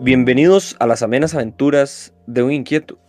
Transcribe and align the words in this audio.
Bienvenidos 0.00 0.76
a 0.78 0.86
las 0.86 1.02
amenas 1.02 1.34
aventuras 1.34 2.14
de 2.28 2.44
un 2.44 2.52
inquieto. 2.52 3.00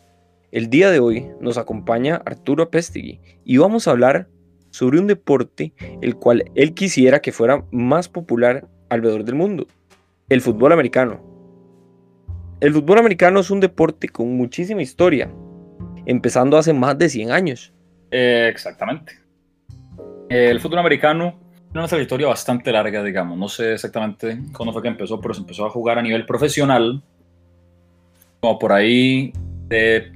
El 0.52 0.72
día 0.72 0.90
de 0.90 1.00
hoy 1.00 1.28
nos 1.40 1.60
acompaña 1.60 2.20
Arturo 2.26 2.64
Apestegui 2.64 3.22
y 3.46 3.58
vamos 3.58 3.88
a 3.88 3.92
hablar 3.92 4.28
sobre 4.72 5.00
un 5.00 5.06
deporte 5.06 5.72
el 6.02 6.16
cual 6.16 6.46
él 6.56 6.74
quisiera 6.74 7.20
que 7.20 7.32
fuera 7.32 7.64
más 7.72 8.10
popular 8.10 8.68
alrededor 8.90 9.24
del 9.24 9.36
mundo, 9.36 9.68
el 10.30 10.42
fútbol 10.42 10.74
americano. 10.74 11.24
El 12.60 12.74
fútbol 12.74 12.98
americano 12.98 13.42
es 13.42 13.52
un 13.52 13.60
deporte 13.60 14.10
con 14.10 14.36
muchísima 14.36 14.82
historia, 14.82 15.32
empezando 16.08 16.58
hace 16.58 16.74
más 16.74 16.98
de 16.98 17.08
100 17.08 17.32
años. 17.32 17.72
Exactamente. 18.10 19.14
El 20.30 20.60
fútbol 20.60 20.80
americano 20.80 21.40
una 21.74 21.88
trayectoria 21.88 22.28
bastante 22.28 22.72
larga, 22.72 23.04
digamos. 23.04 23.38
No 23.38 23.48
sé 23.48 23.74
exactamente 23.74 24.40
cuándo 24.54 24.74
fue 24.74 24.82
que 24.82 24.88
empezó, 24.88 25.20
pero 25.22 25.34
se 25.34 25.42
empezó 25.42 25.66
a 25.66 25.70
jugar 25.70 26.00
a 26.00 26.02
nivel 26.02 26.26
profesional, 26.26 27.02
como 28.40 28.58
por 28.58 28.72
ahí 28.72 29.32
de 29.68 30.12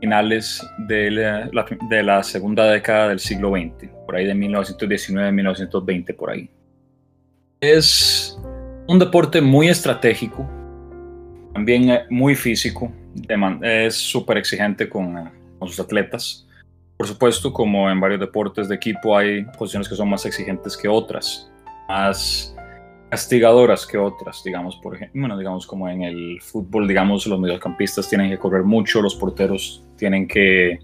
finales 0.00 0.66
de 0.78 1.10
la, 1.10 1.48
de 1.88 2.02
la 2.02 2.22
segunda 2.22 2.66
década 2.66 3.08
del 3.08 3.20
siglo 3.20 3.52
XX, 3.52 3.88
por 4.04 4.16
ahí 4.16 4.26
de 4.26 4.34
1919-1920, 4.34 6.16
por 6.16 6.30
ahí. 6.30 6.50
Es 7.60 8.36
un 8.88 8.98
deporte 8.98 9.40
muy 9.40 9.68
estratégico, 9.68 10.48
también 11.54 11.88
eh, 11.90 12.02
muy 12.10 12.34
físico, 12.34 12.92
es 13.62 13.94
súper 13.94 14.38
exigente 14.38 14.88
con, 14.88 15.16
eh, 15.16 15.30
con, 15.58 15.68
sus 15.68 15.78
atletas. 15.78 16.46
Por 17.02 17.08
supuesto, 17.08 17.52
como 17.52 17.90
en 17.90 17.98
varios 17.98 18.20
deportes 18.20 18.68
de 18.68 18.76
equipo, 18.76 19.18
hay 19.18 19.42
posiciones 19.58 19.88
que 19.88 19.96
son 19.96 20.08
más 20.08 20.24
exigentes 20.24 20.76
que 20.76 20.86
otras, 20.86 21.50
más 21.88 22.54
castigadoras 23.10 23.84
que 23.84 23.98
otras, 23.98 24.40
digamos, 24.44 24.76
por 24.76 24.94
ejemplo, 24.94 25.20
bueno, 25.20 25.36
digamos 25.36 25.66
como 25.66 25.88
en 25.88 26.04
el 26.04 26.40
fútbol, 26.40 26.86
digamos, 26.86 27.26
los 27.26 27.40
mediocampistas 27.40 28.08
tienen 28.08 28.30
que 28.30 28.38
correr 28.38 28.62
mucho, 28.62 29.02
los 29.02 29.16
porteros 29.16 29.84
tienen 29.96 30.28
que, 30.28 30.78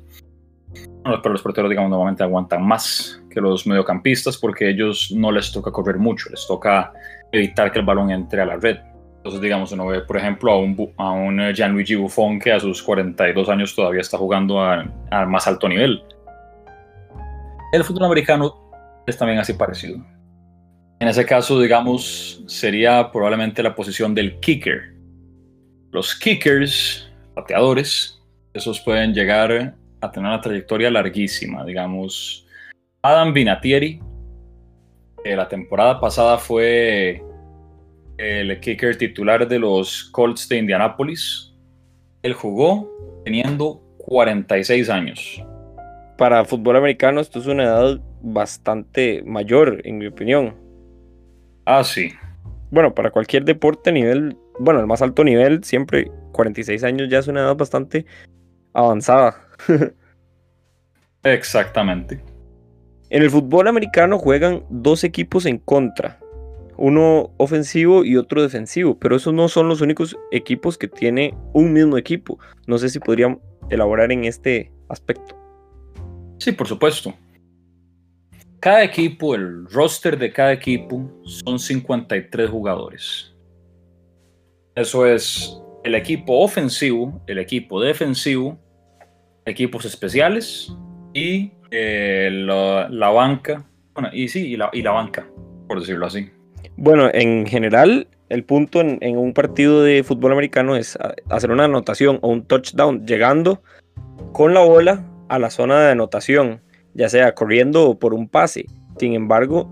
bueno, 1.05 1.23
pero 1.23 1.35
los 1.35 1.43
porteros, 1.43 1.71
digamos, 1.71 1.89
normalmente 1.89 2.25
aguantan 2.25 2.67
más 2.67 3.23
que 3.31 3.41
los 3.41 3.65
mediocampistas 3.65 4.39
porque 4.39 4.71
ellos 4.71 5.13
no 5.15 5.31
les 5.31 5.53
toca 5.53 5.71
correr 5.71 5.99
mucho, 5.99 6.31
les 6.31 6.45
toca 6.49 6.93
evitar 7.31 7.71
que 7.71 7.79
el 7.79 7.85
balón 7.85 8.11
entre 8.11 8.43
a 8.43 8.45
la 8.45 8.57
red. 8.57 8.79
Entonces, 9.19 9.41
digamos, 9.41 9.73
uno 9.73 9.87
ve, 9.87 10.01
por 10.01 10.17
ejemplo, 10.17 10.53
a 10.53 10.59
un, 10.59 10.95
a 10.97 11.11
un 11.11 11.53
Gianluigi 11.53 11.97
Buffon 11.97 12.39
que 12.39 12.53
a 12.53 12.61
sus 12.61 12.83
42 12.83 13.49
años 13.49 13.75
todavía 13.75 14.01
está 14.01 14.17
jugando 14.17 14.61
al 14.63 15.29
más 15.29 15.47
alto 15.47 15.69
nivel. 15.69 16.03
El 17.71 17.85
fútbol 17.85 18.05
americano 18.05 18.71
es 19.07 19.19
también 19.19 19.39
así 19.39 19.53
parecido. 19.53 19.99
En 21.01 21.07
ese 21.07 21.27
caso, 21.27 21.61
digamos, 21.61 22.43
sería 22.47 23.13
probablemente 23.13 23.63
la 23.63 23.75
posición 23.75 24.15
del 24.15 24.41
kicker. 24.41 24.95
Los 25.91 26.15
kickers, 26.15 27.11
pateadores, 27.35 28.23
esos 28.55 28.81
pueden 28.81 29.13
llegar 29.13 29.77
a 30.01 30.11
tener 30.11 30.29
una 30.29 30.41
trayectoria 30.41 30.91
larguísima. 30.91 31.63
Digamos, 31.65 32.47
Adam 33.03 33.35
Vinatieri, 33.35 34.01
que 35.23 35.37
la 35.37 35.47
temporada 35.47 36.01
pasada 36.01 36.39
fue 36.39 37.23
el 38.17 38.59
kicker 38.61 38.97
titular 38.97 39.47
de 39.47 39.59
los 39.59 40.05
Colts 40.05 40.49
de 40.49 40.57
Indianapolis. 40.57 41.55
Él 42.23 42.33
jugó 42.33 42.91
teniendo 43.25 43.83
46 43.99 44.89
años. 44.89 45.43
Para 46.19 46.45
fútbol 46.45 46.77
americano 46.77 47.21
esto 47.21 47.39
es 47.39 47.47
una 47.47 47.63
edad 47.63 48.01
bastante 48.21 49.23
mayor, 49.25 49.81
en 49.85 49.99
mi 49.99 50.07
opinión. 50.07 50.55
Ah, 51.65 51.85
sí. 51.85 52.13
Bueno, 52.73 52.93
para 52.95 53.13
cualquier 53.13 53.45
deporte 53.45 53.91
a 53.91 53.93
nivel, 53.93 54.37
bueno, 54.59 54.81
el 54.81 54.87
más 54.87 55.01
alto 55.01 55.23
nivel, 55.23 55.63
siempre 55.63 56.11
46 56.33 56.83
años 56.83 57.09
ya 57.09 57.21
es 57.21 57.29
una 57.29 57.41
edad 57.41 57.57
bastante 57.57 58.05
avanzada. 58.73 59.49
Exactamente. 61.23 62.21
En 63.11 63.23
el 63.23 63.31
fútbol 63.31 63.69
americano 63.69 64.19
juegan 64.19 64.65
dos 64.69 65.05
equipos 65.05 65.47
en 65.47 65.59
contra 65.59 66.19
uno 66.79 67.33
ofensivo 67.37 68.05
y 68.05 68.17
otro 68.17 68.43
defensivo, 68.43 68.99
pero 68.99 69.17
esos 69.17 69.35
no 69.35 69.49
son 69.49 69.69
los 69.69 69.81
únicos 69.81 70.17
equipos 70.31 70.79
que 70.79 70.89
tiene 70.89 71.35
un 71.53 71.73
mismo 71.73 71.99
equipo. 71.99 72.39
No 72.67 72.79
sé 72.79 72.89
si 72.89 72.99
podrían 73.01 73.41
elaborar 73.69 74.11
en 74.13 74.25
este 74.25 74.73
aspecto. 74.89 75.38
Sí, 76.39 76.53
por 76.53 76.67
supuesto. 76.67 77.15
Cada 78.61 78.83
equipo, 78.83 79.35
el 79.35 79.67
roster 79.67 80.19
de 80.19 80.33
cada 80.33 80.53
equipo 80.53 81.09
son 81.25 81.59
53 81.59 82.51
jugadores. 82.51 83.35
Eso 84.75 85.07
es 85.07 85.61
el 85.85 85.95
equipo 85.95 86.41
ofensivo, 86.41 87.21
el 87.27 87.39
equipo 87.39 87.81
defensivo, 87.81 88.59
equipos 89.45 89.85
especiales 89.85 90.73
y 91.15 91.53
eh, 91.71 92.31
la, 92.33 93.11
banca. 93.11 93.65
Bueno, 93.95 94.11
y 94.13 94.29
sí, 94.29 94.47
y 94.47 94.57
la, 94.57 94.71
y 94.73 94.83
la 94.83 94.93
banca, 94.93 95.29
por 95.67 95.81
decirlo 95.81 96.07
así. 96.07 96.31
Bueno, 96.77 97.11
en 97.13 97.47
general, 97.47 98.09
el 98.29 98.45
punto 98.45 98.81
en, 98.81 99.17
un 99.17 99.33
partido 99.33 99.83
de 99.83 100.03
fútbol 100.03 100.33
americano 100.33 100.77
es 100.77 100.99
hacer 101.29 101.51
una 101.51 101.65
anotación 101.65 102.19
o 102.23 102.29
un 102.29 102.45
touchdown 102.45 103.07
llegando 103.07 103.63
con 104.33 104.55
la 104.55 104.61
bola 104.61 105.05
a 105.29 105.39
la 105.39 105.51
zona 105.51 105.81
de 105.81 105.93
anotación, 105.93 106.61
ya 106.95 107.09
sea 107.09 107.35
corriendo 107.35 107.89
o 107.89 107.99
por 107.99 108.15
un 108.15 108.29
pase. 108.29 108.67
Sin 108.99 109.15
embargo, 109.15 109.69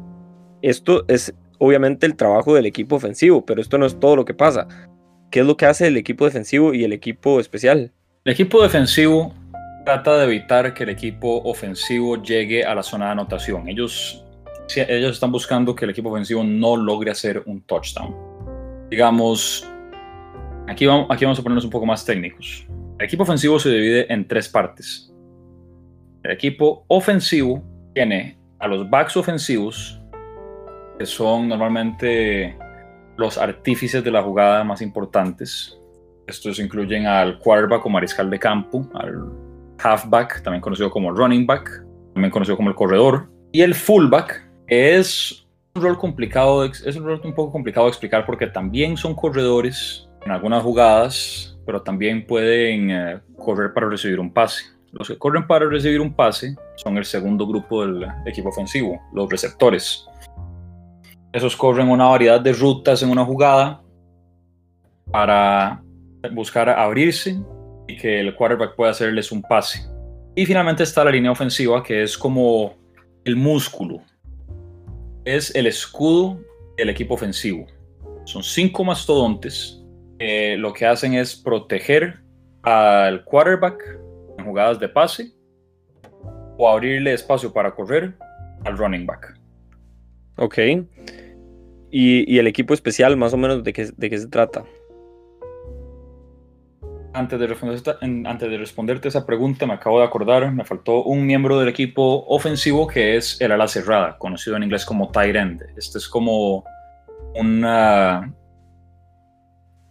esto 0.63 1.05
es 1.09 1.35
obviamente 1.59 2.07
el 2.07 2.17
trabajo 2.17 2.55
del 2.55 2.67
equipo 2.67 2.97
ofensivo, 2.97 3.45
pero 3.45 3.61
esto 3.61 3.79
no 3.79 3.87
es 3.87 3.99
todo 3.99 4.17
lo 4.17 4.25
que 4.25 4.35
pasa. 4.35 4.69
¿Qué 5.31 5.41
es 5.41 5.47
lo 5.47 5.57
que 5.57 5.67
hace 5.67 5.89
el 5.89 5.97
equipo 5.97 6.25
defensivo 6.25 6.75
y 6.75 6.85
el 6.85 6.93
equipo 6.93 7.41
especial? 7.41 7.93
El 8.25 8.33
equipo 8.33 8.63
defensivo 8.63 9.35
trata 9.85 10.19
de 10.19 10.25
evitar 10.25 10.75
que 10.75 10.85
el 10.85 10.91
equipo 10.91 11.43
ofensivo 11.43 12.23
llegue 12.23 12.65
a 12.65 12.75
la 12.75 12.83
zona 12.83 13.07
de 13.07 13.13
anotación. 13.13 13.69
Ellos 13.69 14.23
ellos 14.75 15.13
están 15.13 15.31
buscando 15.31 15.75
que 15.75 15.85
el 15.85 15.93
equipo 15.93 16.11
ofensivo 16.11 16.43
no 16.43 16.77
logre 16.77 17.11
hacer 17.11 17.43
un 17.47 17.61
touchdown. 17.63 18.15
Digamos, 18.91 19.69
aquí 20.67 20.87
vamos, 20.87 21.07
aquí 21.11 21.25
vamos 21.25 21.39
a 21.39 21.43
ponernos 21.43 21.65
un 21.65 21.71
poco 21.71 21.87
más 21.87 22.05
técnicos. 22.05 22.67
El 22.99 23.07
equipo 23.07 23.23
ofensivo 23.23 23.59
se 23.59 23.71
divide 23.71 24.13
en 24.13 24.27
tres 24.27 24.49
partes. 24.49 25.13
El 26.27 26.33
equipo 26.33 26.85
ofensivo 26.89 27.63
tiene 27.95 28.37
a 28.59 28.67
los 28.67 28.91
backs 28.91 29.17
ofensivos, 29.17 30.03
que 30.99 31.07
son 31.07 31.49
normalmente 31.49 32.59
los 33.17 33.39
artífices 33.39 34.03
de 34.03 34.11
la 34.11 34.25
jugada 34.25 34.65
más 34.65 34.83
importantes. 34.83 35.79
Estos 36.27 36.59
incluyen 36.59 37.07
al 37.07 37.39
quarterback 37.39 37.87
o 37.87 37.89
mariscal 37.89 38.29
de 38.29 38.41
campo, 38.41 38.91
al 38.95 39.23
halfback, 39.79 40.43
también 40.43 40.61
conocido 40.61 40.91
como 40.91 41.13
running 41.13 41.47
back, 41.47 41.87
también 42.13 42.33
conocido 42.33 42.57
como 42.57 42.71
el 42.71 42.75
corredor, 42.75 43.31
y 43.53 43.61
el 43.63 43.77
fullback, 43.77 44.51
es 44.67 45.47
un 45.77 45.83
rol 45.83 45.97
complicado, 45.97 46.65
es 46.65 46.97
un 46.97 47.05
rol 47.05 47.21
un 47.23 47.35
poco 47.37 47.53
complicado 47.53 47.87
de 47.87 47.91
explicar 47.91 48.27
porque 48.27 48.49
también 48.49 48.97
son 48.97 49.15
corredores 49.15 50.09
en 50.25 50.33
algunas 50.33 50.65
jugadas, 50.65 51.57
pero 51.65 51.83
también 51.83 52.27
pueden 52.27 52.91
eh, 52.91 53.21
correr 53.37 53.73
para 53.73 53.89
recibir 53.89 54.19
un 54.19 54.33
pase. 54.33 54.76
Los 54.99 55.09
que 55.09 55.19
corren 55.19 55.47
para 55.47 55.69
recibir 55.69 56.01
un 56.01 56.15
pase 56.15 56.57
son 56.77 56.97
el 56.97 57.05
segundo 57.05 57.47
grupo 57.47 57.87
del 57.87 58.07
equipo 58.25 58.49
ofensivo, 58.49 59.01
los 59.13 59.29
receptores. 59.31 60.07
Esos 61.33 61.55
corren 61.57 61.89
una 61.89 62.07
variedad 62.07 62.41
de 62.41 62.53
rutas 62.53 63.03
en 63.03 63.11
una 63.11 63.25
jugada 63.25 63.83
para 65.11 65.83
buscar 66.33 66.69
abrirse 66.71 67.39
y 67.87 67.97
que 67.97 68.21
el 68.21 68.35
quarterback 68.35 68.75
pueda 68.75 68.93
hacerles 68.93 69.31
un 69.31 69.43
pase. 69.43 69.81
Y 70.35 70.47
finalmente 70.47 70.83
está 70.83 71.05
la 71.05 71.11
línea 71.11 71.31
ofensiva, 71.31 71.83
que 71.83 72.03
es 72.03 72.17
como 72.17 72.75
el 73.25 73.37
músculo 73.37 74.01
es 75.27 75.53
el 75.57 75.67
escudo 75.67 76.41
del 76.77 76.89
equipo 76.89 77.15
ofensivo. 77.15 77.67
Son 78.25 78.43
cinco 78.43 78.85
mastodontes. 78.85 79.83
lo 80.19 80.73
que 80.73 80.87
hacen 80.87 81.15
es 81.15 81.37
proteger 81.37 82.21
al 82.63 83.23
quarterback 83.25 83.83
en 84.39 84.45
jugadas 84.45 84.79
de 84.79 84.89
pase 84.89 85.33
o 86.59 86.69
abrirle 86.69 87.13
espacio 87.13 87.53
para 87.53 87.75
correr 87.75 88.15
al 88.65 88.77
running 88.77 89.07
back. 89.07 89.39
Ok. 90.39 90.59
¿Y, 91.91 92.39
el 92.39 92.47
equipo 92.47 92.75
especial, 92.75 93.17
más 93.17 93.33
o 93.33 93.37
menos, 93.37 93.65
de 93.65 93.73
qué, 93.73 93.89
de 93.97 94.11
qué 94.11 94.19
se 94.19 94.29
trata? 94.29 94.65
Antes 97.15 97.41
de, 97.41 97.57
antes 98.27 98.51
de 98.51 98.59
responderte 98.59 99.09
esa 99.09 99.25
pregunta, 99.25 99.65
me 99.67 99.73
acabo 99.73 100.01
de 100.01 100.05
acordar, 100.05 100.53
me 100.53 100.65
faltó 100.65 101.03
un 101.05 101.25
miembro 101.25 101.59
del 101.59 101.69
equipo 101.69 102.27
ofensivo 102.27 102.87
que 102.87 103.17
es 103.17 103.41
el 103.41 103.53
ala 103.53 103.69
cerrada, 103.69 104.19
conocido 104.19 104.57
en 104.57 104.65
inglés 104.65 104.85
como 104.85 105.11
tight 105.11 105.35
end. 105.35 105.63
Este 105.77 105.97
es 105.97 106.09
como 106.09 106.65
una. 107.35 108.35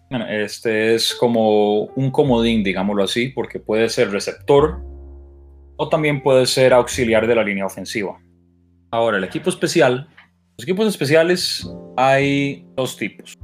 Este 0.10 0.96
es 0.96 1.13
como 1.16 1.86
un 1.96 2.12
comodín, 2.12 2.63
digámoslo 2.63 3.04
así, 3.04 3.30
porque 3.30 3.60
puede 3.60 3.90
ser 3.90 4.12
receptor 4.12 4.81
o 5.78 5.90
también 5.90 6.22
puede 6.22 6.46
ser 6.46 6.74
auxiliar 6.74 7.28
de 7.28 7.36
la 7.36 7.44
línea 7.44 7.66
ofensiva. 7.66 8.18
Ahora, 8.92 9.18
el 9.18 9.24
equipo 9.24 9.50
especial. 9.50 10.07
Los 10.57 10.63
equipos 10.63 10.88
especiales 10.88 11.69
hay 11.98 12.66
dos 12.75 12.96
tipos 12.96 13.38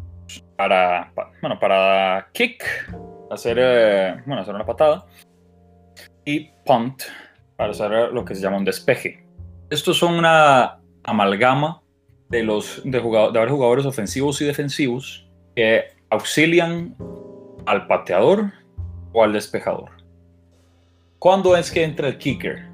para, 0.56 1.12
bueno, 1.42 1.60
para 1.60 2.30
kick, 2.34 2.64
hacer, 3.32 3.58
eh, 3.60 4.16
bueno, 4.26 4.44
hacer 4.44 4.56
una 4.56 4.66
patada, 4.66 5.06
y 6.24 6.52
punt, 6.66 7.02
para 7.58 7.72
hacer 7.72 7.92
lo 8.14 8.24
que 8.24 8.36
se 8.36 8.42
llama 8.42 8.58
un 8.58 8.66
despeje. 8.66 9.26
Estos 9.70 9.98
son 9.98 10.14
una 10.14 10.80
amalgama 11.04 11.82
de, 12.30 12.44
los, 12.44 12.82
de, 12.86 13.02
de 13.02 13.02
varios 13.02 13.52
jugadores 13.52 13.86
ofensivos 13.86 14.40
y 14.42 14.46
defensivos 14.46 15.28
que 15.56 15.86
auxilian 16.12 16.96
al 17.66 17.88
pateador 17.88 18.52
o 19.14 19.24
al 19.24 19.34
despejador. 19.34 19.90
¿Cuándo 21.18 21.56
es 21.56 21.72
que 21.72 21.84
entra 21.84 22.08
el 22.08 22.18
kicker? 22.18 22.68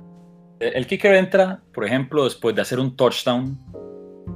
El 0.59 0.87
kicker 0.87 1.13
entra, 1.15 1.61
por 1.73 1.85
ejemplo, 1.85 2.23
después 2.23 2.55
de 2.55 2.61
hacer 2.61 2.79
un 2.79 2.95
touchdown 2.95 3.57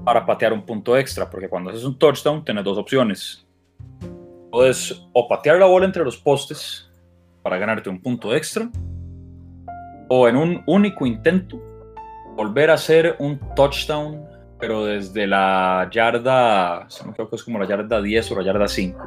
para 0.06 0.26
patear 0.26 0.54
un 0.54 0.66
punto 0.66 0.98
extra, 0.98 1.30
porque 1.30 1.50
cuando 1.50 1.72
haces 1.72 1.84
un 1.84 1.98
touchdown 1.98 2.46
tienes 2.46 2.64
dos 2.64 2.78
opciones. 2.78 3.46
Puedes 4.52 5.08
o 5.14 5.28
patear 5.28 5.58
la 5.58 5.66
bola 5.66 5.86
entre 5.86 6.04
los 6.04 6.18
postes 6.18 6.90
para 7.42 7.58
ganarte 7.58 7.90
un 7.90 8.02
punto 8.02 8.36
extra, 8.36 8.70
o 10.10 10.28
en 10.28 10.36
un 10.36 10.64
único 10.68 11.06
intento 11.06 11.60
volver 12.36 12.70
a 12.70 12.76
hacer 12.76 13.16
un 13.20 13.40
touchdown, 13.56 14.24
pero 14.62 14.86
desde 14.86 15.26
la 15.26 15.90
yarda, 15.92 16.88
no 17.06 17.14
creo 17.14 17.30
que 17.30 17.36
es 17.36 17.44
como 17.44 17.58
la 17.60 17.68
yarda 17.68 18.02
10 18.02 18.32
o 18.32 18.36
la 18.36 18.46
yarda 18.46 18.68
5. 18.68 19.00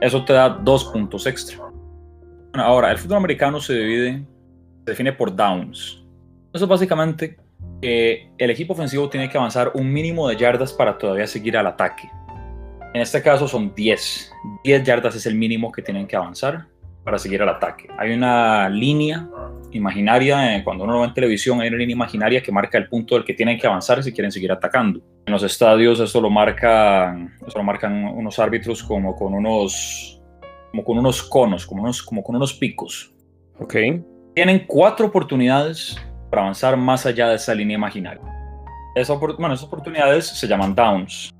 Eso 0.00 0.24
te 0.24 0.34
da 0.34 0.50
dos 0.50 0.84
puntos 0.84 1.26
extra. 1.26 1.58
ahora, 2.52 2.92
el 2.92 2.98
fútbol 2.98 3.16
americano 3.16 3.60
se 3.60 3.74
divide, 3.74 4.22
se 4.84 4.90
define 4.90 5.12
por 5.12 5.34
downs. 5.34 6.04
Eso 6.52 6.64
es 6.64 6.68
básicamente 6.68 7.38
que 7.80 8.30
el 8.36 8.50
equipo 8.50 8.74
ofensivo 8.74 9.08
tiene 9.08 9.28
que 9.28 9.38
avanzar 9.38 9.72
un 9.74 9.90
mínimo 9.90 10.28
de 10.28 10.36
yardas 10.36 10.72
para 10.72 10.98
todavía 10.98 11.26
seguir 11.26 11.56
al 11.56 11.66
ataque. 11.66 12.08
En 12.94 13.00
este 13.00 13.22
caso 13.22 13.48
son 13.48 13.74
10. 13.74 14.32
10 14.64 14.84
yardas 14.84 15.16
es 15.16 15.26
el 15.26 15.34
mínimo 15.34 15.72
que 15.72 15.82
tienen 15.82 16.06
que 16.06 16.16
avanzar 16.16 16.66
para 17.08 17.18
seguir 17.18 17.40
al 17.40 17.48
ataque. 17.48 17.88
Hay 17.96 18.12
una 18.12 18.68
línea 18.68 19.26
imaginaria, 19.70 20.54
eh, 20.54 20.62
cuando 20.62 20.84
uno 20.84 20.92
lo 20.92 21.00
ve 21.00 21.06
en 21.06 21.14
televisión, 21.14 21.58
hay 21.58 21.68
una 21.68 21.78
línea 21.78 21.94
imaginaria 21.94 22.42
que 22.42 22.52
marca 22.52 22.76
el 22.76 22.86
punto 22.86 23.14
del 23.14 23.24
que 23.24 23.32
tienen 23.32 23.58
que 23.58 23.66
avanzar 23.66 24.02
si 24.02 24.12
quieren 24.12 24.30
seguir 24.30 24.52
atacando. 24.52 25.00
En 25.24 25.32
los 25.32 25.42
estadios 25.42 26.00
esto 26.00 26.20
lo 26.20 26.28
marcan, 26.28 27.34
lo 27.40 27.62
marcan 27.62 28.04
unos 28.14 28.38
árbitros 28.38 28.82
como 28.82 29.16
con 29.16 29.32
unos, 29.32 30.20
como 30.70 30.84
con 30.84 30.98
unos 30.98 31.22
conos, 31.22 31.64
como, 31.64 31.82
unos, 31.84 32.02
como 32.02 32.22
con 32.22 32.36
unos 32.36 32.52
picos. 32.52 33.14
Ok. 33.58 33.74
Tienen 34.34 34.66
cuatro 34.66 35.06
oportunidades 35.06 35.96
para 36.28 36.42
avanzar 36.42 36.76
más 36.76 37.06
allá 37.06 37.30
de 37.30 37.36
esa 37.36 37.54
línea 37.54 37.78
imaginaria. 37.78 38.20
bueno, 38.20 39.54
esas 39.54 39.66
oportunidades 39.66 40.26
se 40.26 40.46
llaman 40.46 40.74
downs. 40.74 41.30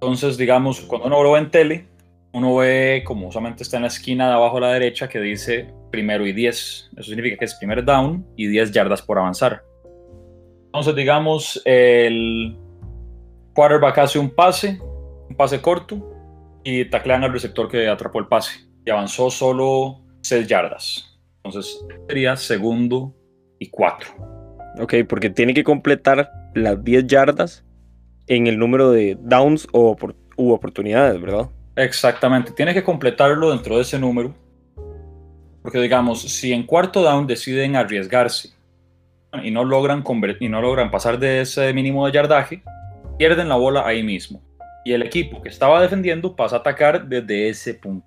Entonces, 0.00 0.36
digamos, 0.36 0.80
cuando 0.80 1.06
uno 1.06 1.22
lo 1.22 1.30
ve 1.30 1.38
en 1.38 1.50
tele, 1.52 1.91
uno 2.32 2.56
ve 2.56 3.02
como 3.04 3.28
usualmente 3.28 3.62
está 3.62 3.76
en 3.76 3.82
la 3.82 3.88
esquina 3.88 4.28
de 4.28 4.34
abajo 4.34 4.56
a 4.56 4.60
la 4.60 4.72
derecha 4.72 5.08
que 5.08 5.20
dice 5.20 5.72
primero 5.90 6.26
y 6.26 6.32
10. 6.32 6.90
Eso 6.96 7.02
significa 7.02 7.36
que 7.36 7.44
es 7.44 7.54
primer 7.54 7.84
down 7.84 8.26
y 8.36 8.46
10 8.46 8.72
yardas 8.72 9.02
por 9.02 9.18
avanzar. 9.18 9.62
Entonces, 10.66 10.94
digamos, 10.96 11.60
el 11.66 12.56
quarterback 13.54 13.98
hace 13.98 14.18
un 14.18 14.30
pase, 14.30 14.78
un 15.28 15.36
pase 15.36 15.60
corto, 15.60 16.08
y 16.64 16.86
taclean 16.86 17.24
al 17.24 17.32
receptor 17.32 17.68
que 17.68 17.88
atrapó 17.88 18.18
el 18.20 18.28
pase. 18.28 18.52
Y 18.86 18.90
avanzó 18.90 19.30
solo 19.30 20.00
6 20.22 20.46
yardas. 20.46 21.20
Entonces, 21.44 21.84
sería 22.08 22.36
segundo 22.36 23.14
y 23.58 23.68
4. 23.68 24.14
Ok, 24.80 24.94
porque 25.06 25.28
tiene 25.28 25.52
que 25.52 25.64
completar 25.64 26.30
las 26.54 26.82
10 26.82 27.06
yardas 27.06 27.64
en 28.26 28.46
el 28.46 28.58
número 28.58 28.90
de 28.90 29.18
downs 29.20 29.68
o 29.72 29.94
u 30.36 30.52
oportunidades, 30.52 31.20
¿verdad? 31.20 31.50
Exactamente, 31.76 32.52
tiene 32.52 32.74
que 32.74 32.84
completarlo 32.84 33.50
dentro 33.50 33.76
de 33.76 33.82
ese 33.82 33.98
número. 33.98 34.34
Porque 35.62 35.80
digamos, 35.80 36.22
si 36.22 36.52
en 36.52 36.64
cuarto 36.64 37.02
down 37.02 37.26
deciden 37.26 37.76
arriesgarse 37.76 38.50
y 39.42 39.50
no 39.50 39.64
logran, 39.64 40.04
y 40.40 40.48
no 40.48 40.60
logran 40.60 40.90
pasar 40.90 41.18
de 41.18 41.40
ese 41.40 41.72
mínimo 41.72 42.04
de 42.04 42.12
yardaje, 42.12 42.62
pierden 43.16 43.48
la 43.48 43.54
bola 43.54 43.86
ahí 43.86 44.02
mismo. 44.02 44.42
Y 44.84 44.92
el 44.92 45.02
equipo 45.02 45.40
que 45.40 45.48
estaba 45.48 45.80
defendiendo 45.80 46.34
pasa 46.34 46.56
a 46.56 46.58
atacar 46.58 47.06
desde 47.06 47.48
ese 47.48 47.74
punto. 47.74 48.06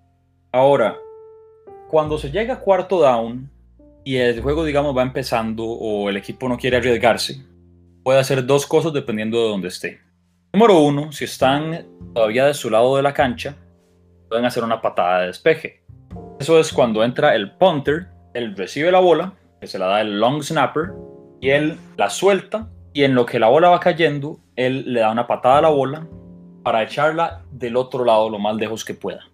Ahora, 0.51 0.97
cuando 1.89 2.17
se 2.17 2.29
llega 2.29 2.55
a 2.55 2.59
cuarto 2.59 2.99
down 2.99 3.49
y 4.03 4.17
el 4.17 4.41
juego, 4.41 4.65
digamos, 4.65 4.95
va 4.95 5.01
empezando 5.01 5.63
o 5.63 6.09
el 6.09 6.17
equipo 6.17 6.49
no 6.49 6.57
quiere 6.57 6.77
arriesgarse, 6.77 7.41
puede 8.03 8.19
hacer 8.19 8.45
dos 8.45 8.67
cosas 8.67 8.93
dependiendo 8.93 9.41
de 9.41 9.49
dónde 9.49 9.69
esté. 9.69 10.04
Número 10.55 10.79
uno, 10.79 11.11
si 11.11 11.25
están 11.25 11.85
todavía 12.13 12.45
de 12.45 12.53
su 12.53 12.69
lado 12.69 12.95
de 12.95 13.01
la 13.01 13.13
cancha, 13.13 13.57
pueden 14.29 14.45
hacer 14.45 14.63
una 14.63 14.81
patada 14.81 15.19
de 15.19 15.27
despeje. 15.27 15.83
Eso 16.39 16.57
es 16.57 16.71
cuando 16.71 17.03
entra 17.03 17.35
el 17.35 17.51
punter, 17.57 18.07
él 18.33 18.55
recibe 18.55 18.89
la 18.89 19.01
bola, 19.01 19.33
que 19.59 19.67
se 19.67 19.77
la 19.77 19.87
da 19.87 19.99
el 19.99 20.17
long 20.17 20.41
snapper, 20.41 20.93
y 21.41 21.49
él 21.49 21.77
la 21.97 22.09
suelta, 22.09 22.69
y 22.93 23.03
en 23.03 23.15
lo 23.15 23.25
que 23.25 23.37
la 23.37 23.49
bola 23.49 23.67
va 23.67 23.81
cayendo, 23.81 24.39
él 24.55 24.93
le 24.93 25.01
da 25.01 25.11
una 25.11 25.27
patada 25.27 25.57
a 25.57 25.61
la 25.63 25.69
bola 25.71 26.07
para 26.63 26.83
echarla 26.83 27.43
del 27.51 27.75
otro 27.75 28.05
lado 28.05 28.29
lo 28.29 28.39
más 28.39 28.55
lejos 28.55 28.85
que 28.85 28.93
pueda. 28.93 29.25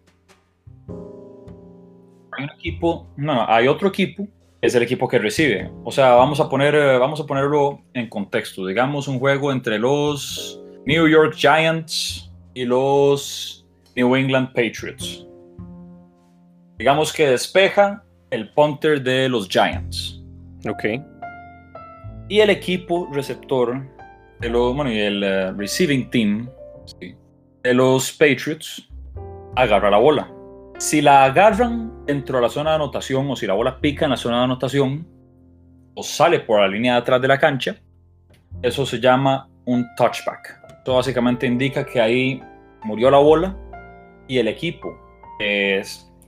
Hay 2.31 2.45
un 2.45 2.49
equipo, 2.49 3.13
no, 3.15 3.35
no, 3.35 3.45
hay 3.47 3.67
otro 3.67 3.89
equipo 3.89 4.27
es 4.59 4.73
el 4.73 4.81
equipo 4.81 5.07
que 5.07 5.19
recibe. 5.19 5.69
O 5.83 5.91
sea, 5.91 6.15
vamos 6.15 6.39
a, 6.39 6.49
poner, 6.49 6.73
eh, 6.73 6.97
vamos 6.97 7.19
a 7.19 7.27
ponerlo 7.27 7.81
en 7.93 8.09
contexto. 8.09 8.65
Digamos 8.65 9.07
un 9.07 9.19
juego 9.19 9.51
entre 9.51 9.77
los 9.77 10.61
New 10.85 11.07
York 11.07 11.35
Giants 11.35 12.31
y 12.53 12.65
los 12.65 13.67
New 13.95 14.15
England 14.15 14.49
Patriots. 14.49 15.27
Digamos 16.77 17.13
que 17.13 17.27
despeja 17.27 18.03
el 18.31 18.51
punter 18.53 19.01
de 19.01 19.29
los 19.29 19.47
Giants. 19.47 20.21
Ok. 20.67 20.85
Y 22.29 22.39
el 22.39 22.49
equipo 22.49 23.07
receptor 23.11 23.79
de 24.39 24.49
los, 24.49 24.75
bueno, 24.75 24.91
y 24.91 24.99
el 24.99 25.23
eh, 25.23 25.51
receiving 25.51 26.09
team 26.09 26.49
de 27.63 27.73
los 27.73 28.11
Patriots 28.11 28.89
agarra 29.55 29.91
la 29.91 29.97
bola. 29.97 30.31
Si 30.79 31.01
la 31.01 31.25
agarran 31.25 32.05
dentro 32.05 32.37
de 32.37 32.41
la 32.41 32.49
zona 32.49 32.71
de 32.71 32.77
anotación 32.77 33.29
o 33.29 33.35
si 33.35 33.45
la 33.45 33.53
bola 33.53 33.79
pica 33.79 34.05
en 34.05 34.11
la 34.11 34.17
zona 34.17 34.39
de 34.39 34.43
anotación 34.45 35.07
o 35.93 36.01
sale 36.01 36.39
por 36.39 36.59
la 36.59 36.67
línea 36.67 36.93
de 36.93 36.99
atrás 36.99 37.21
de 37.21 37.27
la 37.27 37.37
cancha, 37.37 37.75
eso 38.63 38.85
se 38.85 38.99
llama 38.99 39.47
un 39.65 39.85
touchback. 39.95 40.60
Esto 40.81 40.95
básicamente 40.95 41.45
indica 41.45 41.85
que 41.85 42.01
ahí 42.01 42.41
murió 42.81 43.11
la 43.11 43.19
bola 43.19 43.55
y 44.27 44.39
el 44.39 44.47
equipo 44.47 44.97
que 45.37 45.79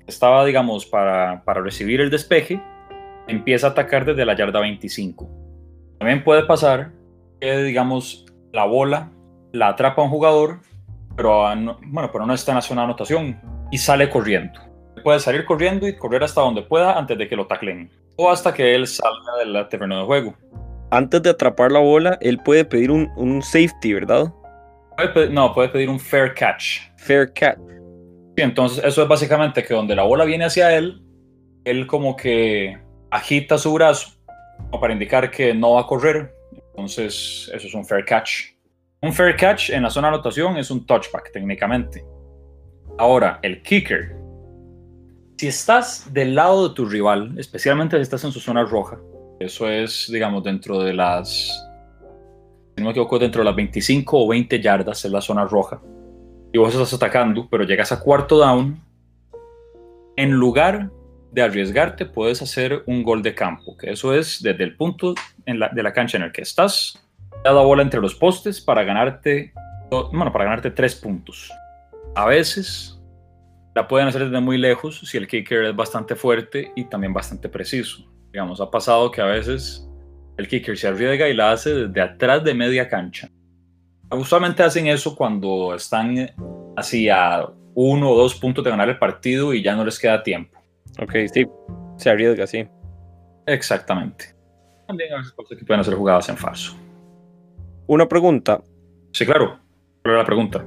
estaba, 0.06 0.46
digamos, 0.46 0.86
para, 0.86 1.44
para 1.44 1.60
recibir 1.60 2.00
el 2.02 2.12
despeje, 2.12 2.62
empieza 3.28 3.66
a 3.66 3.70
atacar 3.72 4.06
desde 4.06 4.24
la 4.24 4.36
yarda 4.36 4.60
25. 4.60 5.28
También 5.98 6.24
puede 6.24 6.44
pasar 6.44 6.92
que, 7.42 7.64
digamos, 7.64 8.28
la 8.52 8.66
bola 8.66 9.10
la 9.54 9.70
atrapa 9.70 10.04
un 10.04 10.10
jugador, 10.10 10.60
pero 11.16 11.56
no, 11.56 11.80
bueno, 11.88 12.12
pero 12.12 12.28
no 12.28 12.36
está 12.36 12.52
en 12.52 12.58
la 12.58 12.62
zona 12.62 12.82
de 12.82 12.86
anotación 12.86 13.42
y 13.72 13.80
sale 13.80 14.08
corriendo. 14.08 14.60
Puede 15.04 15.20
salir 15.20 15.46
corriendo 15.46 15.88
y 15.88 15.98
correr 15.98 16.24
hasta 16.24 16.42
donde 16.42 16.62
pueda 16.62 16.96
antes 16.96 17.18
de 17.18 17.28
que 17.28 17.36
lo 17.36 17.48
taclen 17.48 17.90
o 18.18 18.30
hasta 18.30 18.54
que 18.54 18.76
él 18.76 18.86
salga 18.86 19.36
del 19.40 19.68
terreno 19.68 19.98
de 19.98 20.06
juego. 20.06 20.36
Antes 20.92 21.24
de 21.24 21.32
atrapar 21.32 21.72
la 21.72 21.80
bola, 21.80 22.20
él 22.22 22.38
puede 22.38 22.66
pedir 22.66 22.92
un, 22.92 23.12
un 23.16 23.42
safety, 23.42 23.96
¿verdad? 23.96 24.32
No, 25.32 25.54
puede 25.54 25.70
pedir 25.70 25.90
un 25.90 26.00
fair 26.00 26.34
catch. 26.34 26.80
Fair 26.98 27.32
catch. 27.34 27.58
Sí, 28.36 28.42
entonces 28.44 28.84
eso 28.84 29.04
es 29.04 29.08
básicamente 29.08 29.64
que 29.64 29.74
donde 29.74 29.96
la 29.96 30.04
bola 30.04 30.26
viene 30.26 30.46
hacia 30.46 30.76
él, 30.76 31.02
él 31.66 31.86
como 31.88 32.16
que 32.16 32.78
agita 33.12 33.58
su 33.58 33.74
brazo 33.74 34.12
para 34.80 34.94
indicar 34.94 35.30
que 35.30 35.54
no 35.54 35.74
va 35.74 35.82
a 35.82 35.88
correr. 35.88 36.34
Entonces 36.72 37.52
eso 37.54 37.68
es 37.68 37.74
un 37.74 37.86
fair 37.86 38.04
catch. 38.06 38.54
Un 39.02 39.14
fair 39.14 39.36
catch 39.36 39.70
en 39.70 39.84
la 39.84 39.90
zona 39.90 40.08
de 40.08 40.16
anotación 40.16 40.58
es 40.58 40.72
un 40.72 40.86
touchback 40.86 41.32
técnicamente. 41.32 42.04
Ahora, 42.98 43.40
el 43.42 43.62
kicker. 43.62 44.16
Si 45.38 45.48
estás 45.48 46.12
del 46.14 46.36
lado 46.36 46.70
de 46.70 46.76
tu 46.76 46.86
rival, 46.86 47.38
especialmente 47.38 47.98
si 47.98 48.04
estás 48.04 48.24
en 48.24 48.32
su 48.32 48.40
zona 48.40 48.64
roja, 48.64 48.98
eso 49.40 49.68
es, 49.68 50.08
digamos, 50.10 50.44
dentro 50.44 50.80
de 50.80 50.94
las 50.94 51.52
si 52.76 52.82
no 52.82 52.86
me 52.86 52.92
equivoco, 52.92 53.20
dentro 53.20 53.42
de 53.42 53.46
las 53.46 53.56
25 53.56 54.26
o 54.26 54.28
20 54.28 54.62
yardas 54.62 55.06
en 55.06 55.12
la 55.12 55.22
zona 55.22 55.46
roja, 55.46 55.82
y 56.52 56.58
vos 56.58 56.74
estás 56.74 56.94
atacando, 56.94 57.48
pero 57.50 57.64
llegas 57.64 57.92
a 57.92 58.00
cuarto 58.00 58.38
down, 58.38 58.80
en 60.16 60.32
lugar 60.32 60.92
de 61.32 61.42
arriesgarte, 61.42 62.06
puedes 62.06 62.42
hacer 62.42 62.84
un 62.86 63.04
gol 63.04 63.24
de 63.24 63.34
campo, 63.34 63.76
que 63.76 63.92
eso 63.92 64.14
es 64.14 64.42
desde 64.42 64.64
el 64.64 64.76
punto 64.76 65.16
de 65.46 65.84
la 65.84 65.94
cancha 65.94 66.18
en 66.18 66.24
el 66.24 66.32
que 66.32 66.44
estás, 66.44 67.04
da 67.44 67.52
la 67.52 67.62
bola 67.62 67.82
entre 67.82 68.00
los 68.00 68.14
postes 68.14 68.62
para 68.62 68.84
ganarte, 68.84 69.54
bueno, 69.90 70.32
para 70.32 70.46
ganarte 70.46 70.70
tres 70.70 70.96
puntos. 70.96 71.52
A 72.16 72.26
veces 72.26 73.02
la 73.74 73.88
pueden 73.88 74.08
hacer 74.08 74.26
desde 74.26 74.40
muy 74.40 74.58
lejos 74.58 75.00
si 75.00 75.18
el 75.18 75.28
kicker 75.28 75.64
es 75.66 75.76
bastante 75.76 76.16
fuerte 76.16 76.72
y 76.76 76.86
también 76.86 77.14
bastante 77.14 77.50
preciso. 77.50 78.06
Digamos, 78.32 78.62
ha 78.62 78.70
pasado 78.70 79.10
que 79.10 79.22
a 79.22 79.26
veces 79.26 79.90
el 80.38 80.48
kicker 80.48 80.78
se 80.78 80.88
arriesga 80.88 81.28
y 81.28 81.34
la 81.34 81.52
hace 81.52 81.74
desde 81.74 82.02
atrás 82.02 82.44
de 82.44 82.54
media 82.54 82.88
cancha. 82.90 83.30
Usualmente 84.12 84.64
hacen 84.64 84.88
eso 84.88 85.16
cuando 85.16 85.74
están 85.76 86.32
así 86.76 87.10
a 87.10 87.48
uno 87.76 88.12
o 88.12 88.18
dos 88.18 88.36
puntos 88.36 88.64
de 88.64 88.70
ganar 88.70 88.90
el 88.90 89.00
partido 89.00 89.54
y 89.54 89.64
ya 89.64 89.76
no 89.76 89.84
les 89.84 90.00
queda 90.00 90.22
tiempo. 90.22 90.60
Ok, 91.02 91.14
sí, 91.32 91.46
se 91.98 92.10
arriesga, 92.10 92.46
sí. 92.46 92.68
Exactamente. 93.48 94.36
También 94.88 95.14
a 95.14 95.18
veces 95.18 95.32
cosas 95.32 95.58
que 95.58 95.66
pueden 95.66 95.82
hacer 95.82 95.96
jugadas 95.96 96.30
en 96.30 96.38
falso. 96.38 96.76
Una 97.88 98.08
pregunta. 98.08 98.62
Sí, 99.12 99.26
claro. 99.26 99.60
¿Cuál 100.02 100.14
era 100.14 100.18
la 100.20 100.26
pregunta? 100.26 100.64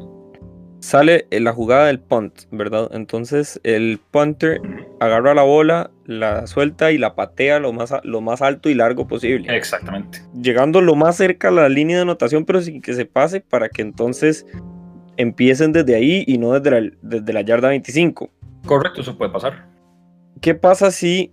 Sale 0.80 1.26
en 1.30 1.44
la 1.44 1.52
jugada 1.52 1.86
del 1.86 1.98
punt, 1.98 2.32
¿verdad? 2.50 2.90
Entonces 2.92 3.58
el 3.64 3.98
punter 4.10 4.60
agarra 5.00 5.34
la 5.34 5.42
bola, 5.42 5.90
la 6.04 6.46
suelta 6.46 6.92
y 6.92 6.98
la 6.98 7.14
patea 7.14 7.58
lo 7.58 7.72
más, 7.72 7.92
a- 7.92 8.00
lo 8.04 8.20
más 8.20 8.42
alto 8.42 8.68
y 8.68 8.74
largo 8.74 9.06
posible. 9.08 9.56
Exactamente. 9.56 10.20
Llegando 10.40 10.80
lo 10.80 10.94
más 10.94 11.16
cerca 11.16 11.48
a 11.48 11.50
la 11.50 11.68
línea 11.68 11.96
de 11.96 12.02
anotación, 12.02 12.44
pero 12.44 12.60
sin 12.60 12.80
que 12.82 12.92
se 12.94 13.04
pase 13.06 13.40
para 13.40 13.68
que 13.68 13.82
entonces 13.82 14.46
empiecen 15.16 15.72
desde 15.72 15.94
ahí 15.96 16.24
y 16.26 16.38
no 16.38 16.52
desde 16.52 16.70
la, 16.80 16.90
desde 17.02 17.32
la 17.32 17.40
yarda 17.40 17.68
25. 17.70 18.30
Correcto, 18.66 19.00
eso 19.00 19.16
puede 19.16 19.32
pasar. 19.32 19.66
¿Qué 20.42 20.54
pasa 20.54 20.90
si, 20.90 21.32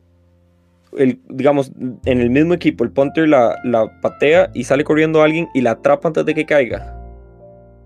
el, 0.97 1.19
digamos, 1.27 1.71
en 2.05 2.21
el 2.21 2.29
mismo 2.29 2.53
equipo, 2.53 2.83
el 2.85 2.91
punter 2.91 3.27
la, 3.27 3.57
la 3.65 3.99
patea 4.01 4.49
y 4.53 4.63
sale 4.63 4.83
corriendo 4.85 5.21
alguien 5.21 5.49
y 5.53 5.61
la 5.61 5.71
atrapa 5.71 6.07
antes 6.07 6.25
de 6.25 6.33
que 6.33 6.45
caiga? 6.45 6.97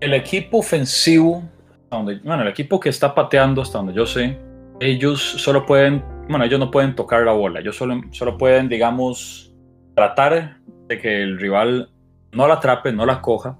El 0.00 0.14
equipo 0.14 0.58
ofensivo, 0.58 1.42
donde- 1.90 2.20
bueno, 2.20 2.42
el 2.42 2.48
equipo 2.48 2.78
que 2.78 2.88
está 2.88 3.14
pateando, 3.14 3.62
hasta 3.62 3.78
donde 3.78 3.94
yo 3.94 4.06
sé, 4.06 4.38
ellos 4.80 5.20
solo 5.20 5.66
pueden, 5.66 6.04
bueno, 6.28 6.44
ellos 6.44 6.60
no 6.60 6.70
pueden 6.70 6.94
tocar 6.94 7.22
la 7.22 7.32
bola, 7.32 7.60
ellos 7.60 7.76
solo, 7.76 8.00
solo 8.12 8.38
pueden, 8.38 8.68
digamos, 8.68 9.52
tratar 9.94 10.58
de 10.86 10.98
que 10.98 11.22
el 11.22 11.38
rival 11.38 11.90
no 12.32 12.46
la 12.46 12.54
atrape, 12.54 12.92
no 12.92 13.04
la 13.06 13.20
coja, 13.20 13.58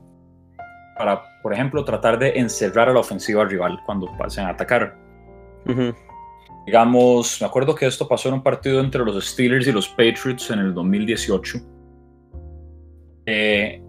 para, 0.96 1.22
por 1.42 1.52
ejemplo, 1.52 1.84
tratar 1.84 2.18
de 2.18 2.38
encerrar 2.38 2.88
a 2.88 2.92
la 2.92 3.00
ofensiva 3.00 3.42
al 3.42 3.50
rival 3.50 3.80
cuando 3.86 4.06
pasen 4.16 4.44
a 4.46 4.50
atacar. 4.50 4.96
Digamos, 6.66 7.40
me 7.40 7.46
acuerdo 7.46 7.74
que 7.74 7.86
esto 7.86 8.06
pasó 8.06 8.28
en 8.28 8.34
un 8.34 8.42
partido 8.42 8.80
entre 8.80 9.02
los 9.04 9.24
Steelers 9.26 9.66
y 9.66 9.72
los 9.72 9.88
Patriots 9.88 10.50
en 10.50 10.58
el 10.58 10.74
2018. 10.74 11.58
Eh, 13.26 13.82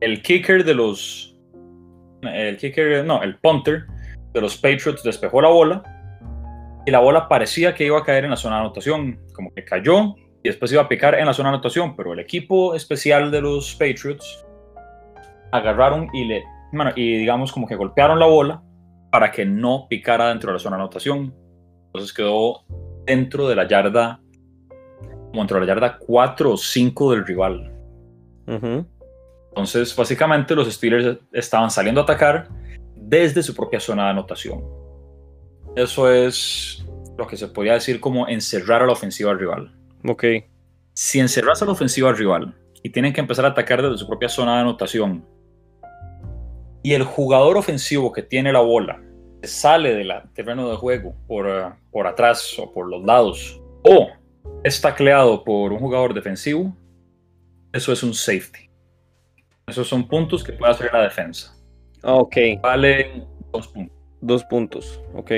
el 0.00 0.22
kicker 0.22 0.64
de 0.64 0.74
los. 0.74 1.31
El 2.22 2.56
kicker, 2.56 3.04
no, 3.04 3.22
el 3.22 3.36
punter 3.36 3.86
de 4.32 4.40
los 4.40 4.56
Patriots 4.56 5.02
despejó 5.02 5.42
la 5.42 5.48
bola 5.48 5.82
y 6.86 6.90
la 6.90 7.00
bola 7.00 7.28
parecía 7.28 7.74
que 7.74 7.84
iba 7.84 7.98
a 7.98 8.04
caer 8.04 8.24
en 8.24 8.30
la 8.30 8.36
zona 8.36 8.56
de 8.56 8.62
anotación, 8.62 9.20
como 9.34 9.52
que 9.52 9.64
cayó 9.64 10.14
y 10.42 10.48
después 10.48 10.72
iba 10.72 10.82
a 10.82 10.88
picar 10.88 11.14
en 11.14 11.26
la 11.26 11.34
zona 11.34 11.50
de 11.50 11.56
anotación, 11.56 11.94
pero 11.96 12.12
el 12.12 12.18
equipo 12.18 12.74
especial 12.74 13.30
de 13.30 13.40
los 13.40 13.74
Patriots 13.74 14.44
agarraron 15.52 16.08
y 16.12 16.24
le, 16.24 16.44
bueno, 16.72 16.92
y 16.96 17.18
digamos 17.18 17.52
como 17.52 17.66
que 17.66 17.76
golpearon 17.76 18.18
la 18.18 18.26
bola 18.26 18.62
para 19.10 19.30
que 19.30 19.44
no 19.44 19.86
picara 19.88 20.28
dentro 20.28 20.50
de 20.50 20.54
la 20.54 20.58
zona 20.58 20.76
de 20.76 20.82
anotación. 20.82 21.34
Entonces 21.86 22.12
quedó 22.12 22.64
dentro 23.04 23.48
de 23.48 23.54
la 23.54 23.68
yarda, 23.68 24.20
como 25.28 25.42
dentro 25.42 25.60
de 25.60 25.66
la 25.66 25.74
yarda 25.74 25.98
4 25.98 26.52
o 26.52 26.56
5 26.56 27.12
del 27.12 27.26
rival. 27.26 27.72
ujú. 28.46 28.86
Entonces, 29.52 29.94
básicamente 29.94 30.54
los 30.54 30.72
Steelers 30.72 31.18
estaban 31.30 31.70
saliendo 31.70 32.00
a 32.00 32.04
atacar 32.04 32.48
desde 32.96 33.42
su 33.42 33.54
propia 33.54 33.80
zona 33.80 34.04
de 34.04 34.10
anotación. 34.10 34.64
Eso 35.76 36.10
es 36.10 36.82
lo 37.18 37.26
que 37.26 37.36
se 37.36 37.48
podría 37.48 37.74
decir 37.74 38.00
como 38.00 38.26
encerrar 38.28 38.82
a 38.82 38.86
la 38.86 38.92
ofensiva 38.92 39.30
al 39.30 39.38
rival. 39.38 39.70
Ok, 40.08 40.24
Si 40.94 41.20
encerras 41.20 41.60
a 41.62 41.66
la 41.66 41.72
ofensiva 41.72 42.08
al 42.08 42.16
rival 42.16 42.54
y 42.82 42.90
tienen 42.90 43.12
que 43.12 43.20
empezar 43.20 43.44
a 43.44 43.48
atacar 43.48 43.82
desde 43.82 43.98
su 43.98 44.06
propia 44.06 44.30
zona 44.30 44.54
de 44.54 44.60
anotación, 44.62 45.26
y 46.82 46.94
el 46.94 47.04
jugador 47.04 47.56
ofensivo 47.58 48.10
que 48.10 48.22
tiene 48.22 48.52
la 48.52 48.60
bola 48.60 49.00
sale 49.42 49.94
del 49.94 50.12
terreno 50.34 50.70
de 50.70 50.76
juego 50.76 51.14
por, 51.26 51.48
eh, 51.48 51.70
por 51.90 52.06
atrás 52.06 52.58
o 52.58 52.72
por 52.72 52.88
los 52.88 53.04
lados, 53.04 53.60
o 53.84 54.08
es 54.64 54.80
tacleado 54.80 55.44
por 55.44 55.72
un 55.72 55.78
jugador 55.78 56.14
defensivo, 56.14 56.74
eso 57.72 57.92
es 57.92 58.02
un 58.02 58.14
safety. 58.14 58.61
Esos 59.66 59.88
son 59.88 60.06
puntos 60.08 60.42
que 60.44 60.52
puede 60.52 60.72
hacer 60.72 60.90
la 60.92 61.02
defensa. 61.02 61.54
Ah, 62.02 62.14
ok, 62.14 62.36
Valen 62.62 63.24
dos 63.52 63.68
puntos. 63.68 63.96
dos 64.20 64.44
puntos, 64.44 65.00
ok. 65.14 65.30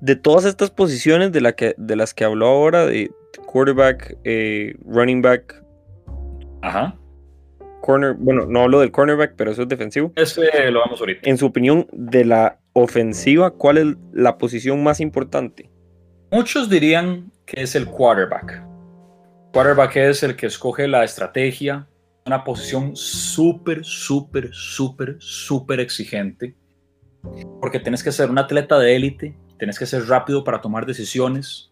De 0.00 0.14
todas 0.16 0.44
estas 0.44 0.70
posiciones 0.70 1.32
de, 1.32 1.40
la 1.40 1.52
que, 1.54 1.74
de 1.76 1.96
las 1.96 2.14
que 2.14 2.24
habló 2.24 2.46
ahora, 2.46 2.86
de 2.86 3.10
quarterback, 3.46 4.16
eh, 4.24 4.74
running 4.84 5.22
back, 5.22 5.60
Ajá. 6.62 6.96
corner, 7.80 8.14
bueno, 8.14 8.46
no 8.46 8.60
hablo 8.60 8.78
del 8.80 8.92
cornerback, 8.92 9.34
pero 9.36 9.50
eso 9.50 9.62
es 9.62 9.68
defensivo. 9.68 10.12
Ese 10.14 10.42
lo 10.70 10.84
vemos 10.84 11.00
ahorita. 11.00 11.28
En 11.28 11.36
su 11.36 11.46
opinión, 11.46 11.88
de 11.92 12.24
la 12.24 12.60
ofensiva, 12.74 13.50
¿cuál 13.50 13.78
es 13.78 13.86
la 14.12 14.38
posición 14.38 14.82
más 14.84 15.00
importante? 15.00 15.68
Muchos 16.30 16.68
dirían 16.70 17.32
que 17.44 17.62
es 17.62 17.74
el 17.74 17.86
quarterback. 17.86 18.62
Quarterback 19.52 19.96
es 19.96 20.22
el 20.22 20.36
que 20.36 20.46
escoge 20.46 20.86
la 20.86 21.02
estrategia, 21.02 21.88
una 22.28 22.44
posición 22.44 22.94
súper, 22.94 23.84
súper, 23.84 24.50
súper, 24.52 25.16
súper 25.18 25.80
exigente, 25.80 26.54
porque 27.60 27.80
tienes 27.80 28.04
que 28.04 28.12
ser 28.12 28.30
un 28.30 28.38
atleta 28.38 28.78
de 28.78 28.94
élite, 28.94 29.36
tienes 29.58 29.78
que 29.78 29.86
ser 29.86 30.06
rápido 30.06 30.44
para 30.44 30.60
tomar 30.60 30.86
decisiones, 30.86 31.70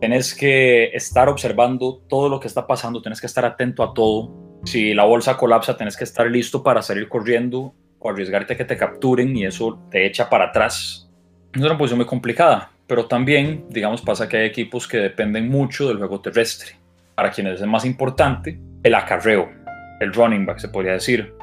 tienes 0.00 0.34
que 0.34 0.90
estar 0.94 1.28
observando 1.28 2.02
todo 2.08 2.28
lo 2.28 2.40
que 2.40 2.48
está 2.48 2.66
pasando, 2.66 3.00
tienes 3.00 3.20
que 3.20 3.26
estar 3.26 3.44
atento 3.44 3.82
a 3.82 3.94
todo. 3.94 4.60
Si 4.64 4.94
la 4.94 5.04
bolsa 5.04 5.36
colapsa, 5.36 5.76
tienes 5.76 5.96
que 5.96 6.04
estar 6.04 6.28
listo 6.30 6.62
para 6.62 6.82
salir 6.82 7.08
corriendo 7.08 7.74
o 7.98 8.10
arriesgarte 8.10 8.54
a 8.54 8.56
que 8.56 8.64
te 8.64 8.76
capturen 8.76 9.36
y 9.36 9.44
eso 9.44 9.80
te 9.90 10.06
echa 10.06 10.28
para 10.28 10.46
atrás. 10.46 11.08
Es 11.52 11.62
una 11.62 11.78
posición 11.78 11.98
muy 11.98 12.06
complicada, 12.06 12.70
pero 12.86 13.06
también, 13.06 13.66
digamos, 13.70 14.02
pasa 14.02 14.28
que 14.28 14.38
hay 14.38 14.46
equipos 14.46 14.86
que 14.86 14.98
dependen 14.98 15.48
mucho 15.48 15.88
del 15.88 15.98
juego 15.98 16.20
terrestre. 16.20 16.76
Para 17.14 17.30
quienes 17.30 17.60
es 17.60 17.66
más 17.66 17.84
importante, 17.84 18.60
el 18.82 18.94
acarreo, 18.94 19.50
el 20.00 20.12
running 20.12 20.46
back, 20.46 20.58
se 20.58 20.68
podría 20.68 20.92
decir. 20.92 21.34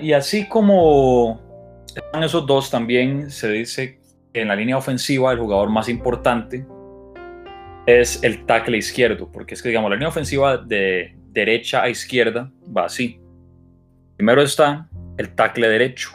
Y 0.00 0.12
así 0.12 0.48
como 0.48 1.40
están 1.94 2.22
esos 2.22 2.46
dos, 2.46 2.70
también 2.70 3.30
se 3.30 3.50
dice 3.50 4.00
que 4.32 4.42
en 4.42 4.48
la 4.48 4.56
línea 4.56 4.76
ofensiva 4.76 5.32
el 5.32 5.38
jugador 5.38 5.70
más 5.70 5.88
importante 5.88 6.66
es 7.86 8.22
el 8.22 8.46
tackle 8.46 8.78
izquierdo, 8.78 9.30
porque 9.30 9.54
es 9.54 9.62
que, 9.62 9.68
digamos, 9.68 9.90
la 9.90 9.96
línea 9.96 10.08
ofensiva 10.08 10.56
de 10.56 11.14
derecha 11.30 11.82
a 11.82 11.88
izquierda 11.88 12.50
va 12.74 12.86
así. 12.86 13.20
Primero 14.16 14.42
está 14.42 14.88
el 15.18 15.34
tackle 15.34 15.68
derecho, 15.68 16.10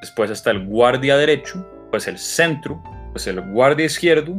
después 0.00 0.30
está 0.30 0.50
el 0.50 0.66
guardia 0.66 1.16
derecho, 1.16 1.66
pues 1.90 2.06
el 2.08 2.18
centro, 2.18 2.82
pues 3.12 3.26
el 3.26 3.40
guardia 3.40 3.86
izquierdo, 3.86 4.36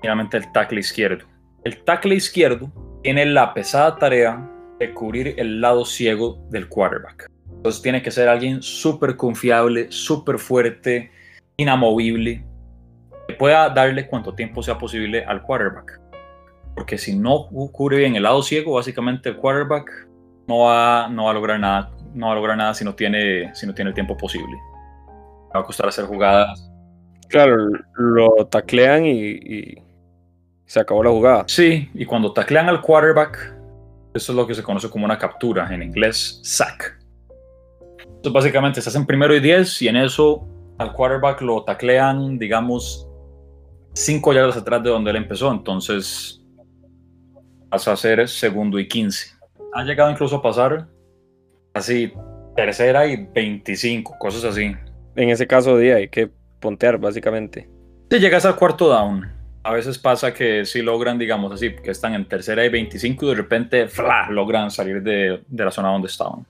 finalmente 0.00 0.36
el 0.36 0.50
tackle 0.52 0.80
izquierdo. 0.80 1.26
El 1.64 1.82
tackle 1.84 2.14
izquierdo 2.14 2.70
tiene 3.02 3.26
la 3.26 3.52
pesada 3.52 3.96
tarea 3.96 4.48
de 4.86 4.94
cubrir 4.94 5.34
el 5.38 5.60
lado 5.60 5.84
ciego 5.84 6.38
del 6.50 6.68
quarterback. 6.68 7.30
Entonces 7.50 7.82
tiene 7.82 8.02
que 8.02 8.10
ser 8.10 8.28
alguien 8.28 8.62
súper 8.62 9.16
confiable, 9.16 9.86
súper 9.90 10.38
fuerte, 10.38 11.10
inamovible, 11.56 12.44
que 13.28 13.34
pueda 13.34 13.68
darle 13.70 14.06
cuanto 14.06 14.34
tiempo 14.34 14.62
sea 14.62 14.78
posible 14.78 15.24
al 15.24 15.42
quarterback. 15.42 16.00
Porque 16.74 16.98
si 16.98 17.16
no 17.16 17.48
cubre 17.48 17.98
bien 17.98 18.16
el 18.16 18.22
lado 18.22 18.42
ciego, 18.42 18.74
básicamente 18.74 19.28
el 19.28 19.36
quarterback 19.36 20.08
no 20.48 20.60
va, 20.60 21.08
no 21.08 21.24
va 21.24 21.30
a 21.30 21.34
lograr 21.34 21.60
nada, 21.60 21.92
no 22.14 22.26
va 22.26 22.32
a 22.32 22.36
lograr 22.36 22.56
nada 22.56 22.74
si 22.74 22.84
no 22.84 22.94
tiene, 22.94 23.54
si 23.54 23.66
no 23.66 23.74
tiene 23.74 23.90
el 23.90 23.94
tiempo 23.94 24.16
posible. 24.16 24.56
Va 25.54 25.60
a 25.60 25.64
costar 25.64 25.88
hacer 25.88 26.06
jugadas 26.06 26.72
Claro, 27.32 27.56
lo 27.96 28.46
taclean 28.46 29.06
y, 29.06 29.30
y 29.30 29.82
se 30.66 30.80
acabó 30.80 31.02
la 31.02 31.08
jugada. 31.08 31.44
Sí, 31.46 31.90
y 31.94 32.04
cuando 32.04 32.34
taclean 32.34 32.68
al 32.68 32.82
quarterback, 32.82 33.54
eso 34.14 34.32
es 34.32 34.36
lo 34.36 34.46
que 34.46 34.54
se 34.54 34.62
conoce 34.62 34.90
como 34.90 35.04
una 35.04 35.18
captura, 35.18 35.72
en 35.72 35.82
inglés, 35.82 36.40
sack. 36.42 36.98
Entonces, 37.98 38.32
básicamente, 38.32 38.80
estás 38.80 38.94
en 38.94 39.06
primero 39.06 39.34
y 39.34 39.40
diez, 39.40 39.80
y 39.82 39.88
en 39.88 39.96
eso 39.96 40.46
al 40.78 40.92
quarterback 40.92 41.40
lo 41.42 41.64
taclean, 41.64 42.38
digamos, 42.38 43.08
cinco 43.94 44.32
yardas 44.32 44.56
atrás 44.56 44.82
de 44.82 44.90
donde 44.90 45.10
él 45.10 45.16
empezó. 45.16 45.50
Entonces, 45.50 46.42
pasa 47.68 47.92
a 47.92 47.96
ser 47.96 48.28
segundo 48.28 48.78
y 48.78 48.88
quince. 48.88 49.30
Ha 49.74 49.84
llegado 49.84 50.10
incluso 50.10 50.36
a 50.36 50.42
pasar 50.42 50.88
así, 51.74 52.12
tercera 52.54 53.06
y 53.06 53.26
25, 53.26 54.18
cosas 54.18 54.44
así. 54.44 54.74
En 55.16 55.30
ese 55.30 55.46
caso, 55.46 55.78
día 55.78 55.96
hay 55.96 56.08
que 56.08 56.30
pontear, 56.60 56.98
básicamente. 56.98 57.68
Si 58.10 58.18
llegas 58.18 58.44
al 58.44 58.56
cuarto 58.56 58.88
down, 58.88 59.30
a 59.64 59.72
veces 59.72 59.98
pasa 59.98 60.34
que 60.34 60.64
sí 60.64 60.82
logran, 60.82 61.18
digamos 61.18 61.52
así, 61.52 61.74
que 61.76 61.90
están 61.90 62.14
en 62.14 62.26
tercera 62.26 62.64
y 62.64 62.68
25 62.68 63.24
y 63.24 63.28
de 63.28 63.34
repente 63.34 63.88
¡fla! 63.88 64.28
logran 64.30 64.70
salir 64.70 65.02
de, 65.02 65.40
de 65.46 65.64
la 65.64 65.70
zona 65.70 65.90
donde 65.90 66.08
estaban. 66.08 66.46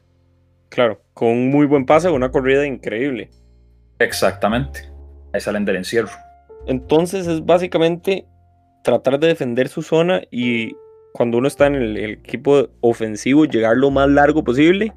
Claro, 0.70 1.00
con 1.12 1.28
un 1.28 1.50
muy 1.50 1.66
buen 1.66 1.84
pase, 1.84 2.08
una 2.08 2.30
corrida 2.30 2.66
increíble. 2.66 3.30
Exactamente. 3.98 4.88
Ahí 5.32 5.40
salen 5.40 5.64
del 5.64 5.76
encierro. 5.76 6.10
Entonces 6.66 7.26
es 7.26 7.44
básicamente 7.44 8.24
tratar 8.82 9.18
de 9.18 9.28
defender 9.28 9.68
su 9.68 9.82
zona 9.82 10.22
y 10.30 10.74
cuando 11.12 11.38
uno 11.38 11.48
está 11.48 11.66
en 11.66 11.74
el, 11.74 11.96
el 11.98 12.10
equipo 12.12 12.68
ofensivo, 12.80 13.44
llegar 13.44 13.76
lo 13.76 13.90
más 13.90 14.08
largo 14.08 14.42
posible. 14.42 14.92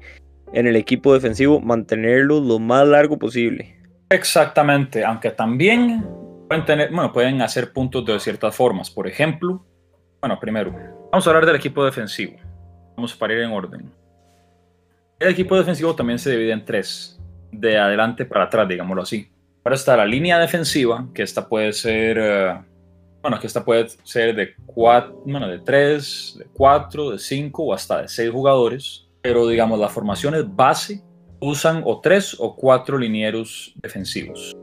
En 0.52 0.66
el 0.66 0.76
equipo 0.76 1.12
defensivo, 1.12 1.60
mantenerlo 1.60 2.40
lo 2.40 2.58
más 2.58 2.86
largo 2.86 3.18
posible. 3.18 3.76
Exactamente, 4.08 5.04
aunque 5.04 5.30
también 5.30 6.04
pueden 6.48 6.64
tener, 6.64 6.90
bueno, 6.90 7.12
pueden 7.12 7.42
hacer 7.42 7.72
puntos 7.72 8.04
de 8.04 8.18
ciertas 8.20 8.54
formas. 8.54 8.90
Por 8.90 9.06
ejemplo, 9.06 9.64
bueno, 10.20 10.38
primero, 10.40 10.72
vamos 11.10 11.26
a 11.26 11.30
hablar 11.30 11.46
del 11.46 11.56
equipo 11.56 11.84
defensivo. 11.84 12.36
Vamos 12.96 13.14
a 13.14 13.18
parir 13.18 13.40
en 13.40 13.50
orden. 13.50 13.92
El 15.18 15.28
equipo 15.28 15.56
defensivo 15.56 15.94
también 15.94 16.18
se 16.18 16.30
divide 16.30 16.52
en 16.52 16.64
tres, 16.64 17.18
de 17.50 17.78
adelante 17.78 18.24
para 18.24 18.44
atrás, 18.44 18.68
digámoslo 18.68 19.02
así. 19.02 19.30
Ahora 19.64 19.76
está 19.76 19.96
la 19.96 20.06
línea 20.06 20.38
defensiva, 20.38 21.06
que 21.14 21.22
esta 21.22 21.48
puede 21.48 21.72
ser, 21.72 22.18
uh, 22.18 22.64
bueno, 23.22 23.40
que 23.40 23.46
esta 23.46 23.64
puede 23.64 23.88
ser 24.04 24.34
de 24.36 24.54
cuatro, 24.66 25.20
bueno, 25.24 25.48
de 25.48 25.58
tres, 25.58 26.36
de 26.38 26.44
cuatro, 26.52 27.10
de 27.10 27.18
cinco 27.18 27.64
o 27.64 27.74
hasta 27.74 28.02
de 28.02 28.08
seis 28.08 28.30
jugadores. 28.30 29.08
Pero 29.22 29.48
digamos, 29.48 29.78
las 29.78 29.90
formaciones 29.90 30.44
base 30.54 31.02
usan 31.40 31.82
o 31.84 32.00
tres 32.00 32.36
o 32.38 32.54
cuatro 32.54 32.96
linieros 32.96 33.74
defensivos. 33.82 34.56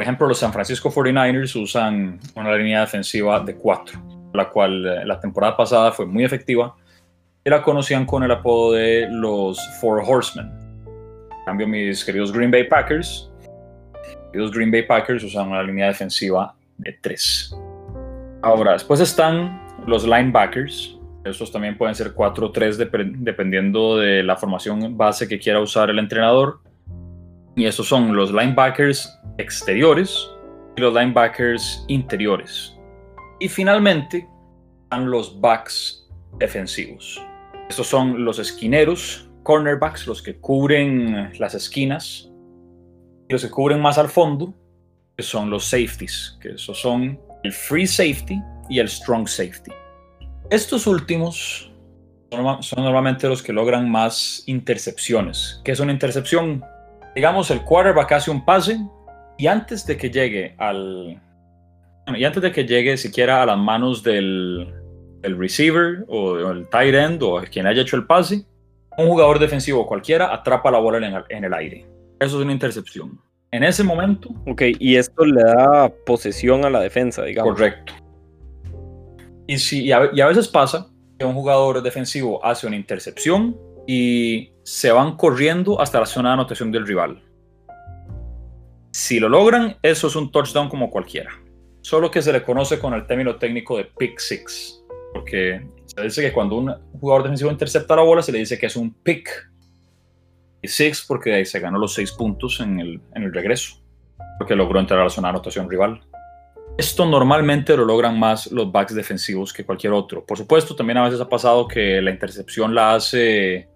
Por 0.00 0.04
ejemplo, 0.04 0.28
los 0.28 0.38
San 0.38 0.50
Francisco 0.50 0.90
49ers 0.90 1.62
usan 1.62 2.18
una 2.34 2.56
línea 2.56 2.80
defensiva 2.80 3.38
de 3.40 3.54
cuatro, 3.54 4.00
la 4.32 4.48
cual 4.48 4.86
eh, 4.86 5.04
la 5.04 5.20
temporada 5.20 5.54
pasada 5.54 5.92
fue 5.92 6.06
muy 6.06 6.24
efectiva 6.24 6.74
y 7.44 7.50
la 7.50 7.62
conocían 7.62 8.06
con 8.06 8.22
el 8.22 8.30
apodo 8.30 8.72
de 8.72 9.08
los 9.10 9.60
Four 9.78 10.02
Horsemen. 10.02 10.50
En 10.86 11.44
cambio, 11.44 11.68
mis 11.68 12.02
queridos 12.02 12.32
Green 12.32 12.50
Bay 12.50 12.64
Packers 12.66 13.30
los 14.32 14.50
Green 14.50 14.70
Bay 14.70 14.84
Packers 14.84 15.22
usan 15.22 15.48
una 15.48 15.62
línea 15.62 15.88
defensiva 15.88 16.54
de 16.78 16.96
3. 16.98 17.54
Ahora, 18.40 18.72
después 18.72 19.00
están 19.00 19.60
los 19.86 20.04
linebackers. 20.04 20.98
Estos 21.26 21.52
también 21.52 21.76
pueden 21.76 21.94
ser 21.94 22.14
4 22.14 22.46
o 22.46 22.50
3 22.50 22.78
dependiendo 22.78 23.98
de 23.98 24.22
la 24.22 24.34
formación 24.36 24.96
base 24.96 25.28
que 25.28 25.38
quiera 25.38 25.60
usar 25.60 25.90
el 25.90 25.98
entrenador. 25.98 26.60
Y 27.56 27.66
esos 27.66 27.88
son 27.88 28.14
los 28.16 28.32
linebackers 28.32 29.18
exteriores 29.38 30.28
y 30.76 30.80
los 30.80 30.94
linebackers 30.94 31.84
interiores. 31.88 32.76
Y 33.40 33.48
finalmente 33.48 34.28
están 34.84 35.10
los 35.10 35.40
backs 35.40 36.08
defensivos. 36.38 37.20
Estos 37.68 37.86
son 37.86 38.24
los 38.24 38.38
esquineros, 38.38 39.28
cornerbacks, 39.42 40.06
los 40.06 40.22
que 40.22 40.36
cubren 40.38 41.32
las 41.38 41.54
esquinas 41.54 42.30
los 43.32 43.42
que 43.42 43.50
cubren 43.50 43.80
más 43.80 43.96
al 43.98 44.08
fondo, 44.08 44.52
que 45.16 45.22
son 45.22 45.50
los 45.50 45.64
safeties, 45.64 46.36
que 46.40 46.50
esos 46.50 46.78
son 46.78 47.18
el 47.44 47.52
free 47.52 47.86
safety 47.86 48.40
y 48.68 48.78
el 48.78 48.88
strong 48.88 49.28
safety. 49.28 49.70
Estos 50.50 50.86
últimos 50.86 51.72
son, 52.30 52.84
normalmente 52.84 53.28
los 53.28 53.42
que 53.42 53.52
logran 53.52 53.88
más 53.88 54.42
intercepciones. 54.46 55.60
¿Qué 55.64 55.72
es 55.72 55.80
una 55.80 55.92
intercepción? 55.92 56.64
Digamos, 57.14 57.50
el 57.50 57.62
quarterback 57.62 58.12
hace 58.12 58.30
un 58.30 58.44
pase 58.44 58.78
y 59.38 59.46
antes 59.46 59.86
de 59.86 59.96
que 59.96 60.10
llegue 60.10 60.54
al... 60.58 61.20
y 62.06 62.24
antes 62.24 62.42
de 62.42 62.52
que 62.52 62.64
llegue 62.64 62.96
siquiera 62.96 63.42
a 63.42 63.46
las 63.46 63.58
manos 63.58 64.02
del, 64.02 64.72
receiver 65.22 66.04
o 66.08 66.50
el 66.50 66.68
tight 66.68 66.94
end 66.94 67.22
o 67.22 67.42
quien 67.50 67.66
haya 67.66 67.82
hecho 67.82 67.96
el 67.96 68.06
pase, 68.06 68.44
un 68.96 69.08
jugador 69.08 69.38
defensivo 69.38 69.86
cualquiera 69.86 70.32
atrapa 70.32 70.70
la 70.70 70.78
bola 70.78 71.24
en 71.28 71.44
el 71.44 71.54
aire. 71.54 71.86
Eso 72.20 72.38
es 72.38 72.44
una 72.44 72.52
intercepción. 72.52 73.18
En 73.52 73.64
ese 73.64 73.82
momento. 73.82 74.30
Ok, 74.46 74.62
y 74.78 74.96
esto 74.96 75.24
le 75.24 75.42
da 75.42 75.88
posesión 76.06 76.64
a 76.64 76.70
la 76.70 76.80
defensa, 76.80 77.24
digamos. 77.24 77.54
Correcto. 77.54 77.94
Y, 79.48 79.58
si, 79.58 79.86
y, 79.86 79.92
a, 79.92 80.00
veces 80.26 80.46
pasa 80.46 80.88
que 81.18 81.24
un 81.24 81.34
jugador 81.34 81.82
defensivo 81.82 82.44
hace 82.44 82.68
una 82.68 82.76
intercepción 82.76 83.58
y 83.88 84.52
se 84.70 84.92
van 84.92 85.16
corriendo 85.16 85.80
hasta 85.80 85.98
la 85.98 86.06
zona 86.06 86.28
de 86.28 86.34
anotación 86.34 86.70
del 86.70 86.86
rival. 86.86 87.20
Si 88.92 89.18
lo 89.18 89.28
logran, 89.28 89.76
eso 89.82 90.06
es 90.06 90.14
un 90.14 90.30
touchdown 90.30 90.68
como 90.68 90.90
cualquiera. 90.90 91.32
Solo 91.80 92.08
que 92.08 92.22
se 92.22 92.32
le 92.32 92.44
conoce 92.44 92.78
con 92.78 92.94
el 92.94 93.04
término 93.04 93.34
técnico 93.34 93.76
de 93.76 93.86
pick 93.86 94.20
six. 94.20 94.80
Porque 95.12 95.66
se 95.86 96.00
dice 96.02 96.22
que 96.22 96.32
cuando 96.32 96.54
un 96.54 96.72
jugador 97.00 97.24
defensivo 97.24 97.50
intercepta 97.50 97.96
la 97.96 98.02
bola, 98.02 98.22
se 98.22 98.30
le 98.30 98.38
dice 98.38 98.60
que 98.60 98.66
es 98.66 98.76
un 98.76 98.94
pick 98.94 99.50
y 100.62 100.68
six 100.68 101.04
porque 101.06 101.34
ahí 101.34 101.44
se 101.44 101.58
ganó 101.58 101.76
los 101.76 101.92
seis 101.92 102.12
puntos 102.12 102.60
en 102.60 102.78
el, 102.78 103.00
en 103.16 103.24
el 103.24 103.34
regreso, 103.34 103.82
porque 104.38 104.54
logró 104.54 104.78
entrar 104.78 105.00
a 105.00 105.04
la 105.04 105.10
zona 105.10 105.28
de 105.28 105.30
anotación 105.30 105.68
rival. 105.68 106.00
Esto 106.78 107.06
normalmente 107.06 107.76
lo 107.76 107.84
logran 107.84 108.16
más 108.16 108.52
los 108.52 108.70
backs 108.70 108.94
defensivos 108.94 109.52
que 109.52 109.64
cualquier 109.64 109.94
otro. 109.94 110.24
Por 110.24 110.38
supuesto, 110.38 110.76
también 110.76 110.98
a 110.98 111.04
veces 111.04 111.20
ha 111.20 111.28
pasado 111.28 111.66
que 111.66 112.00
la 112.00 112.12
intercepción 112.12 112.72
la 112.72 112.94
hace 112.94 113.68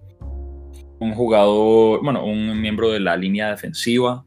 un 1.00 1.14
jugador, 1.14 2.02
bueno, 2.02 2.24
un 2.24 2.60
miembro 2.60 2.90
de 2.90 3.00
la 3.00 3.16
línea 3.16 3.50
defensiva 3.50 4.24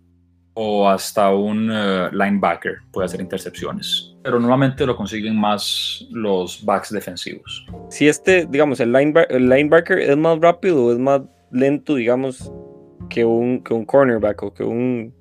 o 0.60 0.90
hasta 0.90 1.34
un 1.34 1.70
eh, 1.72 2.10
linebacker 2.12 2.78
puede 2.92 3.06
hacer 3.06 3.22
intercepciones. 3.22 4.16
Pero 4.24 4.40
normalmente 4.40 4.88
lo 4.88 4.96
consiguen 4.96 5.40
más 5.40 6.04
los 6.10 6.66
backs 6.66 6.92
defensivos. 6.92 7.66
Si 7.90 8.08
este, 8.08 8.48
digamos, 8.48 8.80
el, 8.80 8.96
el 8.96 9.50
linebacker 9.50 10.00
es 10.00 10.18
más 10.18 10.40
rápido 10.40 10.86
o 10.86 10.92
es 10.92 10.98
más 10.98 11.22
lento, 11.52 11.94
digamos, 11.94 12.52
que 13.10 13.24
un, 13.24 13.64
que 13.64 13.74
un 13.74 13.86
cornerback 13.86 14.42
o 14.42 14.54
que 14.54 14.64
un 14.64 15.14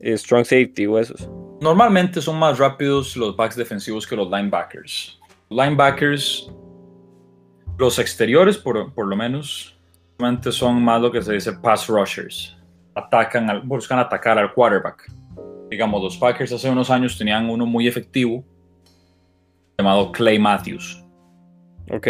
eh, 0.00 0.18
strong 0.18 0.44
safety 0.44 0.86
o 0.86 0.98
esos. 0.98 1.30
Normalmente 1.60 2.20
son 2.20 2.36
más 2.36 2.58
rápidos 2.58 3.16
los 3.16 3.36
backs 3.36 3.54
defensivos 3.54 4.06
que 4.06 4.16
los 4.16 4.28
linebackers. 4.28 5.18
Linebackers, 5.48 6.52
los 7.78 8.00
exteriores 8.00 8.58
por, 8.58 8.92
por 8.92 9.06
lo 9.06 9.16
menos, 9.16 9.75
normalmente 10.18 10.52
son 10.52 10.82
más 10.82 11.00
lo 11.00 11.10
que 11.10 11.22
se 11.22 11.32
dice 11.32 11.52
pass 11.52 11.88
rushers. 11.88 12.56
Atacan 12.94 13.50
al, 13.50 13.60
buscan 13.62 13.98
atacar 13.98 14.38
al 14.38 14.52
quarterback. 14.52 15.10
Digamos, 15.70 16.02
los 16.02 16.16
Packers 16.16 16.52
hace 16.52 16.70
unos 16.70 16.90
años 16.90 17.18
tenían 17.18 17.50
uno 17.50 17.66
muy 17.66 17.86
efectivo 17.88 18.44
llamado 19.78 20.12
Clay 20.12 20.38
Matthews. 20.38 21.04
Ok 21.90 22.08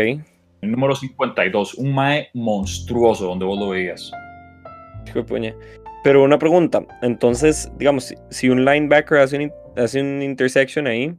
el 0.63 0.73
número 0.73 0.95
52, 0.95 1.75
un 1.75 1.95
Mae 1.95 2.29
monstruoso 2.35 3.27
donde 3.27 3.45
vos 3.45 3.59
lo 3.59 3.69
veías. 3.71 4.11
Pero 6.03 6.23
una 6.23 6.39
pregunta, 6.39 6.85
entonces, 7.03 7.71
digamos, 7.79 8.15
si 8.31 8.49
un 8.49 8.65
linebacker 8.65 9.19
hace 9.19 9.45
un, 9.45 9.53
hace 9.77 10.01
un 10.01 10.23
intersection 10.23 10.87
ahí, 10.87 11.15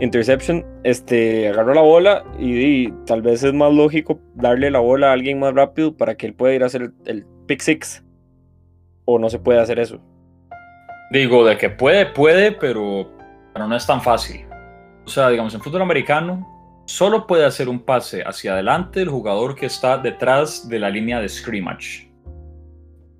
interception, 0.00 0.64
este, 0.82 1.48
agarra 1.48 1.74
la 1.74 1.80
bola 1.80 2.24
y, 2.38 2.90
tal 3.06 3.22
vez 3.22 3.42
es 3.42 3.52
más 3.52 3.72
lógico 3.72 4.20
darle 4.34 4.70
la 4.70 4.80
bola 4.80 5.10
a 5.10 5.12
alguien 5.12 5.38
más 5.38 5.54
rápido 5.54 5.96
para 5.96 6.16
que 6.16 6.26
él 6.26 6.34
pueda 6.34 6.54
ir 6.54 6.62
a 6.62 6.66
hacer 6.66 6.82
el, 6.82 6.92
el 7.06 7.26
pick 7.46 7.60
six. 7.60 8.04
O 9.06 9.18
no 9.18 9.28
se 9.28 9.38
puede 9.38 9.60
hacer 9.60 9.78
eso. 9.78 10.00
Digo, 11.10 11.44
de 11.44 11.56
que 11.58 11.70
puede, 11.70 12.06
puede, 12.06 12.52
pero, 12.52 13.10
pero 13.52 13.68
no 13.68 13.76
es 13.76 13.86
tan 13.86 14.00
fácil. 14.00 14.46
O 15.04 15.08
sea, 15.08 15.28
digamos, 15.28 15.54
en 15.54 15.60
fútbol 15.60 15.82
americano, 15.82 16.82
solo 16.86 17.26
puede 17.26 17.44
hacer 17.44 17.68
un 17.68 17.80
pase 17.80 18.22
hacia 18.22 18.54
adelante 18.54 19.02
el 19.02 19.08
jugador 19.08 19.54
que 19.54 19.66
está 19.66 19.98
detrás 19.98 20.68
de 20.68 20.78
la 20.78 20.90
línea 20.90 21.20
de 21.20 21.28
scrimmage, 21.28 22.10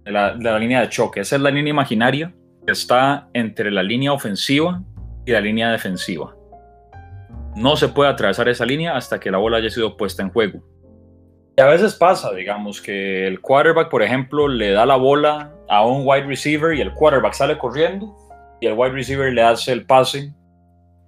de 0.05 0.11
la, 0.11 0.59
línea 0.59 0.81
de 0.81 0.89
choque. 0.89 1.21
Esa 1.21 1.37
es 1.37 1.43
la 1.43 1.51
línea 1.51 1.71
imaginaria 1.71 2.35
que 2.67 2.73
está 2.73 3.29
entre 3.33 3.71
la 3.71 3.83
línea 3.83 4.13
ofensiva 4.13 4.83
y 5.25 5.33
la 5.33 5.41
línea 5.41 5.71
defensiva. 5.71 6.35
No 7.57 7.77
se 7.77 7.89
puede 7.89 8.11
atravesar 8.11 8.49
esa 8.49 8.65
línea 8.65 8.97
hasta 8.97 9.21
que 9.21 9.31
la 9.31 9.39
bola 9.39 9.59
haya 9.59 9.71
sido 9.71 9.97
puesta 9.97 10.23
en 10.23 10.31
juego. 10.31 10.61
Y 11.57 11.61
a 11.61 11.67
veces 11.67 11.95
pasa, 11.95 12.33
digamos, 12.33 12.81
que 12.81 13.27
el 13.29 13.41
quarterback, 13.41 13.89
por 13.89 14.03
ejemplo, 14.03 14.49
le 14.49 14.73
da 14.73 14.85
la 14.85 14.97
bola 14.97 15.53
a 15.69 15.87
un 15.87 16.03
wide 16.05 16.27
receiver 16.27 16.75
y 16.75 16.81
el 16.81 16.93
quarterback 16.93 17.33
sale 17.33 17.57
corriendo 17.57 18.17
y 18.61 18.67
el 18.67 18.75
wide 18.75 18.91
receiver 18.91 19.33
le 19.33 19.43
hace 19.43 19.73
el 19.73 19.87
pase 19.87 20.35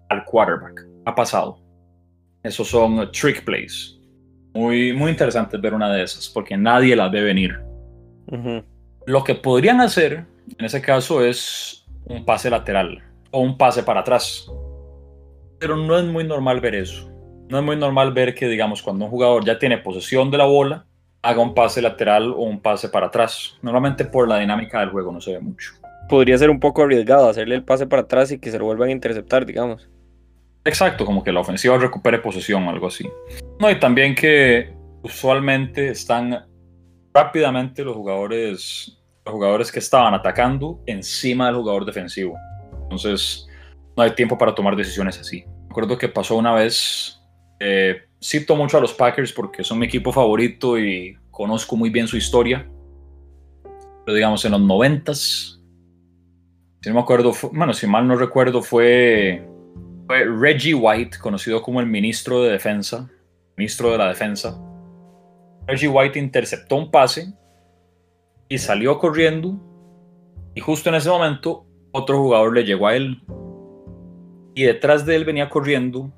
al 0.09 0.25
quarterback. 0.25 0.87
Ha 1.05 1.15
pasado. 1.15 1.59
Esos 2.45 2.69
son 2.69 3.11
trick 3.11 3.45
plays. 3.45 3.99
Muy, 4.55 4.93
muy 4.93 5.11
interesante 5.11 5.59
ver 5.59 5.75
una 5.75 5.93
de 5.93 6.05
esas, 6.05 6.29
porque 6.29 6.57
nadie 6.57 6.95
las 6.95 7.11
ve 7.11 7.23
venir. 7.23 7.61
Lo 9.07 9.25
que 9.25 9.35
podrían 9.35 9.81
hacer 9.81 10.27
en 10.59 10.65
ese 10.65 10.81
caso 10.81 11.25
es 11.25 11.85
un 12.05 12.25
pase 12.25 12.51
lateral 12.51 13.03
o 13.31 13.41
un 13.41 13.57
pase 13.57 13.83
para 13.83 14.01
atrás. 14.01 14.51
Pero 15.59 15.77
no 15.77 15.99
es 15.99 16.05
muy 16.05 16.25
normal 16.25 16.61
ver 16.61 16.75
eso. 16.75 17.11
No 17.49 17.59
es 17.59 17.65
muy 17.65 17.77
normal 17.77 18.13
ver 18.13 18.35
que, 18.35 18.49
digamos, 18.49 18.83
cuando 18.83 19.05
un 19.05 19.11
jugador 19.11 19.45
ya 19.45 19.59
tiene 19.59 19.79
posesión 19.79 20.31
de 20.31 20.39
la 20.39 20.45
bola, 20.45 20.87
haga 21.23 21.41
un 21.41 21.55
pase 21.55 21.81
lateral 21.83 22.31
o 22.31 22.43
un 22.43 22.61
pase 22.61 22.89
para 22.89 23.07
atrás. 23.07 23.57
Normalmente 23.63 24.05
por 24.05 24.29
la 24.29 24.39
dinámica 24.39 24.81
del 24.81 24.91
juego 24.91 25.13
no 25.13 25.21
se 25.21 25.33
ve 25.33 25.41
mucho. 25.41 25.73
Podría 26.09 26.39
ser 26.39 26.51
un 26.51 26.61
poco 26.61 26.83
arriesgado 26.83 27.29
hacerle 27.29 27.57
el 27.57 27.65
pase 27.65 27.87
para 27.87 28.03
atrás 28.03 28.31
y 28.31 28.39
que 28.39 28.51
se 28.51 28.59
lo 28.59 28.65
vuelvan 28.65 28.89
a 28.89 28.93
interceptar, 28.93 29.45
digamos. 29.45 29.89
Exacto, 30.65 31.05
como 31.05 31.23
que 31.23 31.33
la 31.33 31.41
ofensiva 31.41 31.79
recupere 31.79 32.19
posesión 32.19 32.67
o 32.67 32.71
algo 32.71 32.89
así. 32.89 33.09
No, 33.61 33.71
y 33.71 33.79
también 33.79 34.15
que 34.15 34.75
usualmente 35.03 35.91
están 35.91 36.45
rápidamente 37.15 37.85
los 37.85 37.97
jugadores, 37.97 38.99
los 39.25 39.33
jugadores 39.33 39.71
que 39.71 39.79
estaban 39.79 40.15
atacando 40.15 40.81
encima 40.87 41.47
del 41.47 41.57
jugador 41.57 41.85
defensivo. 41.85 42.37
Entonces, 42.87 43.47
no 43.97 44.03
hay 44.03 44.13
tiempo 44.13 44.39
para 44.39 44.55
tomar 44.55 44.77
decisiones 44.77 45.19
así. 45.19 45.45
Recuerdo 45.69 45.99
que 45.99 46.09
pasó 46.09 46.37
una 46.37 46.55
vez, 46.55 47.21
eh, 47.59 48.03
cito 48.23 48.55
mucho 48.57 48.79
a 48.79 48.81
los 48.81 48.95
Packers 48.95 49.33
porque 49.33 49.65
son 49.65 49.79
mi 49.79 49.87
equipo 49.87 50.13
favorito 50.13 50.79
y 50.79 51.19
conozco 51.31 51.77
muy 51.77 51.91
bien 51.91 52.07
su 52.07 52.17
historia. 52.17 52.69
Pero 54.05 54.15
digamos, 54.15 54.45
en 54.45 54.53
los 54.53 54.61
noventas, 54.61 55.53
Si 56.81 56.91
no 56.91 56.95
me 56.95 57.01
acuerdo, 57.01 57.33
bueno, 57.53 57.73
si 57.73 57.89
mal 57.89 58.07
no 58.07 58.15
recuerdo, 58.15 58.63
fue, 58.63 59.45
fue 60.07 60.25
Reggie 60.25 60.75
White, 60.75 61.19
conocido 61.19 61.61
como 61.61 61.81
el 61.81 61.87
ministro 61.87 62.45
de 62.45 62.53
defensa, 62.53 63.11
ministro 63.57 63.91
de 63.91 63.99
la 63.99 64.09
defensa. 64.09 64.57
Reggie 65.67 65.89
White 65.89 66.17
interceptó 66.17 66.77
un 66.77 66.93
pase 66.93 67.33
y 68.49 68.59
salió 68.59 69.01
corriendo 69.01 69.59
y 70.55 70.61
justo 70.61 70.89
en 70.89 70.95
ese 70.95 71.11
momento 71.11 71.66
otro 71.97 72.19
jugador 72.19 72.55
le 72.55 72.65
llegó 72.65 72.87
a 72.87 72.97
él 72.97 73.21
y 74.55 74.63
detrás 74.63 75.05
de 75.05 75.17
él 75.17 75.25
venía 75.25 75.49
corriendo 75.49 76.11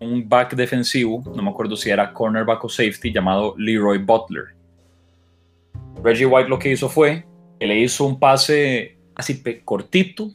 un 0.00 0.28
back 0.28 0.54
defensivo, 0.54 1.22
no 1.34 1.42
me 1.42 1.50
acuerdo 1.50 1.76
si 1.76 1.90
era 1.90 2.12
cornerback 2.12 2.64
o 2.64 2.68
safety, 2.68 3.12
llamado 3.12 3.54
Leroy 3.56 3.98
Butler. 3.98 4.54
Reggie 6.02 6.26
White 6.26 6.48
lo 6.48 6.58
que 6.58 6.72
hizo 6.72 6.88
fue 6.88 7.24
que 7.58 7.66
le 7.66 7.78
hizo 7.78 8.04
un 8.04 8.18
pase 8.18 8.98
así 9.14 9.42
cortito 9.64 10.30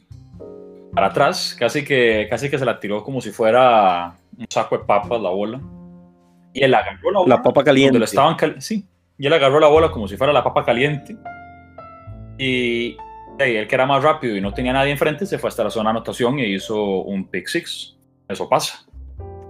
para 0.94 1.08
atrás, 1.08 1.56
casi 1.58 1.84
que, 1.84 2.26
casi 2.28 2.50
que 2.50 2.58
se 2.58 2.64
la 2.64 2.80
tiró 2.80 3.04
como 3.04 3.20
si 3.20 3.30
fuera 3.30 4.16
un 4.36 4.46
saco 4.48 4.78
de 4.78 4.84
papas 4.84 5.20
la 5.20 5.30
bola. 5.30 5.60
Y 6.52 6.64
él 6.64 6.74
agarró 6.74 7.10
la 7.12 7.18
bola. 7.20 7.36
La 7.36 7.42
papa 7.42 7.62
caliente. 7.62 8.02
estaban 8.02 8.36
sí, 8.60 8.86
y 9.18 9.26
él 9.26 9.32
agarró 9.32 9.60
la 9.60 9.68
bola 9.68 9.90
como 9.90 10.08
si 10.08 10.16
fuera 10.16 10.32
la 10.32 10.42
papa 10.42 10.64
caliente. 10.64 11.16
Y, 12.38 12.96
y 13.48 13.56
él 13.56 13.68
que 13.68 13.74
era 13.74 13.86
más 13.86 14.02
rápido 14.02 14.36
y 14.36 14.40
no 14.40 14.52
tenía 14.52 14.72
nadie 14.72 14.92
enfrente, 14.92 15.26
se 15.26 15.38
fue 15.38 15.48
hasta 15.48 15.64
la 15.64 15.70
zona 15.70 15.90
de 15.90 15.96
anotación 15.96 16.38
y 16.38 16.54
hizo 16.54 17.02
un 17.02 17.26
pick 17.26 17.46
six. 17.46 17.96
Eso 18.28 18.48
pasa. 18.48 18.86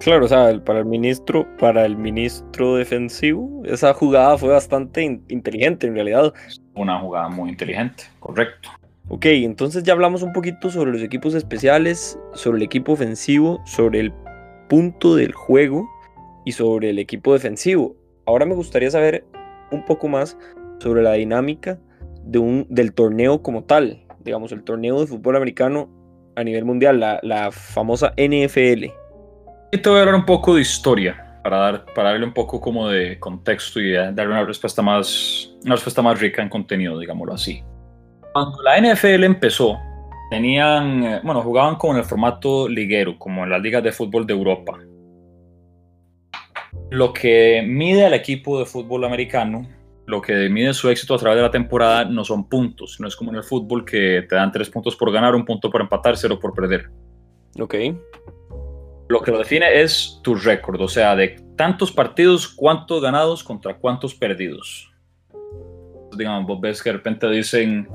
Claro, 0.00 0.24
o 0.24 0.29
sea, 0.29 0.59
para 0.64 0.79
el 0.79 0.87
ministro, 0.87 1.46
para 1.59 1.85
el 1.85 1.96
ministro 1.96 2.76
defensivo, 2.76 3.62
esa 3.66 3.92
jugada 3.92 4.38
fue 4.38 4.48
bastante 4.48 5.03
inteligente 5.29 5.87
en 5.87 5.94
realidad. 5.94 6.33
Una 6.74 6.98
jugada 6.98 7.29
muy 7.29 7.50
inteligente, 7.50 8.05
correcto. 8.18 8.70
Ok, 9.09 9.26
entonces 9.26 9.83
ya 9.83 9.92
hablamos 9.92 10.22
un 10.22 10.33
poquito 10.33 10.70
sobre 10.70 10.92
los 10.92 11.03
equipos 11.03 11.35
especiales, 11.35 12.18
sobre 12.33 12.59
el 12.59 12.62
equipo 12.62 12.92
ofensivo, 12.92 13.61
sobre 13.66 14.00
el 14.00 14.12
punto 14.68 15.16
del 15.16 15.33
juego 15.33 15.87
y 16.46 16.53
sobre 16.53 16.90
el 16.90 16.98
equipo 16.98 17.35
defensivo. 17.35 17.94
Ahora 18.24 18.46
me 18.46 18.55
gustaría 18.55 18.90
saber 18.90 19.24
un 19.70 19.85
poco 19.85 20.09
más 20.09 20.38
sobre 20.79 21.03
la 21.03 21.12
dinámica 21.12 21.79
de 22.24 22.38
un, 22.38 22.66
del 22.68 22.92
torneo 22.92 23.42
como 23.42 23.64
tal, 23.64 24.04
digamos, 24.20 24.52
el 24.52 24.62
torneo 24.62 25.00
de 25.00 25.06
fútbol 25.06 25.37
americano 25.37 25.88
a 26.37 26.44
nivel 26.44 26.64
mundial, 26.64 27.00
la, 27.00 27.20
la 27.22 27.50
famosa 27.50 28.12
NFL. 28.16 28.87
Y 29.72 29.78
te 29.78 29.88
voy 29.88 29.98
a 29.98 30.00
hablar 30.00 30.14
un 30.14 30.26
poco 30.26 30.54
de 30.54 30.62
historia 30.62 31.30
para, 31.42 31.59
dar, 31.59 31.85
para 31.94 32.11
darle 32.11 32.26
un 32.26 32.33
poco 32.33 32.61
como 32.61 32.88
de 32.88 33.18
contexto 33.18 33.80
y 33.80 33.92
darle 33.92 34.28
una 34.28 34.44
respuesta, 34.44 34.83
más, 34.83 35.54
una 35.64 35.74
respuesta 35.74 36.02
más 36.02 36.18
rica 36.20 36.42
en 36.42 36.48
contenido, 36.48 36.98
digámoslo 36.98 37.35
así. 37.35 37.62
Cuando 38.33 38.62
la 38.62 38.80
NFL 38.80 39.24
empezó, 39.24 39.78
tenían, 40.30 41.04
eh, 41.04 41.20
bueno, 41.22 41.42
jugaban 41.42 41.76
con 41.76 41.96
el 41.96 42.04
formato 42.04 42.68
liguero, 42.68 43.18
como 43.18 43.44
en 43.44 43.50
las 43.50 43.61
ligas 43.61 43.83
de 43.83 43.92
fútbol 43.92 44.26
de 44.26 44.35
Europa. 44.35 44.78
Lo 46.90 47.12
que 47.12 47.64
mide 47.66 48.06
al 48.06 48.14
equipo 48.14 48.59
de 48.59 48.66
fútbol 48.66 49.04
americano, 49.04 49.66
lo 50.11 50.20
que 50.20 50.49
mide 50.49 50.75
su 50.75 50.90
éxito 50.90 51.14
a 51.14 51.18
través 51.18 51.37
de 51.37 51.42
la 51.42 51.51
temporada, 51.51 52.05
no 52.05 52.25
son 52.25 52.49
puntos. 52.49 52.99
No 53.01 53.09
es 53.09 53.16
como 53.16 53.31
en 53.31 53.37
el 53.37 53.44
fútbol 53.44 53.85
que 53.85 54.27
te 54.29 54.35
dan 54.35 54.53
tres 54.53 54.68
puntos 54.68 54.96
por 54.96 55.12
ganar, 55.12 55.35
un 55.35 55.44
punto 55.44 55.70
por 55.70 55.81
empatar, 55.81 56.16
cero 56.16 56.38
por 56.40 56.53
perder. 56.53 56.90
Ok 57.59 57.75
lo 59.11 59.20
que 59.20 59.33
lo 59.33 59.38
define 59.38 59.83
es 59.83 60.20
tu 60.23 60.37
récord, 60.37 60.81
o 60.81 60.87
sea, 60.87 61.16
de 61.16 61.37
tantos 61.57 61.90
partidos, 61.90 62.46
cuántos 62.46 63.03
ganados 63.03 63.42
contra 63.42 63.77
cuántos 63.77 64.14
perdidos. 64.14 64.88
Digamos, 66.16 66.46
vos 66.46 66.61
ves 66.61 66.81
que 66.81 66.90
de 66.90 66.96
repente 66.99 67.29
dicen, 67.29 67.88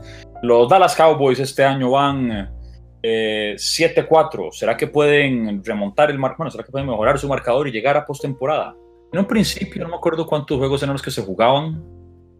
los 0.43 0.67
Dallas 0.67 0.93
Cowboys 0.93 1.39
este 1.39 1.63
año 1.63 1.91
van 1.91 2.53
7-4, 3.01 3.01
eh, 3.01 4.49
¿será 4.51 4.75
que 4.75 4.87
pueden 4.87 5.63
remontar 5.63 6.11
el 6.11 6.19
marcador? 6.19 6.37
Bueno, 6.39 6.51
¿será 6.51 6.65
que 6.65 6.71
pueden 6.71 6.89
mejorar 6.89 7.17
su 7.17 7.29
marcador 7.29 7.69
y 7.69 7.71
llegar 7.71 7.95
a 7.95 8.05
postemporada? 8.05 8.75
En 9.13 9.19
un 9.19 9.25
principio 9.25 9.83
no 9.83 9.89
me 9.89 9.95
acuerdo 9.95 10.27
cuántos 10.27 10.57
juegos 10.57 10.83
eran 10.83 10.95
los 10.95 11.01
que 11.01 11.11
se 11.11 11.21
jugaban, 11.21 11.81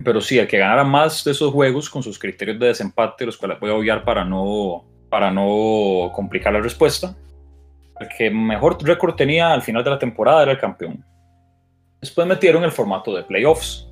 pero 0.03 0.21
sí, 0.21 0.37
el 0.37 0.47
que 0.47 0.57
ganara 0.57 0.83
más 0.83 1.23
de 1.23 1.31
esos 1.31 1.51
juegos 1.51 1.89
con 1.89 2.03
sus 2.03 2.19
criterios 2.19 2.59
de 2.59 2.67
desempate, 2.67 3.25
los 3.25 3.37
cuales 3.37 3.59
voy 3.59 3.69
a 3.69 3.75
obviar 3.75 4.03
para 4.03 4.25
no, 4.25 4.85
para 5.09 5.31
no 5.31 6.11
complicar 6.13 6.53
la 6.53 6.61
respuesta, 6.61 7.15
el 7.99 8.07
que 8.17 8.29
mejor 8.29 8.77
récord 8.83 9.15
tenía 9.15 9.53
al 9.53 9.61
final 9.61 9.83
de 9.83 9.89
la 9.89 9.99
temporada 9.99 10.43
era 10.43 10.51
el 10.51 10.59
campeón. 10.59 11.03
Después 12.01 12.27
metieron 12.27 12.63
el 12.63 12.71
formato 12.71 13.15
de 13.15 13.23
playoffs. 13.23 13.87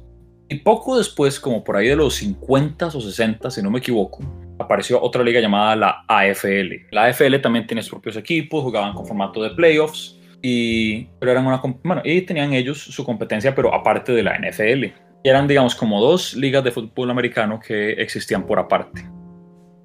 Y 0.49 0.55
poco 0.55 0.97
después, 0.97 1.39
como 1.39 1.63
por 1.63 1.77
ahí 1.77 1.87
de 1.87 1.95
los 1.95 2.15
50 2.15 2.87
o 2.87 3.01
60, 3.01 3.49
si 3.49 3.63
no 3.63 3.71
me 3.71 3.79
equivoco, 3.79 4.19
apareció 4.59 5.01
otra 5.01 5.23
liga 5.23 5.39
llamada 5.39 5.75
la 5.75 6.05
AFL. 6.07 6.87
La 6.91 7.05
AFL 7.05 7.37
también 7.41 7.65
tiene 7.65 7.81
sus 7.81 7.91
propios 7.91 8.17
equipos, 8.17 8.61
jugaban 8.61 8.93
con 8.93 9.05
formato 9.05 9.41
de 9.41 9.51
playoffs, 9.51 10.19
y, 10.41 11.05
pero 11.19 11.31
eran 11.31 11.47
una, 11.47 11.61
bueno, 11.83 12.01
y 12.03 12.21
tenían 12.21 12.53
ellos 12.53 12.77
su 12.77 13.05
competencia, 13.05 13.55
pero 13.55 13.73
aparte 13.73 14.11
de 14.11 14.23
la 14.23 14.37
NFL. 14.37 14.93
Eran, 15.23 15.47
digamos, 15.47 15.73
como 15.73 16.01
dos 16.01 16.33
ligas 16.33 16.63
de 16.63 16.71
fútbol 16.71 17.09
americano 17.09 17.59
que 17.59 17.93
existían 17.93 18.45
por 18.45 18.59
aparte. 18.59 19.09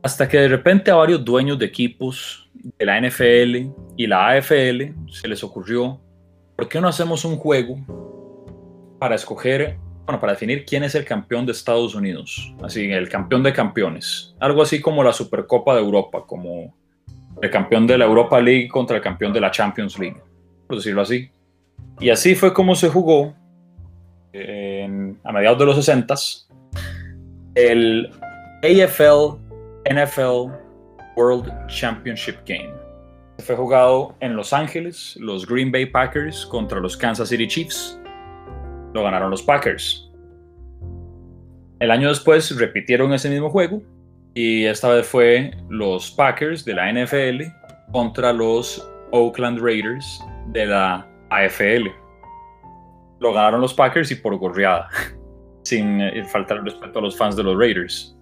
Hasta 0.02 0.28
que 0.28 0.38
de 0.38 0.48
repente 0.48 0.90
a 0.90 0.96
varios 0.96 1.24
dueños 1.24 1.58
de 1.58 1.66
equipos 1.66 2.50
de 2.52 2.84
la 2.84 3.00
NFL 3.00 3.70
y 3.96 4.06
la 4.06 4.30
AFL 4.30 4.94
se 5.10 5.28
les 5.28 5.44
ocurrió, 5.44 6.00
¿por 6.56 6.68
qué 6.68 6.80
no 6.80 6.88
hacemos 6.88 7.24
un 7.24 7.36
juego 7.36 7.78
para 8.98 9.14
escoger, 9.14 9.78
bueno, 10.06 10.20
para 10.20 10.32
definir 10.32 10.64
quién 10.64 10.82
es 10.82 10.96
el 10.96 11.04
campeón 11.04 11.46
de 11.46 11.52
Estados 11.52 11.94
Unidos? 11.94 12.52
Así, 12.62 12.90
el 12.90 13.08
campeón 13.08 13.44
de 13.44 13.52
campeones. 13.52 14.34
Algo 14.40 14.62
así 14.62 14.80
como 14.80 15.04
la 15.04 15.12
Supercopa 15.12 15.74
de 15.74 15.80
Europa, 15.80 16.24
como 16.26 16.74
el 17.40 17.50
campeón 17.50 17.86
de 17.86 17.96
la 17.96 18.06
Europa 18.06 18.40
League 18.40 18.68
contra 18.68 18.96
el 18.96 19.02
campeón 19.02 19.32
de 19.32 19.40
la 19.40 19.52
Champions 19.52 19.98
League, 19.98 20.20
por 20.66 20.78
decirlo 20.78 21.02
así. 21.02 21.30
Y 22.00 22.10
así 22.10 22.34
fue 22.34 22.52
como 22.52 22.74
se 22.74 22.88
jugó 22.88 23.34
a 25.28 25.32
mediados 25.32 25.58
de 25.58 25.66
los 25.66 25.76
60 25.76 26.14
el 27.54 28.10
AFL 28.62 29.36
NFL 29.90 30.52
World 31.16 31.52
Championship 31.66 32.36
Game. 32.46 32.72
Fue 33.38 33.54
jugado 33.54 34.16
en 34.20 34.36
Los 34.36 34.52
Ángeles, 34.52 35.16
los 35.20 35.46
Green 35.46 35.70
Bay 35.70 35.86
Packers 35.86 36.46
contra 36.46 36.80
los 36.80 36.96
Kansas 36.96 37.28
City 37.28 37.46
Chiefs. 37.46 38.00
Lo 38.94 39.02
ganaron 39.02 39.30
los 39.30 39.42
Packers. 39.42 40.10
El 41.80 41.90
año 41.90 42.08
después 42.08 42.56
repitieron 42.56 43.12
ese 43.12 43.28
mismo 43.28 43.50
juego 43.50 43.82
y 44.34 44.64
esta 44.64 44.88
vez 44.88 45.06
fue 45.06 45.52
los 45.68 46.10
Packers 46.10 46.64
de 46.64 46.74
la 46.74 46.92
NFL 46.92 47.42
contra 47.92 48.32
los 48.32 48.88
Oakland 49.12 49.60
Raiders 49.60 50.20
de 50.48 50.66
la 50.66 51.06
AFL. 51.30 51.88
Lo 53.20 53.32
ganaron 53.32 53.60
los 53.60 53.74
Packers 53.74 54.10
y 54.10 54.16
por 54.16 54.36
gorreada, 54.38 54.88
sin 55.68 56.00
eh, 56.00 56.24
faltar 56.24 56.58
el 56.58 56.64
respeto 56.64 56.98
a 56.98 57.02
los 57.02 57.16
fans 57.16 57.36
de 57.36 57.42
los 57.42 57.56
Raiders. 57.56 58.16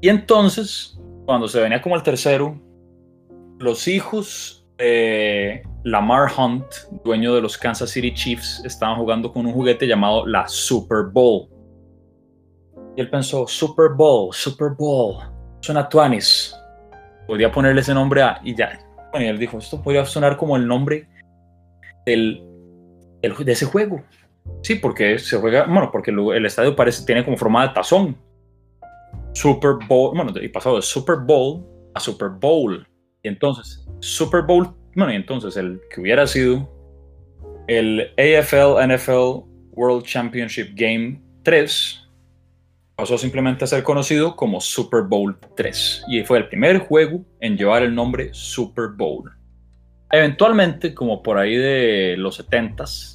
Y 0.00 0.08
entonces 0.08 0.98
cuando 1.24 1.48
se 1.48 1.60
venía 1.60 1.80
como 1.80 1.96
el 1.96 2.02
tercero, 2.02 2.60
los 3.58 3.88
hijos 3.88 4.66
de 4.76 5.62
Lamar 5.84 6.30
Hunt, 6.36 6.66
dueño 7.04 7.34
de 7.34 7.40
los 7.40 7.56
Kansas 7.56 7.90
City 7.90 8.12
Chiefs, 8.12 8.62
estaban 8.64 8.96
jugando 8.96 9.32
con 9.32 9.46
un 9.46 9.52
juguete 9.52 9.86
llamado 9.86 10.26
la 10.26 10.46
Super 10.46 11.04
Bowl. 11.12 11.48
Y 12.96 13.00
él 13.00 13.10
pensó, 13.10 13.46
Super 13.46 13.90
Bowl, 13.96 14.32
Super 14.32 14.70
Bowl, 14.78 15.16
suena 15.60 15.88
Tuanis. 15.88 16.54
Podría 17.26 17.50
ponerle 17.50 17.80
ese 17.80 17.94
nombre 17.94 18.22
a... 18.22 18.40
Y 18.44 18.54
ya. 18.54 18.78
Bueno, 19.10 19.26
y 19.26 19.28
él 19.30 19.38
dijo, 19.38 19.58
esto 19.58 19.82
podría 19.82 20.04
sonar 20.04 20.36
como 20.36 20.56
el 20.56 20.66
nombre 20.66 21.08
del, 22.04 22.44
de 23.22 23.52
ese 23.52 23.64
juego. 23.64 24.02
Sí, 24.62 24.76
porque 24.76 25.18
se 25.18 25.38
juega, 25.38 25.64
bueno, 25.64 25.90
porque 25.92 26.10
el 26.10 26.46
estadio 26.46 26.74
parece, 26.74 27.04
tiene 27.04 27.24
como 27.24 27.36
forma 27.36 27.66
de 27.66 27.74
tazón. 27.74 28.16
Super 29.32 29.72
Bowl, 29.88 30.16
bueno, 30.16 30.32
y 30.40 30.48
pasado 30.48 30.76
de 30.76 30.82
Super 30.82 31.16
Bowl 31.16 31.64
a 31.94 32.00
Super 32.00 32.28
Bowl. 32.28 32.86
Y 33.22 33.28
entonces, 33.28 33.86
Super 34.00 34.42
Bowl, 34.42 34.74
bueno, 34.94 35.12
y 35.12 35.16
entonces 35.16 35.56
el 35.56 35.80
que 35.90 36.00
hubiera 36.00 36.26
sido 36.26 36.70
el 37.66 38.12
AFL 38.18 38.94
NFL 38.94 39.44
World 39.72 40.04
Championship 40.04 40.70
Game 40.74 41.20
3 41.42 42.00
pasó 42.96 43.18
simplemente 43.18 43.64
a 43.64 43.66
ser 43.66 43.82
conocido 43.82 44.36
como 44.36 44.60
Super 44.60 45.02
Bowl 45.02 45.36
3 45.56 46.04
y 46.08 46.22
fue 46.22 46.38
el 46.38 46.48
primer 46.48 46.78
juego 46.78 47.24
en 47.40 47.56
llevar 47.56 47.82
el 47.82 47.94
nombre 47.94 48.30
Super 48.32 48.88
Bowl. 48.96 49.32
Eventualmente, 50.10 50.94
como 50.94 51.22
por 51.22 51.38
ahí 51.38 51.56
de 51.56 52.14
los 52.16 52.38
70s, 52.38 53.13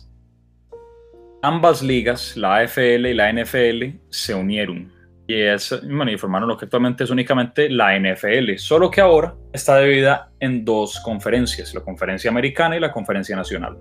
ambas 1.41 1.81
ligas, 1.81 2.35
la 2.37 2.57
AFL 2.57 3.07
y 3.07 3.13
la 3.13 3.31
NFL, 3.31 3.99
se 4.09 4.33
unieron 4.33 4.99
y, 5.29 5.43
es, 5.43 5.79
bueno, 5.83 6.09
y 6.09 6.17
formaron 6.17 6.49
lo 6.49 6.57
que 6.57 6.65
actualmente 6.65 7.03
es 7.03 7.11
únicamente 7.11 7.69
la 7.69 7.95
NFL, 7.99 8.55
solo 8.57 8.89
que 8.89 8.99
ahora 8.99 9.35
está 9.53 9.79
dividida 9.79 10.31
en 10.39 10.65
dos 10.65 10.99
conferencias, 11.01 11.71
la 11.75 11.81
conferencia 11.81 12.31
americana 12.31 12.75
y 12.75 12.79
la 12.79 12.91
conferencia 12.91 13.35
nacional, 13.35 13.77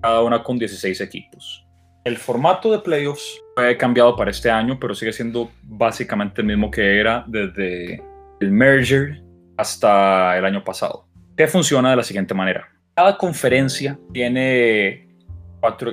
cada 0.00 0.22
una 0.22 0.44
con 0.44 0.60
16 0.60 1.00
equipos. 1.00 1.66
El 2.04 2.16
formato 2.18 2.70
de 2.70 2.78
playoffs 2.78 3.42
fue 3.56 3.76
cambiado 3.76 4.14
para 4.14 4.30
este 4.30 4.48
año, 4.48 4.78
pero 4.78 4.94
sigue 4.94 5.12
siendo 5.12 5.50
básicamente 5.64 6.40
el 6.40 6.46
mismo 6.46 6.70
que 6.70 7.00
era 7.00 7.24
desde 7.26 8.00
el 8.40 8.52
merger 8.52 9.24
hasta 9.56 10.38
el 10.38 10.44
año 10.44 10.62
pasado, 10.62 11.08
que 11.36 11.48
funciona 11.48 11.90
de 11.90 11.96
la 11.96 12.04
siguiente 12.04 12.32
manera. 12.32 12.68
Cada 12.94 13.18
conferencia 13.18 13.98
tiene 14.12 15.08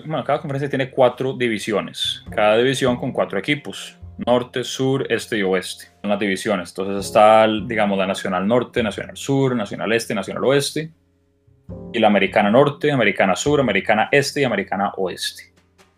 bueno, 0.05 0.23
cada 0.23 0.39
conferencia 0.39 0.67
tiene 0.67 0.89
cuatro 0.89 1.34
divisiones, 1.34 2.25
cada 2.32 2.58
división 2.58 2.97
con 2.97 3.12
cuatro 3.12 3.38
equipos, 3.38 3.97
norte, 4.25 4.63
sur, 4.63 5.05
este 5.12 5.38
y 5.38 5.43
oeste. 5.43 5.86
Son 6.01 6.10
las 6.10 6.19
divisiones. 6.19 6.69
Entonces 6.69 7.05
está, 7.05 7.47
digamos, 7.47 7.97
la 7.97 8.08
Nacional 8.08 8.47
Norte, 8.47 8.84
Nacional 8.84 9.15
Sur, 9.15 9.55
Nacional 9.55 9.93
Este, 9.93 10.15
Nacional 10.15 10.43
Oeste, 10.43 10.91
y 11.93 11.99
la 11.99 12.08
Americana 12.08 12.49
Norte, 12.49 12.91
Americana 12.91 13.36
Sur, 13.36 13.60
Americana 13.60 14.10
Este 14.12 14.41
y 14.41 14.43
Americana 14.43 14.91
Oeste. 14.97 15.53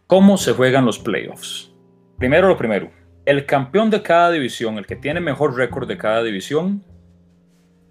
¿Cómo 0.05 0.37
se 0.37 0.53
juegan 0.53 0.85
los 0.85 0.99
playoffs? 0.99 1.71
Primero 2.17 2.49
lo 2.49 2.57
primero, 2.57 2.91
el 3.25 3.45
campeón 3.45 3.89
de 3.89 4.01
cada 4.01 4.31
división, 4.31 4.77
el 4.77 4.85
que 4.85 4.95
tiene 4.95 5.21
mejor 5.21 5.55
récord 5.55 5.87
de 5.87 5.97
cada 5.97 6.21
división, 6.21 6.83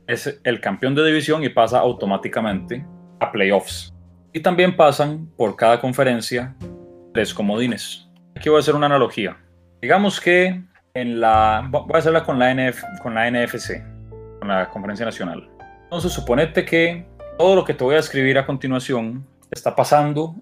es 0.07 0.41
el 0.45 0.61
campeón 0.61 0.95
de 0.95 1.07
división 1.07 1.43
y 1.45 1.49
pasa 1.49 1.79
automáticamente 1.79 2.85
a 3.21 3.33
playoffs. 3.33 3.93
Y 4.33 4.41
también 4.41 4.77
pasan 4.77 5.29
por 5.37 5.57
cada 5.57 5.81
conferencia 5.81 6.55
tres 7.13 7.35
comodines. 7.35 8.09
Aquí 8.37 8.49
voy 8.49 8.59
a 8.59 8.61
hacer 8.61 8.75
una 8.75 8.87
analogía. 8.87 9.37
Digamos 9.83 10.21
que 10.21 10.63
en 10.95 11.21
la. 11.21 11.67
Voy 11.71 11.85
a 11.95 11.99
hacerla 11.99 12.23
con 12.23 12.39
la, 12.39 12.55
NF, 12.55 12.83
con 13.03 13.15
la 13.15 13.31
NFC, 13.31 13.83
con 14.39 14.49
la 14.49 14.69
Conferencia 14.69 15.05
Nacional. 15.05 15.49
Entonces, 15.85 16.13
suponete 16.13 16.65
que 16.65 17.07
todo 17.39 17.57
lo 17.57 17.65
que 17.65 17.75
te 17.75 17.83
voy 17.83 17.97
a 17.97 17.99
escribir 17.99 18.39
a 18.39 18.47
continuación 18.47 19.27
está 19.51 19.75
pasando 19.75 20.37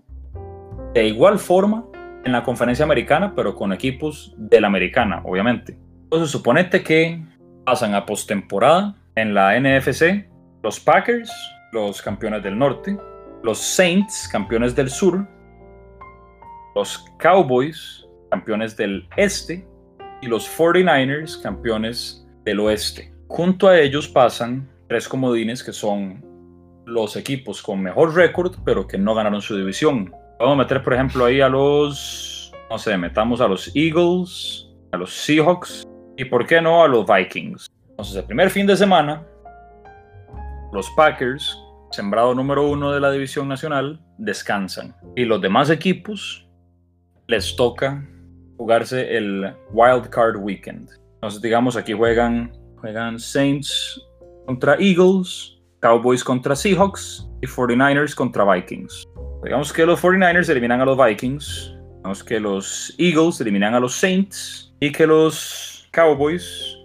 de 0.93 1.07
igual 1.07 1.39
forma 1.39 1.87
en 2.25 2.33
la 2.33 2.43
Conferencia 2.43 2.85
Americana, 2.85 3.33
pero 3.35 3.55
con 3.55 3.73
equipos 3.73 4.35
de 4.37 4.61
la 4.61 4.67
Americana, 4.67 5.23
obviamente. 5.25 5.79
Entonces, 6.05 6.31
suponete 6.31 6.83
que 6.83 7.23
pasan 7.65 7.95
a 7.95 8.05
postemporada 8.05 8.97
en 9.15 9.35
la 9.35 9.59
NFC 9.59 10.29
los 10.63 10.81
Packers, 10.81 11.31
los 11.73 12.03
campeones 12.03 12.43
del 12.43 12.59
norte, 12.59 12.97
los 13.43 13.59
Saints, 13.59 14.29
campeones 14.31 14.75
del 14.75 14.91
sur, 14.91 15.27
los 16.75 17.05
Cowboys, 17.19 18.07
campeones 18.31 18.77
del 18.77 19.09
este, 19.17 19.67
y 20.21 20.27
los 20.27 20.49
49ers, 20.49 21.41
campeones 21.43 22.27
del 22.45 22.61
oeste. 22.61 23.13
Junto 23.29 23.69
a 23.69 23.79
ellos 23.79 24.09
pasan 24.09 24.69
tres 24.89 25.09
comodines 25.09 25.63
que 25.63 25.73
son 25.73 26.25
los 26.87 27.17
equipos 27.17 27.63
con 27.63 27.83
mejor 27.83 28.15
récord, 28.15 28.57
pero 28.65 28.87
que 28.87 28.99
no 28.99 29.15
ganaron 29.15 29.43
su 29.43 29.57
división. 29.57 30.13
Vamos 30.39 30.55
a 30.55 30.59
meter, 30.59 30.83
por 30.83 30.95
ejemplo, 30.95 31.25
ahí 31.27 31.41
a 31.41 31.49
los, 31.49 32.53
no 32.71 32.79
sé, 32.79 32.97
metamos 32.97 33.41
a 33.41 33.49
los 33.49 33.71
Eagles, 33.75 34.69
a 34.93 34.97
los 34.97 35.13
Seahawks 35.13 35.87
y, 36.17 36.25
¿por 36.25 36.47
qué 36.47 36.61
no, 36.61 36.83
a 36.83 36.89
los 36.89 37.07
Vikings? 37.07 37.67
Entonces, 37.91 38.17
el 38.17 38.25
primer 38.25 38.51
fin 38.51 38.67
de 38.67 38.77
semana, 38.77 39.27
los 40.73 40.89
Packers, 40.97 41.59
sembrado 41.99 42.33
número 42.33 42.65
uno 42.65 42.93
de 42.93 43.01
la 43.01 43.11
división 43.11 43.49
nacional, 43.49 44.01
descansan. 44.19 44.95
Y 45.17 45.25
los 45.25 45.41
demás 45.41 45.69
equipos 45.69 46.49
les 47.27 47.57
toca 47.57 48.09
jugarse 48.57 49.17
el 49.17 49.53
Wild 49.73 50.09
Card 50.09 50.37
Weekend. 50.37 50.91
Entonces, 51.15 51.43
digamos, 51.43 51.75
aquí 51.77 51.95
juegan, 51.95 52.53
juegan 52.77 53.19
Saints 53.19 54.01
contra 54.47 54.77
Eagles, 54.79 55.59
Cowboys 55.81 56.23
contra 56.23 56.55
Seahawks 56.55 57.29
y 57.43 57.49
49ers 57.49 58.15
contra 58.15 58.45
Vikings. 58.45 59.05
Digamos 59.43 59.73
que 59.73 59.85
los 59.85 60.01
49ers 60.01 60.49
eliminan 60.51 60.81
a 60.81 60.85
los 60.85 60.97
Vikings, 60.97 61.75
digamos 61.97 62.23
que 62.23 62.39
los 62.39 62.95
Eagles 62.97 63.41
eliminan 63.41 63.75
a 63.75 63.81
los 63.81 63.97
Saints 63.97 64.73
y 64.79 64.93
que 64.93 65.05
los 65.05 65.89
Cowboys 65.91 66.79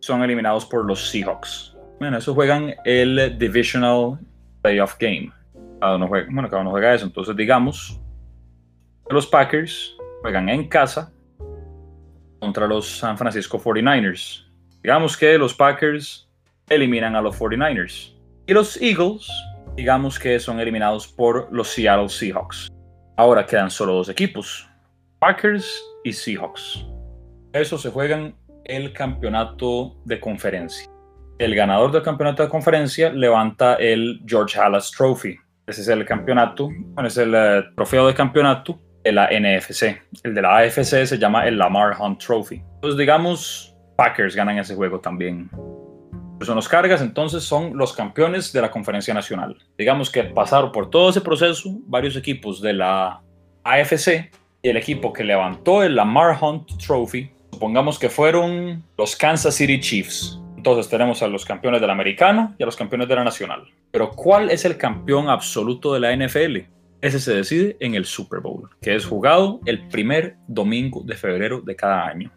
son 0.00 0.22
eliminados 0.22 0.64
por 0.64 0.86
los 0.86 1.10
Seahawks. 1.10 1.73
Bueno, 1.98 2.18
eso 2.18 2.34
juegan 2.34 2.74
el 2.84 3.38
Divisional 3.38 4.18
Playoff 4.62 4.96
Game. 4.98 5.32
Cada 5.80 5.96
uno 5.96 6.08
juega, 6.08 6.26
bueno, 6.30 6.48
cada 6.50 6.62
uno 6.62 6.70
juega 6.70 6.94
eso. 6.94 7.06
Entonces, 7.06 7.36
digamos, 7.36 8.00
los 9.10 9.26
Packers 9.26 9.96
juegan 10.22 10.48
en 10.48 10.68
casa 10.68 11.12
contra 12.40 12.66
los 12.66 12.98
San 12.98 13.16
Francisco 13.16 13.58
49ers. 13.58 14.44
Digamos 14.82 15.16
que 15.16 15.38
los 15.38 15.54
Packers 15.54 16.28
eliminan 16.68 17.16
a 17.16 17.22
los 17.22 17.38
49ers. 17.38 18.12
Y 18.46 18.52
los 18.52 18.80
Eagles, 18.80 19.28
digamos 19.76 20.18
que 20.18 20.38
son 20.38 20.60
eliminados 20.60 21.08
por 21.08 21.48
los 21.52 21.68
Seattle 21.68 22.08
Seahawks. 22.08 22.68
Ahora 23.16 23.46
quedan 23.46 23.70
solo 23.70 23.94
dos 23.94 24.08
equipos, 24.08 24.68
Packers 25.20 25.82
y 26.04 26.12
Seahawks. 26.12 26.84
Eso 27.52 27.78
se 27.78 27.90
juegan 27.90 28.34
el 28.64 28.92
campeonato 28.92 29.96
de 30.04 30.18
conferencia. 30.18 30.88
El 31.38 31.54
ganador 31.56 31.90
del 31.90 32.02
campeonato 32.02 32.44
de 32.44 32.48
conferencia 32.48 33.12
levanta 33.12 33.74
el 33.74 34.22
George 34.24 34.58
Halas 34.58 34.92
Trophy. 34.92 35.36
Ese 35.66 35.80
es 35.80 35.88
el 35.88 36.04
campeonato, 36.04 36.68
es 37.04 37.16
el 37.16 37.34
eh, 37.34 37.64
trofeo 37.74 38.06
de 38.06 38.14
campeonato 38.14 38.78
de 39.02 39.10
la 39.10 39.28
NFC. 39.30 40.00
El 40.22 40.34
de 40.34 40.42
la 40.42 40.58
AFC 40.58 41.04
se 41.04 41.18
llama 41.18 41.46
el 41.48 41.58
Lamar 41.58 41.96
Hunt 41.98 42.24
Trophy. 42.24 42.62
Entonces, 42.76 42.98
digamos, 42.98 43.74
Packers 43.96 44.36
ganan 44.36 44.58
ese 44.58 44.76
juego 44.76 45.00
también. 45.00 45.50
Son 46.42 46.54
los 46.54 46.68
cargas, 46.68 47.00
entonces 47.00 47.42
son 47.42 47.76
los 47.76 47.92
campeones 47.92 48.52
de 48.52 48.60
la 48.60 48.70
conferencia 48.70 49.12
nacional. 49.12 49.56
Digamos 49.76 50.10
que 50.10 50.22
pasaron 50.22 50.70
por 50.70 50.88
todo 50.88 51.10
ese 51.10 51.20
proceso 51.20 51.68
varios 51.86 52.14
equipos 52.14 52.60
de 52.60 52.74
la 52.74 53.20
AFC 53.64 54.30
y 54.62 54.68
el 54.68 54.76
equipo 54.76 55.12
que 55.12 55.24
levantó 55.24 55.82
el 55.82 55.96
Lamar 55.96 56.38
Hunt 56.40 56.76
Trophy, 56.78 57.30
supongamos 57.50 57.98
que 57.98 58.08
fueron 58.08 58.84
los 58.96 59.16
Kansas 59.16 59.54
City 59.54 59.80
Chiefs. 59.80 60.38
Entonces 60.64 60.88
tenemos 60.88 61.22
a 61.22 61.28
los 61.28 61.44
campeones 61.44 61.82
de 61.82 61.86
la 61.86 61.92
americana 61.92 62.54
y 62.58 62.62
a 62.62 62.66
los 62.66 62.74
campeones 62.74 63.06
de 63.06 63.14
la 63.14 63.22
nacional. 63.22 63.64
Pero 63.90 64.12
¿cuál 64.12 64.48
es 64.48 64.64
el 64.64 64.78
campeón 64.78 65.28
absoluto 65.28 65.92
de 65.92 66.00
la 66.00 66.16
NFL? 66.16 66.60
Ese 67.02 67.20
se 67.20 67.34
decide 67.34 67.76
en 67.80 67.94
el 67.94 68.06
Super 68.06 68.40
Bowl, 68.40 68.70
que 68.80 68.94
es 68.94 69.04
jugado 69.04 69.60
el 69.66 69.86
primer 69.88 70.36
domingo 70.48 71.02
de 71.04 71.16
febrero 71.16 71.60
de 71.60 71.76
cada 71.76 72.06
año. 72.06 72.32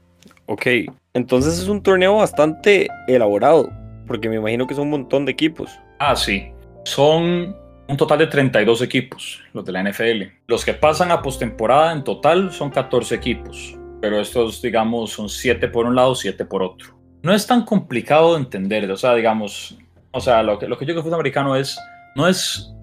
Ok, 0.45 0.65
entonces 1.13 1.57
es 1.57 1.69
un 1.69 1.81
torneo 1.81 2.17
bastante 2.17 2.89
elaborado, 3.07 3.71
porque 4.05 4.27
me 4.27 4.35
imagino 4.35 4.67
que 4.67 4.75
son 4.75 4.87
un 4.87 4.89
montón 4.89 5.23
de 5.23 5.31
equipos. 5.31 5.79
Ah, 5.99 6.17
sí. 6.17 6.51
Son 6.83 7.55
un 7.87 7.95
total 7.95 8.19
de 8.19 8.27
32 8.27 8.81
equipos, 8.81 9.41
los 9.53 9.63
de 9.63 9.71
la 9.71 9.89
NFL. 9.89 10.23
Los 10.47 10.65
que 10.65 10.73
pasan 10.73 11.11
a 11.11 11.21
postemporada 11.21 11.93
en 11.93 12.03
total 12.03 12.51
son 12.51 12.71
14 12.71 13.15
equipos, 13.15 13.77
pero 14.01 14.19
estos, 14.19 14.61
digamos, 14.61 15.11
son 15.11 15.29
7 15.29 15.69
por 15.69 15.85
un 15.85 15.95
lado, 15.95 16.13
7 16.13 16.43
por 16.43 16.61
otro. 16.61 16.96
No 17.27 17.33
es 17.33 17.45
tan 17.45 17.65
complicado 17.65 18.35
de 18.35 18.39
entender, 18.39 18.89
o 18.89 18.95
sea, 18.95 19.13
digamos, 19.13 19.77
o 20.11 20.21
sea, 20.21 20.41
lo 20.43 20.57
que, 20.57 20.65
lo 20.65 20.77
que 20.77 20.85
yo 20.85 20.95
que 20.95 21.01
fútbol 21.01 21.15
americano 21.15 21.57
es, 21.57 21.77
no 22.15 22.25
es 22.25 22.73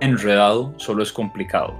enredado, 0.00 0.72
solo 0.78 1.02
es 1.02 1.12
complicado. 1.12 1.74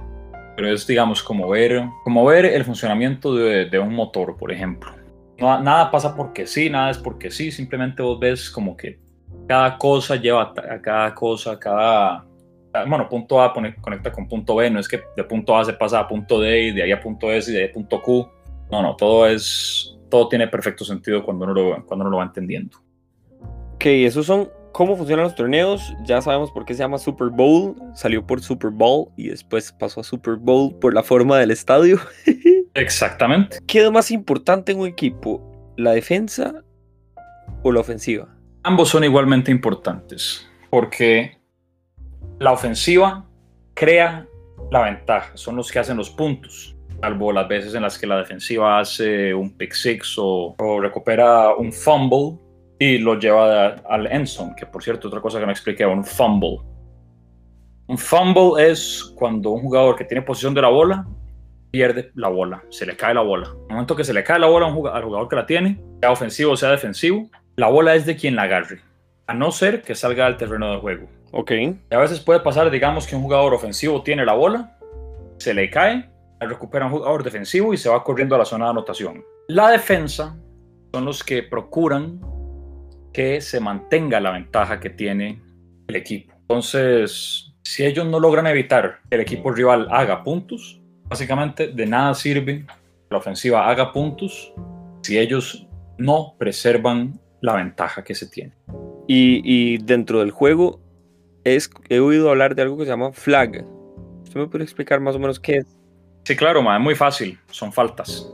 Pero 0.55 0.71
es, 0.71 0.85
digamos, 0.85 1.23
como 1.23 1.49
ver, 1.49 1.83
como 2.03 2.23
ver 2.23 2.45
el 2.45 2.63
funcionamiento 2.63 3.33
de, 3.33 3.79
un 3.79 3.95
motor, 3.95 4.37
por 4.37 4.51
ejemplo. 4.51 4.91
Nada 5.39 5.89
pasa 5.89 6.15
porque 6.15 6.45
sí, 6.45 6.69
nada 6.69 6.91
es 6.91 6.99
porque 6.99 7.31
sí, 7.31 7.51
simplemente 7.51 8.03
vos 8.03 8.19
ves 8.19 8.51
como 8.51 8.77
que 8.77 8.99
cada 9.47 9.75
cosa 9.79 10.15
lleva 10.15 10.53
a 10.55 10.79
cada 10.79 11.15
cosa, 11.15 11.57
cada... 11.57 12.23
Bueno, 12.87 13.09
punto 13.09 13.41
A 13.41 13.51
conecta 13.51 14.11
con 14.11 14.27
punto 14.27 14.57
B, 14.57 14.69
no 14.69 14.79
es 14.79 14.87
que 14.87 15.01
de 15.17 15.23
punto 15.23 15.57
A 15.57 15.65
se 15.65 15.73
pasa 15.73 15.99
a 15.99 16.07
punto 16.07 16.39
D 16.39 16.65
y 16.65 16.71
de 16.71 16.83
ahí 16.83 16.91
a 16.91 17.01
punto 17.01 17.31
S 17.31 17.49
y 17.49 17.55
de 17.55 17.63
ahí 17.63 17.69
a 17.69 17.73
punto 17.73 17.99
Q. 17.99 18.29
No, 18.69 18.83
no, 18.83 18.95
todo 18.95 19.25
es... 19.25 19.97
Todo 20.11 20.29
tiene 20.29 20.47
perfecto 20.47 20.85
sentido 20.85 21.25
cuando 21.25 21.45
uno 21.45 21.53
lo, 21.55 21.85
cuando 21.87 22.03
uno 22.03 22.11
lo 22.11 22.17
va 22.17 22.25
entendiendo. 22.25 22.77
Ok, 23.73 23.85
esos 23.85 24.27
son 24.27 24.47
cómo 24.71 24.95
funcionan 24.95 25.23
los 25.23 25.35
torneos, 25.35 25.95
ya 26.03 26.21
sabemos 26.21 26.51
por 26.51 26.65
qué 26.65 26.73
se 26.73 26.79
llama 26.79 26.97
Super 26.97 27.29
Bowl, 27.29 27.75
salió 27.95 28.25
por 28.25 28.41
Super 28.41 28.69
Bowl 28.69 29.09
y 29.17 29.29
después 29.29 29.71
pasó 29.71 30.01
a 30.01 30.03
Super 30.03 30.35
Bowl 30.35 30.77
por 30.79 30.93
la 30.93 31.01
forma 31.01 31.37
del 31.39 31.51
estadio. 31.51 31.99
Exactamente. 32.73 33.59
¿Qué 33.67 33.83
es 33.83 33.91
más 33.91 34.11
importante 34.11 34.71
en 34.71 34.79
un 34.79 34.87
equipo? 34.87 35.41
¿La 35.77 35.91
defensa 35.91 36.63
o 37.63 37.71
la 37.71 37.79
ofensiva? 37.79 38.27
Ambos 38.63 38.89
son 38.89 39.03
igualmente 39.03 39.49
importantes, 39.49 40.47
porque 40.69 41.39
la 42.39 42.51
ofensiva 42.51 43.25
crea 43.73 44.27
la 44.69 44.83
ventaja, 44.83 45.35
son 45.35 45.55
los 45.55 45.71
que 45.71 45.79
hacen 45.79 45.97
los 45.97 46.09
puntos, 46.09 46.75
salvo 47.01 47.31
las 47.31 47.47
veces 47.47 47.73
en 47.73 47.81
las 47.81 47.97
que 47.97 48.07
la 48.07 48.17
defensiva 48.17 48.79
hace 48.79 49.33
un 49.33 49.57
pick 49.57 49.73
six 49.73 50.17
o, 50.17 50.55
o 50.57 50.79
recupera 50.79 51.55
un 51.55 51.73
fumble 51.73 52.37
y 52.79 52.97
lo 52.97 53.19
lleva 53.19 53.75
al 53.87 54.07
endzone, 54.07 54.55
que 54.55 54.65
por 54.65 54.83
cierto, 54.83 55.07
otra 55.07 55.21
cosa 55.21 55.39
que 55.39 55.45
no 55.45 55.51
expliqué, 55.51 55.85
un 55.85 56.03
fumble. 56.03 56.59
Un 57.87 57.97
fumble 57.97 58.71
es 58.71 59.13
cuando 59.15 59.51
un 59.51 59.61
jugador 59.61 59.95
que 59.95 60.05
tiene 60.05 60.21
posición 60.21 60.53
de 60.53 60.61
la 60.61 60.69
bola 60.69 61.05
pierde 61.71 62.11
la 62.15 62.29
bola, 62.29 62.63
se 62.69 62.85
le 62.85 62.95
cae 62.95 63.13
la 63.13 63.21
bola. 63.21 63.47
En 63.47 63.61
el 63.69 63.73
momento 63.75 63.95
que 63.95 64.03
se 64.03 64.13
le 64.13 64.23
cae 64.23 64.39
la 64.39 64.47
bola 64.47 64.67
al 64.67 64.73
jugador 64.73 65.27
que 65.27 65.35
la 65.35 65.45
tiene, 65.45 65.79
sea 65.99 66.11
ofensivo 66.11 66.53
o 66.53 66.57
sea 66.57 66.71
defensivo, 66.71 67.29
la 67.55 67.67
bola 67.67 67.95
es 67.95 68.05
de 68.05 68.15
quien 68.15 68.35
la 68.35 68.43
agarre, 68.43 68.81
a 69.27 69.33
no 69.33 69.51
ser 69.51 69.81
que 69.81 69.95
salga 69.95 70.25
al 70.25 70.37
terreno 70.37 70.71
de 70.71 70.77
juego. 70.77 71.07
Ok. 71.31 71.51
Y 71.51 71.77
a 71.91 71.99
veces 71.99 72.19
puede 72.19 72.41
pasar, 72.41 72.69
digamos, 72.71 73.07
que 73.07 73.15
un 73.15 73.21
jugador 73.21 73.53
ofensivo 73.53 74.01
tiene 74.01 74.25
la 74.25 74.33
bola, 74.33 74.77
se 75.37 75.53
le 75.53 75.69
cae, 75.69 76.09
recupera 76.47 76.85
un 76.85 76.91
jugador 76.91 77.23
defensivo 77.23 77.73
y 77.73 77.77
se 77.77 77.89
va 77.89 78.03
corriendo 78.03 78.35
a 78.35 78.39
la 78.39 78.45
zona 78.45 78.65
de 78.65 78.71
anotación. 78.71 79.23
La 79.47 79.69
defensa 79.69 80.37
son 80.93 81.05
los 81.05 81.23
que 81.23 81.43
procuran 81.43 82.19
que 83.13 83.41
se 83.41 83.59
mantenga 83.59 84.19
la 84.19 84.31
ventaja 84.31 84.79
que 84.79 84.89
tiene 84.89 85.41
el 85.87 85.95
equipo. 85.95 86.33
Entonces, 86.41 87.53
si 87.63 87.85
ellos 87.85 88.05
no 88.05 88.19
logran 88.19 88.47
evitar 88.47 88.99
que 89.09 89.15
el 89.15 89.21
equipo 89.21 89.51
rival 89.51 89.87
haga 89.91 90.23
puntos, 90.23 90.81
básicamente 91.07 91.67
de 91.67 91.85
nada 91.85 92.13
sirve 92.13 92.65
que 92.65 92.73
la 93.09 93.17
ofensiva 93.17 93.69
haga 93.69 93.91
puntos 93.91 94.53
si 95.01 95.17
ellos 95.17 95.67
no 95.97 96.35
preservan 96.37 97.19
la 97.41 97.55
ventaja 97.55 98.03
que 98.03 98.15
se 98.15 98.27
tiene. 98.27 98.53
Y, 99.07 99.77
dentro 99.79 100.19
del 100.19 100.31
juego 100.31 100.79
es, 101.43 101.69
he 101.89 101.99
oído 101.99 102.29
hablar 102.29 102.55
de 102.55 102.61
algo 102.61 102.77
que 102.77 102.85
se 102.85 102.91
llama 102.91 103.11
flag. 103.11 103.65
¿Usted 104.23 104.39
me 104.39 104.47
puede 104.47 104.63
explicar 104.63 105.01
más 105.01 105.15
o 105.15 105.19
menos 105.19 105.39
qué 105.39 105.57
es? 105.57 105.80
Sí, 106.23 106.35
claro, 106.35 106.61
es 106.61 106.79
muy 106.79 106.95
fácil. 106.95 107.39
Son 107.49 107.71
faltas. 107.71 108.31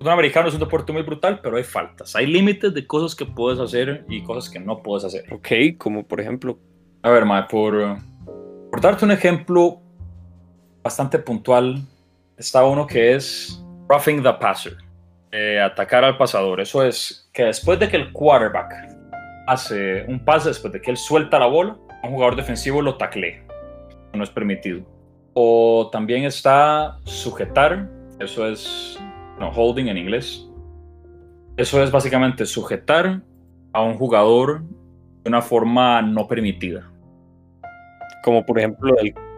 Un 0.00 0.08
americano 0.08 0.48
es 0.48 0.54
un 0.54 0.60
deporte 0.60 0.92
muy 0.92 1.02
brutal, 1.02 1.40
pero 1.42 1.56
hay 1.56 1.62
faltas. 1.62 2.16
Hay 2.16 2.26
límites 2.26 2.74
de 2.74 2.86
cosas 2.86 3.14
que 3.14 3.24
puedes 3.24 3.60
hacer 3.60 4.04
y 4.08 4.22
cosas 4.22 4.50
que 4.50 4.58
no 4.58 4.82
puedes 4.82 5.04
hacer. 5.04 5.32
Ok, 5.32 5.78
como 5.78 6.04
por 6.06 6.20
ejemplo. 6.20 6.58
A 7.02 7.10
ver, 7.10 7.24
ma, 7.24 7.46
por, 7.46 7.98
por 8.70 8.80
darte 8.80 9.04
un 9.04 9.12
ejemplo 9.12 9.80
bastante 10.82 11.18
puntual, 11.18 11.80
está 12.36 12.64
uno 12.64 12.86
que 12.86 13.14
es 13.14 13.64
roughing 13.88 14.22
the 14.22 14.32
passer, 14.34 14.76
eh, 15.30 15.60
atacar 15.60 16.04
al 16.04 16.16
pasador. 16.16 16.60
Eso 16.60 16.84
es 16.84 17.30
que 17.32 17.44
después 17.44 17.78
de 17.78 17.88
que 17.88 17.96
el 17.96 18.12
quarterback 18.12 18.72
hace 19.46 20.04
un 20.08 20.24
pase, 20.24 20.48
después 20.48 20.72
de 20.72 20.80
que 20.80 20.90
él 20.90 20.96
suelta 20.96 21.38
la 21.38 21.46
bola, 21.46 21.76
un 22.02 22.10
jugador 22.10 22.36
defensivo 22.36 22.82
lo 22.82 22.96
tacle. 22.96 23.44
No 24.12 24.24
es 24.24 24.30
permitido. 24.30 24.84
O 25.34 25.88
también 25.90 26.24
está 26.24 26.98
sujetar, 27.04 27.88
eso 28.20 28.46
es 28.46 28.98
no, 29.38 29.50
holding 29.50 29.86
en 29.86 29.96
inglés. 29.96 30.48
Eso 31.56 31.82
es 31.82 31.90
básicamente 31.90 32.46
sujetar 32.46 33.22
a 33.72 33.82
un 33.82 33.94
jugador 33.94 34.62
de 35.22 35.28
una 35.28 35.42
forma 35.42 36.02
no 36.02 36.26
permitida. 36.26 36.90
Como 38.22 38.44
por 38.44 38.58
ejemplo 38.58 38.94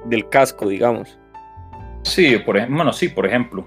del, 0.07 0.29
casco, 0.29 0.69
digamos. 0.69 1.19
Sí, 2.03 2.37
por 2.39 2.57
ejemplo, 2.57 2.77
bueno, 2.77 2.93
sí, 2.93 3.09
por 3.09 3.27
ejemplo. 3.27 3.67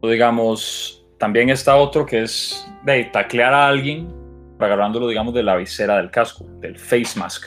O 0.00 0.08
digamos, 0.08 1.06
también 1.18 1.50
está 1.50 1.76
otro 1.76 2.04
que 2.04 2.22
es 2.22 2.68
de 2.84 3.04
taclear 3.04 3.54
a 3.54 3.68
alguien 3.68 4.22
agarrándolo, 4.58 5.08
digamos, 5.08 5.34
de 5.34 5.42
la 5.42 5.56
visera 5.56 5.96
del 5.96 6.10
casco, 6.10 6.44
del 6.60 6.78
face 6.78 7.18
mask. 7.18 7.46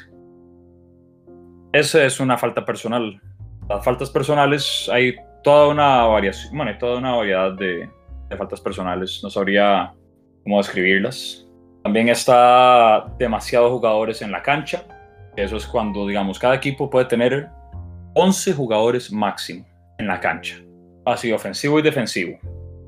Esa 1.71 2.03
es 2.03 2.19
una 2.19 2.37
falta 2.37 2.65
personal. 2.65 3.21
Las 3.69 3.83
faltas 3.83 4.09
personales 4.09 4.89
hay 4.91 5.15
toda 5.43 5.67
una 5.67 6.03
variación, 6.05 6.55
bueno, 6.55 6.77
toda 6.77 6.97
una 6.97 7.15
variedad 7.15 7.51
de, 7.53 7.89
de 8.29 8.37
faltas 8.37 8.61
personales. 8.61 9.19
No 9.23 9.29
sabría 9.29 9.93
cómo 10.43 10.57
describirlas. 10.57 11.47
También 11.83 12.09
está 12.09 13.05
demasiados 13.17 13.71
jugadores 13.71 14.21
en 14.21 14.31
la 14.31 14.41
cancha. 14.41 14.83
Eso 15.35 15.57
es 15.57 15.67
cuando, 15.67 16.07
digamos, 16.07 16.39
cada 16.39 16.55
equipo 16.55 16.89
puede 16.89 17.05
tener 17.05 17.49
11 18.13 18.53
jugadores 18.53 19.11
máximo 19.11 19.65
en 19.97 20.07
la 20.07 20.19
cancha. 20.19 20.57
Así, 21.05 21.31
ofensivo 21.31 21.79
y 21.79 21.81
defensivo. 21.81 22.39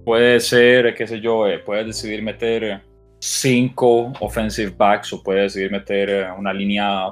Puede 0.06 0.40
ser, 0.40 0.96
qué 0.96 1.06
sé 1.06 1.20
yo, 1.20 1.48
eh, 1.48 1.62
decidir 1.86 2.24
meter 2.24 2.82
5 3.20 4.13
offensive 4.22 4.74
backs 4.76 5.12
o 5.13 5.22
puede 5.22 5.42
decidir 5.42 5.72
meter 5.72 6.32
una 6.38 6.54
línea, 6.54 7.10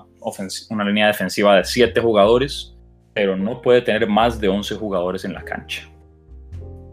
una 0.70 0.86
línea 0.86 1.08
defensiva 1.08 1.58
de 1.58 1.64
7 1.66 2.00
jugadores, 2.00 2.75
pero 3.16 3.38
no 3.38 3.62
puede 3.62 3.82
tener 3.82 4.08
más 4.08 4.40
de 4.40 4.50
11 4.50 4.76
jugadores 4.76 5.24
en 5.24 5.34
la 5.34 5.42
cancha. 5.42 5.90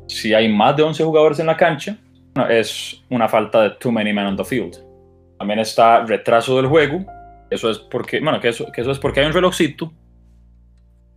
Si 0.07 0.33
hay 0.33 0.49
más 0.49 0.77
de 0.77 0.85
11 0.85 1.03
jugadores 1.03 1.41
en 1.41 1.47
la 1.47 1.57
cancha, 1.57 1.99
es 2.49 3.03
una 3.11 3.29
falta 3.29 3.63
de 3.63 3.71
too 3.71 3.91
many 3.91 4.13
men 4.13 4.27
on 4.27 4.37
the 4.37 4.45
field. 4.45 4.79
También 5.37 5.59
está 5.59 6.05
retraso 6.05 6.57
del 6.57 6.67
juego. 6.67 7.05
Eso 7.51 7.69
es 7.69 7.79
porque, 7.79 8.21
bueno, 8.21 8.41
que 8.41 8.49
eso, 8.49 8.71
que 8.71 8.81
eso 8.81 8.93
es 8.93 9.01
porque 9.01 9.21
hay 9.21 9.27
un 9.27 9.33
relojcito 9.33 9.93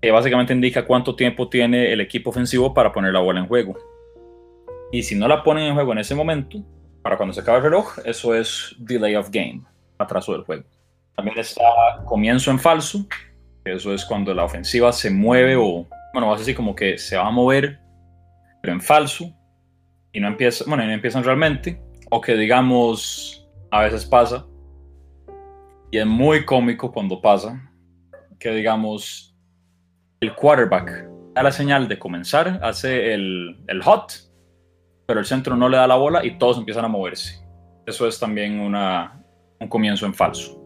que 0.01 0.09
básicamente 0.09 0.53
indica 0.53 0.85
cuánto 0.85 1.15
tiempo 1.15 1.49
tiene 1.49 1.93
el 1.93 2.01
equipo 2.01 2.31
ofensivo 2.31 2.73
para 2.73 2.91
poner 2.91 3.13
la 3.13 3.19
bola 3.19 3.39
en 3.39 3.47
juego. 3.47 3.77
Y 4.91 5.03
si 5.03 5.13
no 5.13 5.27
la 5.27 5.43
ponen 5.43 5.65
en 5.65 5.75
juego 5.75 5.91
en 5.91 5.99
ese 5.99 6.15
momento, 6.15 6.63
para 7.03 7.15
cuando 7.15 7.33
se 7.33 7.41
acaba 7.41 7.59
el 7.59 7.63
reloj, 7.63 7.99
eso 8.05 8.33
es 8.33 8.75
delay 8.79 9.15
of 9.15 9.29
game, 9.29 9.61
atraso 9.99 10.33
del 10.33 10.41
juego. 10.41 10.63
También 11.15 11.37
está 11.37 11.63
comienzo 12.05 12.49
en 12.49 12.59
falso, 12.59 13.05
eso 13.65 13.93
es 13.93 14.05
cuando 14.05 14.33
la 14.33 14.43
ofensiva 14.43 14.93
se 14.93 15.09
mueve 15.09 15.55
o, 15.55 15.87
bueno, 16.13 16.27
va 16.27 16.35
a 16.35 16.39
decir 16.39 16.55
como 16.55 16.75
que 16.75 16.97
se 16.97 17.17
va 17.17 17.27
a 17.27 17.31
mover, 17.31 17.79
pero 18.61 18.73
en 18.73 18.81
falso, 18.81 19.33
y 20.13 20.19
no 20.19 20.27
empieza, 20.27 20.63
bueno, 20.67 20.85
no 20.85 20.91
empiezan 20.91 21.23
realmente, 21.23 21.81
o 22.11 22.21
que 22.21 22.35
digamos, 22.35 23.47
a 23.71 23.81
veces 23.81 24.05
pasa, 24.05 24.45
y 25.91 25.97
es 25.97 26.05
muy 26.05 26.45
cómico 26.45 26.91
cuando 26.91 27.19
pasa, 27.21 27.59
que 28.39 28.51
digamos, 28.51 29.35
el 30.21 30.33
quarterback 30.35 31.09
da 31.33 31.43
la 31.43 31.51
señal 31.51 31.87
de 31.87 31.97
comenzar, 31.97 32.59
hace 32.61 33.13
el, 33.13 33.57
el 33.67 33.81
hot, 33.81 34.13
pero 35.07 35.19
el 35.19 35.25
centro 35.25 35.55
no 35.55 35.69
le 35.69 35.77
da 35.77 35.87
la 35.87 35.95
bola 35.95 36.23
y 36.23 36.37
todos 36.37 36.57
empiezan 36.57 36.85
a 36.85 36.87
moverse. 36.87 37.43
Eso 37.85 38.07
es 38.07 38.19
también 38.19 38.59
una, 38.59 39.21
un 39.59 39.67
comienzo 39.67 40.05
en 40.05 40.13
falso. 40.13 40.59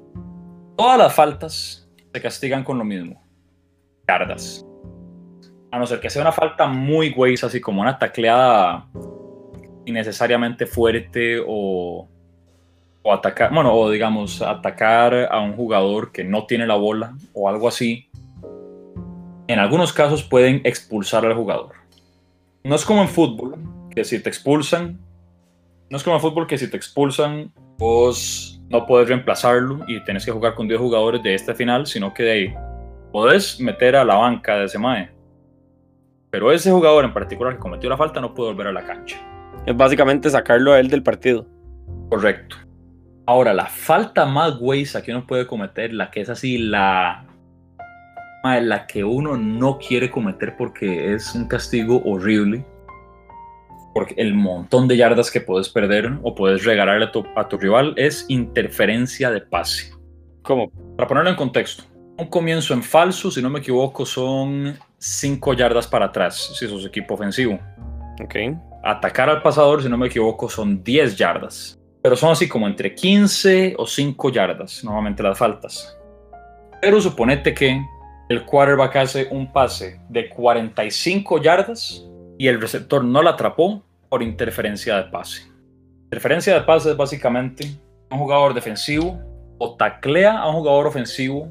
Todas 0.77 0.97
las 0.97 1.13
faltas 1.13 1.88
se 2.13 2.21
castigan 2.21 2.63
con 2.63 2.77
lo 2.77 2.85
mismo. 2.85 3.23
Yardas. 4.07 4.65
A 5.71 5.77
no 5.77 5.85
ser 5.85 5.99
que 5.99 6.09
sea 6.09 6.23
una 6.23 6.31
falta 6.31 6.67
muy 6.67 7.11
güey, 7.11 7.35
así 7.35 7.61
como 7.61 7.81
una 7.81 7.99
tacleada 7.99 8.87
innecesariamente 9.85 10.65
fuerte 10.65 11.39
o, 11.45 12.07
o 13.03 13.13
atacar, 13.13 13.53
bueno, 13.53 13.73
o 13.73 13.89
digamos, 13.89 14.41
atacar 14.41 15.27
a 15.31 15.39
un 15.39 15.53
jugador 15.53 16.11
que 16.11 16.23
no 16.23 16.45
tiene 16.45 16.65
la 16.65 16.75
bola 16.75 17.15
o 17.33 17.47
algo 17.47 17.67
así. 17.67 18.09
En 19.47 19.59
algunos 19.59 19.93
casos 19.93 20.23
pueden 20.23 20.61
expulsar 20.63 21.25
al 21.25 21.35
jugador. 21.35 21.75
No 22.63 22.75
es 22.75 22.85
como 22.85 23.01
en 23.01 23.07
fútbol, 23.07 23.57
que 23.95 24.03
si 24.03 24.21
te 24.21 24.29
expulsan, 24.29 24.99
no 25.89 25.97
es 25.97 26.03
como 26.03 26.17
el 26.17 26.21
fútbol 26.21 26.45
que 26.45 26.57
si 26.57 26.69
te 26.69 26.77
expulsan, 26.77 27.51
vos 27.77 28.58
no 28.69 28.85
puedes 28.85 29.07
reemplazarlo 29.07 29.79
y 29.87 29.99
tenés 30.03 30.25
que 30.25 30.31
jugar 30.31 30.53
con 30.55 30.67
10 30.67 30.79
jugadores 30.79 31.23
de 31.23 31.33
este 31.33 31.55
final, 31.55 31.87
sino 31.87 32.13
que 32.13 32.23
de 32.23 32.31
ahí 32.31 32.53
podés 33.11 33.59
meter 33.59 33.95
a 33.95 34.03
la 34.03 34.15
banca 34.15 34.57
de 34.57 34.65
ese 34.65 34.77
mae. 34.77 35.09
Pero 36.29 36.51
ese 36.51 36.71
jugador 36.71 37.05
en 37.05 37.13
particular 37.13 37.53
que 37.53 37.59
cometió 37.59 37.89
la 37.89 37.97
falta 37.97 38.21
no 38.21 38.33
puede 38.33 38.51
volver 38.51 38.67
a 38.67 38.71
la 38.71 38.85
cancha. 38.85 39.17
Es 39.65 39.75
básicamente 39.75 40.29
sacarlo 40.29 40.73
a 40.73 40.79
él 40.79 40.87
del 40.89 41.01
partido. 41.01 41.47
Correcto. 42.09 42.55
Ahora, 43.25 43.53
la 43.53 43.65
falta 43.65 44.25
más 44.25 44.57
güeyza 44.57 45.01
que 45.01 45.11
uno 45.11 45.25
puede 45.25 45.45
cometer, 45.45 45.93
la 45.93 46.09
que 46.09 46.21
es 46.21 46.29
así, 46.29 46.57
la, 46.57 47.25
la 48.43 48.87
que 48.87 49.03
uno 49.03 49.37
no 49.37 49.77
quiere 49.77 50.09
cometer 50.09 50.55
porque 50.57 51.13
es 51.13 51.35
un 51.35 51.47
castigo 51.47 52.01
horrible, 52.05 52.65
porque 53.93 54.13
el 54.17 54.33
montón 54.33 54.87
de 54.87 54.97
yardas 54.97 55.31
que 55.31 55.41
puedes 55.41 55.69
perder 55.69 56.11
o 56.23 56.35
puedes 56.35 56.63
regalarle 56.63 57.05
a 57.05 57.11
tu, 57.11 57.25
a 57.35 57.47
tu 57.47 57.57
rival 57.57 57.93
es 57.97 58.25
interferencia 58.27 59.31
de 59.31 59.41
pase. 59.41 59.91
¿Cómo? 60.43 60.71
Para 60.95 61.07
ponerlo 61.07 61.29
en 61.29 61.35
contexto, 61.35 61.83
un 62.17 62.27
comienzo 62.27 62.73
en 62.73 62.83
falso, 62.83 63.31
si 63.31 63.41
no 63.41 63.49
me 63.49 63.59
equivoco, 63.59 64.05
son 64.05 64.77
5 64.97 65.53
yardas 65.53 65.87
para 65.87 66.07
atrás, 66.07 66.51
si 66.57 66.67
sos 66.67 66.85
equipo 66.85 67.13
ofensivo. 67.13 67.59
Ok. 68.21 68.35
Atacar 68.83 69.29
al 69.29 69.41
pasador, 69.41 69.81
si 69.81 69.89
no 69.89 69.97
me 69.97 70.07
equivoco, 70.07 70.49
son 70.49 70.83
10 70.83 71.15
yardas. 71.15 71.79
Pero 72.01 72.15
son 72.15 72.31
así 72.31 72.47
como 72.47 72.67
entre 72.67 72.93
15 72.93 73.75
o 73.77 73.85
5 73.85 74.31
yardas, 74.31 74.83
normalmente 74.83 75.23
las 75.23 75.37
faltas. 75.37 75.97
Pero 76.81 76.99
suponete 77.01 77.53
que 77.53 77.81
el 78.29 78.45
quarterback 78.45 78.95
hace 78.97 79.27
un 79.31 79.51
pase 79.51 79.99
de 80.09 80.29
45 80.29 81.41
yardas 81.41 82.08
y 82.39 82.47
el 82.47 82.59
receptor 82.59 83.03
no 83.03 83.21
la 83.21 83.31
atrapó 83.31 83.83
por 84.07 84.23
interferencia 84.23 84.95
de 84.95 85.11
pase. 85.11 85.43
Interferencia 86.05 86.53
de 86.53 86.61
pase 86.61 86.91
es 86.91 86.97
básicamente 86.97 87.69
un 88.09 88.17
jugador 88.17 88.53
defensivo 88.53 89.19
o 89.57 89.75
taclea 89.75 90.39
a 90.39 90.47
un 90.47 90.55
jugador 90.55 90.87
ofensivo 90.87 91.49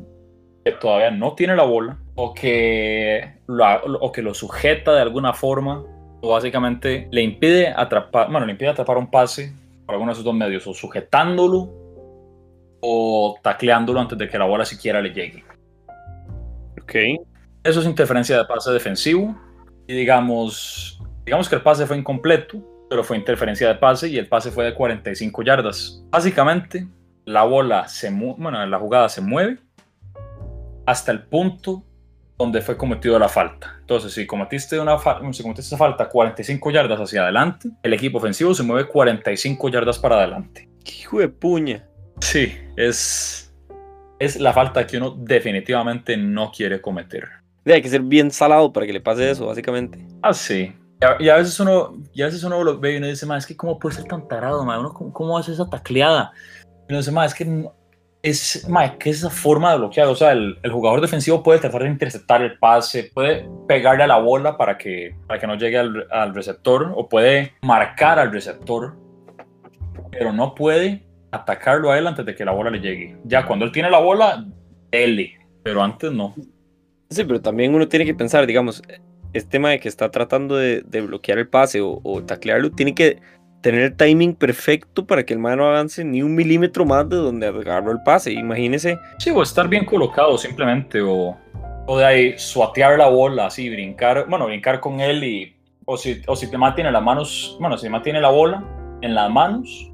que 0.64 0.72
todavía 0.72 1.10
no 1.10 1.34
tiene 1.34 1.54
la 1.54 1.64
bola 1.64 1.98
o 2.14 2.32
que 2.32 3.34
lo, 3.46 3.66
o 4.00 4.10
que 4.10 4.22
lo 4.22 4.32
sujeta 4.32 4.94
de 4.94 5.02
alguna 5.02 5.34
forma 5.34 5.84
o 6.22 6.32
básicamente 6.32 7.06
le 7.12 7.20
impide 7.20 7.68
atrapar, 7.68 8.30
bueno, 8.30 8.46
le 8.46 8.52
impide 8.52 8.70
atrapar 8.70 8.96
un 8.96 9.10
pase 9.10 9.52
por 9.84 9.94
alguno 9.94 10.10
de 10.10 10.14
esos 10.14 10.24
dos 10.24 10.34
medios, 10.34 10.66
o 10.66 10.72
sujetándolo 10.72 11.68
o 12.80 13.38
tacleándolo 13.42 14.00
antes 14.00 14.16
de 14.16 14.26
que 14.26 14.38
la 14.38 14.46
bola 14.46 14.64
siquiera 14.64 15.02
le 15.02 15.10
llegue. 15.10 15.44
Ok. 16.82 16.94
Eso 17.62 17.80
es 17.80 17.86
interferencia 17.86 18.38
de 18.38 18.44
pase 18.46 18.72
defensivo 18.72 19.36
y 19.88 19.94
digamos, 19.94 21.00
digamos 21.24 21.48
que 21.48 21.56
el 21.56 21.62
pase 21.62 21.86
fue 21.86 21.96
incompleto, 21.96 22.62
pero 22.90 23.02
fue 23.02 23.16
interferencia 23.16 23.66
de 23.68 23.74
pase 23.74 24.08
y 24.08 24.18
el 24.18 24.28
pase 24.28 24.50
fue 24.50 24.66
de 24.66 24.74
45 24.74 25.42
yardas. 25.42 26.04
Básicamente, 26.10 26.86
la 27.24 27.44
bola 27.44 27.88
se 27.88 28.10
bueno, 28.10 28.64
la 28.64 28.78
jugada 28.78 29.08
se 29.08 29.22
mueve 29.22 29.58
hasta 30.86 31.10
el 31.10 31.22
punto 31.22 31.84
donde 32.36 32.60
fue 32.60 32.76
cometido 32.76 33.18
la 33.18 33.30
falta. 33.30 33.76
Entonces, 33.80 34.12
si 34.12 34.26
cometiste, 34.26 34.78
una 34.78 34.96
si 35.32 35.42
cometiste 35.42 35.76
falta 35.76 36.08
45 36.08 36.70
yardas 36.70 37.00
hacia 37.00 37.22
adelante, 37.22 37.70
el 37.82 37.94
equipo 37.94 38.18
ofensivo 38.18 38.54
se 38.54 38.62
mueve 38.62 38.88
45 38.88 39.70
yardas 39.70 39.98
para 39.98 40.16
adelante. 40.16 40.68
Hijo 41.00 41.18
de 41.18 41.28
puña. 41.28 41.86
Sí, 42.20 42.54
es, 42.76 43.54
es 44.18 44.38
la 44.38 44.52
falta 44.52 44.86
que 44.86 44.98
uno 44.98 45.16
definitivamente 45.18 46.16
no 46.16 46.52
quiere 46.52 46.80
cometer. 46.80 47.37
Hay 47.74 47.82
que 47.82 47.88
ser 47.88 48.02
bien 48.02 48.30
salado 48.30 48.72
para 48.72 48.86
que 48.86 48.92
le 48.92 49.00
pase 49.00 49.30
eso, 49.30 49.46
básicamente. 49.46 50.04
Ah, 50.22 50.32
sí. 50.32 50.72
Y 51.20 51.28
a, 51.28 51.36
veces 51.36 51.58
uno, 51.60 51.96
y 52.12 52.22
a 52.22 52.26
veces 52.26 52.42
uno 52.42 52.64
lo 52.64 52.78
ve 52.80 52.94
y 52.94 52.96
uno 52.96 53.06
dice, 53.06 53.26
es 53.36 53.46
que 53.46 53.56
cómo 53.56 53.78
puede 53.78 53.94
ser 53.94 54.04
tan 54.06 54.26
tarado, 54.26 54.62
Uno, 54.62 54.92
¿cómo, 54.92 55.38
hace 55.38 55.52
esa 55.52 55.70
tacleada? 55.70 56.32
Y 56.88 56.92
uno 56.92 56.98
dice, 56.98 57.12
es 57.24 57.34
que 57.34 57.68
es, 58.22 58.68
que 58.98 59.10
esa 59.10 59.30
forma 59.30 59.72
de 59.72 59.78
bloquear. 59.78 60.08
O 60.08 60.16
sea, 60.16 60.32
el, 60.32 60.58
jugador 60.70 61.00
defensivo 61.00 61.42
puede 61.42 61.60
tratar 61.60 61.82
de 61.82 61.88
interceptar 61.88 62.42
el 62.42 62.58
pase, 62.58 63.10
puede 63.14 63.48
pegarle 63.66 64.04
a 64.04 64.08
la 64.08 64.18
bola 64.18 64.56
para 64.56 64.76
que, 64.76 65.14
para 65.26 65.38
que 65.38 65.46
no 65.46 65.54
llegue 65.54 65.78
al, 65.78 66.34
receptor, 66.34 66.92
o 66.94 67.08
puede 67.08 67.54
marcar 67.62 68.18
al 68.18 68.32
receptor, 68.32 68.96
pero 70.10 70.32
no 70.32 70.54
puede 70.54 71.06
atacarlo 71.30 71.90
a 71.90 71.98
él 71.98 72.06
antes 72.06 72.24
de 72.24 72.34
que 72.34 72.44
la 72.44 72.52
bola 72.52 72.70
le 72.70 72.80
llegue. 72.80 73.16
Ya 73.24 73.46
cuando 73.46 73.64
él 73.64 73.72
tiene 73.72 73.90
la 73.90 73.98
bola, 73.98 74.44
él, 74.90 75.30
pero 75.62 75.82
antes 75.82 76.10
no. 76.10 76.34
Sí, 77.10 77.24
pero 77.24 77.40
también 77.40 77.74
uno 77.74 77.88
tiene 77.88 78.04
que 78.04 78.14
pensar, 78.14 78.46
digamos, 78.46 78.82
este 79.32 79.50
tema 79.50 79.70
de 79.70 79.80
que 79.80 79.88
está 79.88 80.10
tratando 80.10 80.56
de, 80.56 80.82
bloquear 81.00 81.38
el 81.38 81.48
pase 81.48 81.80
o, 81.80 82.00
o, 82.02 82.22
taclearlo, 82.22 82.70
tiene 82.70 82.94
que 82.94 83.18
tener 83.60 83.82
el 83.82 83.96
timing 83.96 84.34
perfecto 84.34 85.06
para 85.06 85.24
que 85.24 85.34
el 85.34 85.40
man 85.40 85.58
no 85.58 85.66
avance 85.66 86.04
ni 86.04 86.22
un 86.22 86.34
milímetro 86.34 86.84
más 86.84 87.08
de 87.08 87.16
donde 87.16 87.46
agarró 87.46 87.92
el 87.92 88.02
pase. 88.04 88.32
Imagínese. 88.32 88.98
Sí, 89.18 89.30
o 89.30 89.42
estar 89.42 89.68
bien 89.68 89.84
colocado 89.84 90.36
simplemente, 90.38 91.00
o, 91.00 91.36
o 91.86 91.98
de 91.98 92.04
ahí 92.04 92.38
suatear 92.38 92.98
la 92.98 93.08
bola, 93.08 93.46
así, 93.46 93.68
brincar, 93.70 94.26
bueno, 94.28 94.46
brincar 94.46 94.80
con 94.80 95.00
él 95.00 95.24
y. 95.24 95.54
O 95.90 95.96
si, 95.96 96.20
o 96.26 96.36
si 96.36 96.50
te 96.50 96.58
mantiene 96.58 96.92
las 96.92 97.02
manos, 97.02 97.56
bueno, 97.58 97.78
si 97.78 97.84
te 97.84 97.90
mantiene 97.90 98.20
la 98.20 98.28
bola 98.28 98.62
en 99.00 99.14
las 99.14 99.30
manos, 99.30 99.90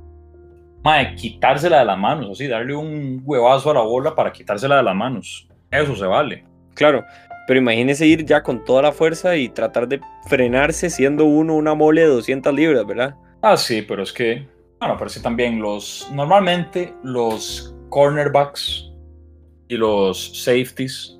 mae, 0.82 1.14
quitársela 1.14 1.78
de 1.78 1.84
las 1.84 1.96
manos, 1.96 2.32
así, 2.32 2.48
darle 2.48 2.74
un 2.74 3.22
huevazo 3.24 3.70
a 3.70 3.74
la 3.74 3.82
bola 3.82 4.12
para 4.12 4.32
quitársela 4.32 4.78
de 4.78 4.82
las 4.82 4.96
manos. 4.96 5.48
Eso 5.70 5.94
se 5.94 6.04
vale. 6.04 6.44
Claro, 6.74 7.04
pero 7.46 7.58
imagínese 7.58 8.06
ir 8.06 8.24
ya 8.24 8.42
con 8.42 8.64
toda 8.64 8.82
la 8.82 8.92
fuerza 8.92 9.36
y 9.36 9.48
tratar 9.48 9.88
de 9.88 10.00
frenarse 10.28 10.90
siendo 10.90 11.24
uno 11.24 11.54
una 11.54 11.74
mole 11.74 12.02
de 12.02 12.08
200 12.08 12.54
libras, 12.54 12.86
¿verdad? 12.86 13.14
Ah, 13.42 13.56
sí, 13.56 13.82
pero 13.82 14.02
es 14.02 14.12
que, 14.12 14.46
bueno, 14.80 14.96
pero 14.96 15.10
sí 15.10 15.20
también 15.20 15.60
los, 15.60 16.10
normalmente 16.12 16.94
los 17.02 17.74
cornerbacks 17.90 18.90
y 19.68 19.76
los 19.76 20.42
safeties, 20.42 21.18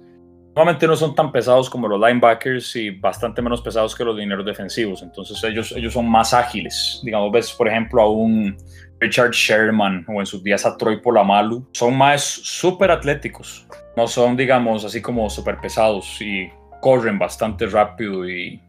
normalmente 0.54 0.86
no 0.86 0.96
son 0.96 1.14
tan 1.14 1.30
pesados 1.30 1.68
como 1.68 1.88
los 1.88 2.00
linebackers 2.00 2.76
y 2.76 2.90
bastante 2.90 3.42
menos 3.42 3.60
pesados 3.60 3.94
que 3.94 4.04
los 4.04 4.16
dineros 4.16 4.46
defensivos, 4.46 5.02
entonces 5.02 5.42
ellos, 5.44 5.72
ellos 5.72 5.92
son 5.92 6.08
más 6.08 6.32
ágiles. 6.32 7.00
Digamos, 7.04 7.30
ves, 7.32 7.52
por 7.52 7.68
ejemplo, 7.68 8.00
a 8.00 8.10
un 8.10 8.56
Richard 9.00 9.32
Sherman 9.32 10.06
o 10.08 10.20
en 10.20 10.26
sus 10.26 10.42
días 10.42 10.64
a 10.64 10.76
Troy 10.76 11.00
Polamalu, 11.00 11.66
son 11.72 11.96
más 11.96 12.22
súper 12.22 12.90
atléticos, 12.90 13.66
no 13.96 14.06
son, 14.06 14.36
digamos, 14.36 14.84
así 14.84 15.00
como 15.00 15.28
súper 15.30 15.60
pesados 15.60 16.20
y 16.20 16.48
corren 16.80 17.18
bastante 17.18 17.66
rápido 17.66 18.28
y 18.28 18.60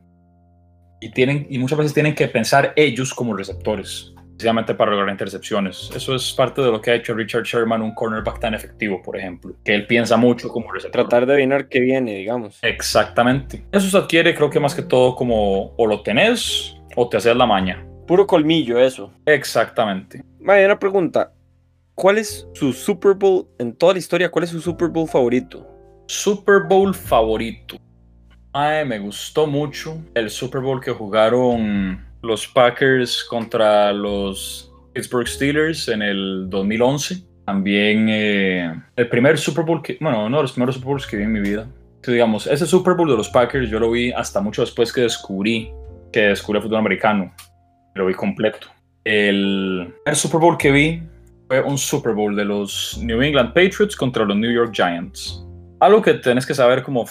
y, 1.05 1.09
tienen, 1.11 1.45
y 1.49 1.59
muchas 1.59 1.77
veces 1.77 1.93
tienen 1.93 2.15
que 2.15 2.27
pensar 2.27 2.73
ellos 2.75 3.13
como 3.13 3.35
receptores, 3.35 4.13
precisamente 4.31 4.73
para 4.73 4.91
lograr 4.91 5.09
intercepciones. 5.09 5.91
Eso 5.95 6.15
es 6.15 6.33
parte 6.33 6.61
de 6.61 6.71
lo 6.71 6.81
que 6.81 6.91
ha 6.91 6.95
hecho 6.95 7.13
Richard 7.13 7.43
Sherman, 7.43 7.81
un 7.81 7.93
cornerback 7.93 8.39
tan 8.39 8.53
efectivo, 8.53 9.01
por 9.03 9.17
ejemplo, 9.17 9.55
que 9.63 9.75
él 9.75 9.85
piensa 9.87 10.17
mucho 10.17 10.49
como 10.49 10.71
receptor. 10.71 11.03
Tratar 11.03 11.27
de 11.27 11.33
adivinar 11.33 11.67
qué 11.69 11.79
viene, 11.79 12.15
digamos. 12.15 12.59
Exactamente. 12.61 13.65
Eso 13.71 13.89
se 13.89 13.97
adquiere, 13.97 14.33
creo 14.33 14.49
que 14.49 14.59
más 14.59 14.73
que 14.73 14.81
todo, 14.81 15.15
como 15.15 15.75
o 15.75 15.87
lo 15.87 16.01
tenés 16.01 16.75
o 16.95 17.07
te 17.07 17.17
haces 17.17 17.35
la 17.35 17.45
maña. 17.45 17.85
Puro 18.07 18.25
colmillo, 18.25 18.79
eso. 18.79 19.11
Exactamente. 19.25 20.23
Vaya, 20.39 20.65
una 20.65 20.79
pregunta. 20.79 21.33
¿Cuál 21.95 22.17
es 22.17 22.47
su 22.53 22.73
Super 22.73 23.13
Bowl 23.13 23.47
en 23.57 23.73
toda 23.73 23.93
la 23.93 23.99
historia? 23.99 24.29
¿Cuál 24.29 24.43
es 24.43 24.51
su 24.51 24.61
Super 24.61 24.89
Bowl 24.89 25.07
favorito? 25.07 25.65
Super 26.07 26.63
Bowl 26.67 26.93
favorito 26.93 27.77
me 28.85 28.99
gustó 28.99 29.47
mucho 29.47 30.01
el 30.13 30.29
Super 30.29 30.61
Bowl 30.61 30.79
que 30.79 30.91
jugaron 30.91 32.05
los 32.21 32.47
Packers 32.47 33.23
contra 33.25 33.91
los 33.91 34.71
Pittsburgh 34.93 35.27
Steelers 35.27 35.89
en 35.89 36.01
el 36.01 36.49
2011. 36.49 37.23
También 37.45 38.07
eh, 38.09 38.73
el 38.95 39.09
primer 39.09 39.37
Super 39.37 39.65
Bowl 39.65 39.81
que, 39.81 39.97
bueno, 39.99 40.25
uno 40.25 40.37
de 40.37 40.43
los 40.43 40.53
primeros 40.53 40.75
Super 40.75 40.87
Bowls 40.87 41.05
que 41.05 41.17
vi 41.17 41.23
en 41.23 41.33
mi 41.33 41.41
vida. 41.41 41.67
digamos, 42.07 42.47
ese 42.47 42.65
Super 42.65 42.93
Bowl 42.95 43.09
de 43.09 43.17
los 43.17 43.29
Packers 43.29 43.69
yo 43.69 43.79
lo 43.79 43.91
vi 43.91 44.11
hasta 44.11 44.39
mucho 44.39 44.61
después 44.61 44.93
que 44.93 45.01
descubrí 45.01 45.71
que 46.13 46.21
descubrí 46.21 46.59
el 46.59 46.63
fútbol 46.63 46.79
americano. 46.79 47.33
Lo 47.93 48.05
vi 48.05 48.13
completo. 48.13 48.67
El 49.03 49.93
Super 50.13 50.39
Bowl 50.39 50.57
que 50.57 50.71
vi 50.71 51.03
fue 51.47 51.61
un 51.61 51.77
Super 51.77 52.13
Bowl 52.13 52.35
de 52.35 52.45
los 52.45 52.97
New 53.01 53.21
England 53.21 53.53
Patriots 53.53 53.95
contra 53.95 54.25
los 54.25 54.37
New 54.37 54.51
York 54.51 54.73
Giants. 54.73 55.45
Algo 55.79 56.01
que 56.01 56.15
tenés 56.15 56.45
que 56.45 56.53
saber 56.53 56.83
como 56.83 57.05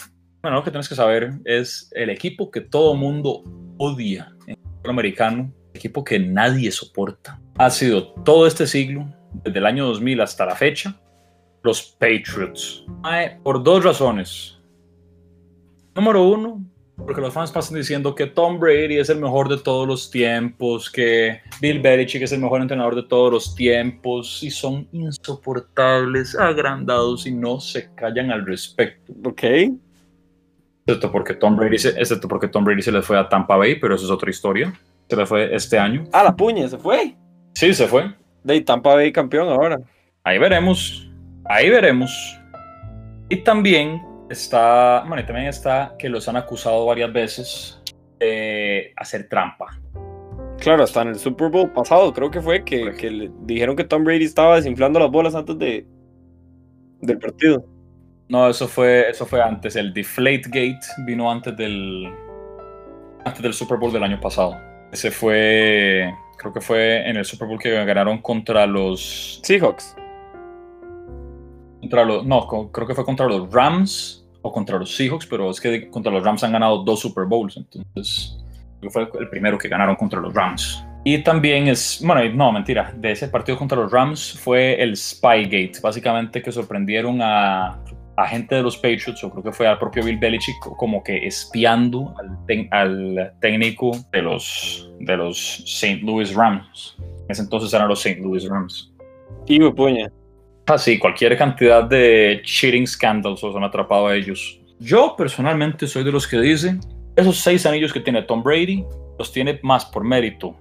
bueno, 0.45 0.59
lo 0.59 0.63
que 0.63 0.71
tienes 0.71 0.91
que 0.91 0.95
saber 0.95 1.33
es 1.47 1.91
el 1.93 2.11
equipo 2.11 2.51
que 2.51 2.61
todo 2.61 2.95
mundo 2.95 3.43
odia 3.79 4.31
en 4.47 4.51
el 4.51 4.63
fútbol 4.63 4.91
americano, 4.91 5.51
el 5.73 5.79
equipo 5.79 6.05
que 6.05 6.19
nadie 6.19 6.71
soporta. 6.71 7.41
Ha 7.57 7.71
sido 7.71 8.13
todo 8.25 8.47
este 8.47 8.67
siglo, 8.67 9.07
desde 9.43 9.59
el 9.59 9.65
año 9.65 9.87
2000 9.87 10.21
hasta 10.21 10.45
la 10.45 10.55
fecha, 10.55 11.01
los 11.63 11.97
Patriots. 11.99 12.85
Por 13.43 13.65
dos 13.65 13.85
razones. 13.85 14.59
Número 15.95 16.23
uno, 16.29 16.63
porque 16.97 17.21
los 17.21 17.35
fans 17.35 17.51
pasan 17.51 17.77
diciendo 17.77 18.15
que 18.15 18.27
Tom 18.27 18.59
Brady 18.59 18.99
es 18.99 19.11
el 19.11 19.21
mejor 19.21 19.49
de 19.49 19.59
todos 19.59 19.87
los 19.87 20.11
tiempos, 20.11 20.89
que 20.91 21.41
Bill 21.61 21.81
Belichick 21.81 22.23
es 22.23 22.33
el 22.33 22.41
mejor 22.41 22.61
entrenador 22.61 22.95
de 22.95 23.03
todos 23.03 23.33
los 23.33 23.55
tiempos, 23.55 24.43
y 24.43 24.51
son 24.51 24.87
insoportables, 24.93 26.37
agrandados 26.37 27.27
y 27.27 27.33
no 27.33 27.61
se 27.61 27.93
callan 27.95 28.31
al 28.31 28.47
respecto. 28.47 29.13
Ok. 29.25 29.43
Excepto 30.87 31.11
porque 31.11 31.35
Tom 31.35 31.57
Brady 31.57 31.79
se, 31.79 31.89
excepto 31.91 32.29
porque 32.29 32.49
Tom 32.49 32.65
Brady 32.65 32.83
se 32.83 32.93
le 32.93 33.03
fue 33.03 33.19
a 33.19 33.29
Tampa 33.29 33.57
Bay, 33.57 33.77
pero 33.77 33.95
eso 33.95 34.05
es 34.05 34.11
otra 34.11 34.31
historia. 34.31 34.73
Se 35.09 35.17
le 35.17 35.27
fue 35.27 35.55
este 35.55 35.79
año. 35.79 36.05
Ah, 36.13 36.23
la 36.23 36.37
puña, 36.37 36.69
se 36.69 36.79
fue. 36.79 37.17
Sí, 37.55 37.75
se 37.75 37.87
fue. 37.87 38.15
De 38.43 38.61
Tampa 38.61 38.95
Bay 38.95 39.11
campeón 39.11 39.49
ahora. 39.49 39.81
Ahí 40.23 40.39
veremos. 40.39 41.11
Ahí 41.47 41.71
veremos. 41.71 42.39
Y 43.29 43.37
también 43.39 44.01
está, 44.35 45.05
bueno, 45.09 45.25
también 45.25 45.49
está 45.49 45.95
que 45.99 46.09
los 46.09 46.29
han 46.29 46.37
acusado 46.37 46.85
varias 46.87 47.13
veces 47.13 47.83
de 48.19 48.93
hacer 48.97 49.29
trampa. 49.29 49.67
Claro, 50.59 50.85
hasta 50.85 51.03
en 51.03 51.09
el 51.09 51.19
Super 51.19 51.51
Bowl 51.51 51.71
pasado 51.73 52.13
creo 52.13 52.31
que 52.31 52.41
fue 52.41 52.65
que, 52.65 52.93
que 52.95 53.11
le 53.11 53.31
dijeron 53.43 53.77
que 53.77 53.85
Tom 53.85 54.05
Brady 54.05 54.25
estaba 54.25 54.57
desinflando 54.57 55.01
las 55.01 55.11
bolas 55.11 55.35
antes 55.35 55.59
de 55.59 55.87
del 57.01 57.19
partido. 57.19 57.65
No, 58.29 58.49
eso 58.49 58.67
fue, 58.67 59.11
eso 59.11 59.27
fue 59.27 59.43
antes. 59.43 59.77
El 59.77 59.93
Deflate 59.93 60.45
Gate 60.47 60.87
vino 61.07 61.31
antes 61.31 61.55
del, 61.57 62.11
antes 63.25 63.43
del 63.43 63.53
Super 63.53 63.79
Bowl 63.79 63.93
del 63.93 64.03
año 64.03 64.19
pasado. 64.21 64.57
Ese 64.91 65.11
fue, 65.11 66.11
creo 66.39 66.53
que 66.53 66.61
fue 66.61 67.09
en 67.09 67.17
el 67.17 67.25
Super 67.25 67.47
Bowl 67.47 67.59
que 67.59 67.71
ganaron 67.85 68.23
contra 68.23 68.67
los 68.67 69.41
Seahawks. 69.43 69.97
Contra 71.81 72.05
los, 72.05 72.25
no, 72.25 72.71
creo 72.73 72.87
que 72.87 72.95
fue 72.95 73.05
contra 73.05 73.27
los 73.27 73.53
Rams 73.53 74.24
o 74.45 74.53
contra 74.53 74.79
los 74.79 74.95
Seahawks, 74.95 75.27
pero 75.27 75.51
es 75.51 75.61
que 75.61 75.89
contra 75.89 76.13
los 76.13 76.23
Rams 76.23 76.45
han 76.45 76.53
ganado 76.53 76.85
dos 76.85 77.01
Super 77.01 77.25
Bowls, 77.25 77.57
entonces 77.57 78.39
fue 78.91 79.09
el 79.19 79.29
primero 79.31 79.57
que 79.57 79.69
ganaron 79.69 79.97
contra 79.97 80.21
los 80.21 80.35
Rams. 80.35 80.85
Y 81.03 81.19
también 81.23 81.69
es, 81.69 82.03
bueno, 82.05 82.23
no, 82.35 82.53
mentira, 82.53 82.93
de 82.97 83.13
ese 83.13 83.29
partido 83.29 83.59
contra 83.59 83.79
los 83.79 83.91
Rams 83.91 84.39
fue 84.39 84.83
el 84.83 84.97
Spygate, 84.97 85.73
básicamente 85.83 86.43
que 86.43 86.53
sorprendieron 86.53 87.21
a 87.23 87.79
agente 88.17 88.55
de 88.55 88.63
los 88.63 88.77
Patriots, 88.77 89.25
o 89.25 89.31
creo 89.31 89.43
que 89.43 89.53
fue 89.53 89.67
al 89.67 89.79
propio 89.79 90.05
Bill 90.05 90.19
Belichick, 90.19 90.61
como 90.77 91.03
que 91.03 91.27
espiando 91.27 92.15
al, 92.19 92.69
al 92.71 93.33
técnico 93.41 93.93
de 94.13 94.23
los, 94.23 94.93
de 95.01 95.17
los 95.17 95.65
St. 95.65 96.01
Louis 96.03 96.35
Rams. 96.35 96.97
En 96.99 97.31
ese 97.31 97.43
entonces 97.43 97.73
eran 97.73 97.89
los 97.89 98.05
St. 98.05 98.21
Louis 98.21 98.47
Rams. 98.47 98.93
Y 99.47 99.59
me 99.59 99.73
puña. 99.73 100.11
Ah, 100.67 100.79
sí, 100.79 100.99
cualquier 100.99 101.37
cantidad 101.37 101.85
de 101.85 102.41
cheating 102.43 102.87
scandals 102.87 103.43
los 103.43 103.55
han 103.55 103.65
atrapado 103.65 104.07
a 104.07 104.17
ellos. 104.17 104.59
Yo 104.79 105.15
personalmente 105.17 105.87
soy 105.87 106.05
de 106.05 106.13
los 106.13 106.27
que 106.27 106.41
dicen, 106.41 106.81
esos 107.17 107.39
seis 107.39 107.67
anillos 107.67 107.93
que 107.93 108.01
tiene 108.01 108.23
Tom 108.23 108.43
Brady, 108.43 108.85
los 109.19 109.31
tiene 109.31 109.61
más 109.63 109.85
por 109.85 110.05
mérito 110.05 110.57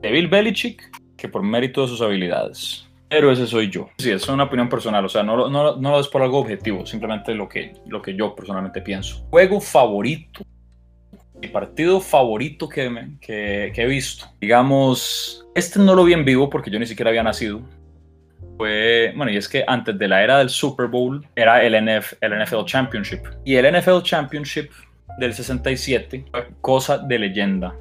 de 0.00 0.10
Bill 0.10 0.28
Belichick 0.28 0.90
que 1.16 1.28
por 1.28 1.42
mérito 1.42 1.82
de 1.82 1.88
sus 1.88 2.00
habilidades. 2.00 2.86
Pero 3.08 3.32
ese 3.32 3.46
soy 3.46 3.68
yo. 3.68 3.88
Sí, 3.98 4.10
es 4.10 4.28
una 4.28 4.44
opinión 4.44 4.68
personal, 4.68 5.04
o 5.04 5.08
sea, 5.08 5.24
no, 5.24 5.48
no, 5.50 5.76
no 5.76 5.90
lo 5.90 6.00
es 6.00 6.06
por 6.06 6.22
algo 6.22 6.38
objetivo, 6.38 6.86
simplemente 6.86 7.34
lo 7.34 7.48
que, 7.48 7.74
lo 7.86 8.00
que 8.00 8.14
yo 8.14 8.34
personalmente 8.34 8.80
pienso. 8.80 9.26
Juego 9.30 9.60
favorito. 9.60 10.42
Mi 11.42 11.48
partido 11.48 12.00
favorito 12.00 12.68
que, 12.68 13.08
que, 13.20 13.72
que 13.74 13.82
he 13.82 13.86
visto. 13.86 14.26
Digamos, 14.40 15.44
este 15.54 15.80
no 15.80 15.94
lo 15.94 16.04
vi 16.04 16.12
en 16.12 16.24
vivo 16.24 16.48
porque 16.48 16.70
yo 16.70 16.78
ni 16.78 16.86
siquiera 16.86 17.10
había 17.10 17.22
nacido. 17.22 17.62
Fue, 18.60 19.14
bueno, 19.16 19.32
y 19.32 19.38
es 19.38 19.48
que 19.48 19.64
antes 19.66 19.98
de 19.98 20.06
la 20.06 20.22
era 20.22 20.36
del 20.36 20.50
Super 20.50 20.86
Bowl 20.86 21.26
era 21.34 21.64
el, 21.64 21.72
NF, 21.82 22.12
el 22.20 22.44
NFL 22.44 22.66
Championship. 22.66 23.20
Y 23.42 23.54
el 23.54 23.74
NFL 23.74 24.02
Championship 24.02 24.70
del 25.16 25.32
67 25.32 26.26
fue 26.30 26.46
cosa 26.60 26.98
de 26.98 27.18
leyenda. 27.20 27.74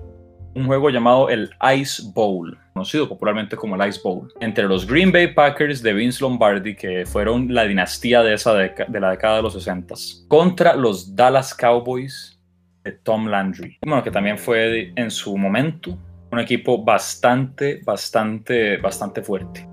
un 0.56 0.68
juego 0.68 0.90
llamado 0.90 1.28
el 1.30 1.50
Ice 1.76 2.02
Bowl, 2.16 2.58
conocido 2.72 3.10
popularmente 3.10 3.58
como 3.58 3.76
el 3.76 3.90
Ice 3.90 4.00
Bowl, 4.02 4.32
entre 4.40 4.70
los 4.70 4.88
Green 4.88 5.12
Bay 5.12 5.34
Packers 5.34 5.82
de 5.82 5.92
Vince 5.92 6.22
Lombardi, 6.22 6.74
que 6.74 7.06
fueron 7.06 7.54
la 7.54 7.66
dinastía 7.66 8.24
de, 8.24 8.36
esa 8.36 8.54
de 8.54 9.00
la 9.02 9.12
década 9.12 9.36
de 9.36 9.42
los 9.42 9.52
60, 9.56 9.96
contra 10.30 10.78
los 10.78 11.14
Dallas 11.14 11.54
Cowboys 11.54 12.40
de 12.86 12.94
Tom 12.94 13.28
Landry. 13.28 13.80
Bueno, 13.82 14.02
que 14.02 14.12
también 14.12 14.38
fue 14.38 14.94
en 14.96 15.12
su 15.12 15.36
momento 15.38 15.98
un 16.32 16.40
equipo 16.40 16.84
bastante, 16.84 17.82
bastante, 17.84 18.78
bastante 18.78 19.22
fuerte. 19.22 19.68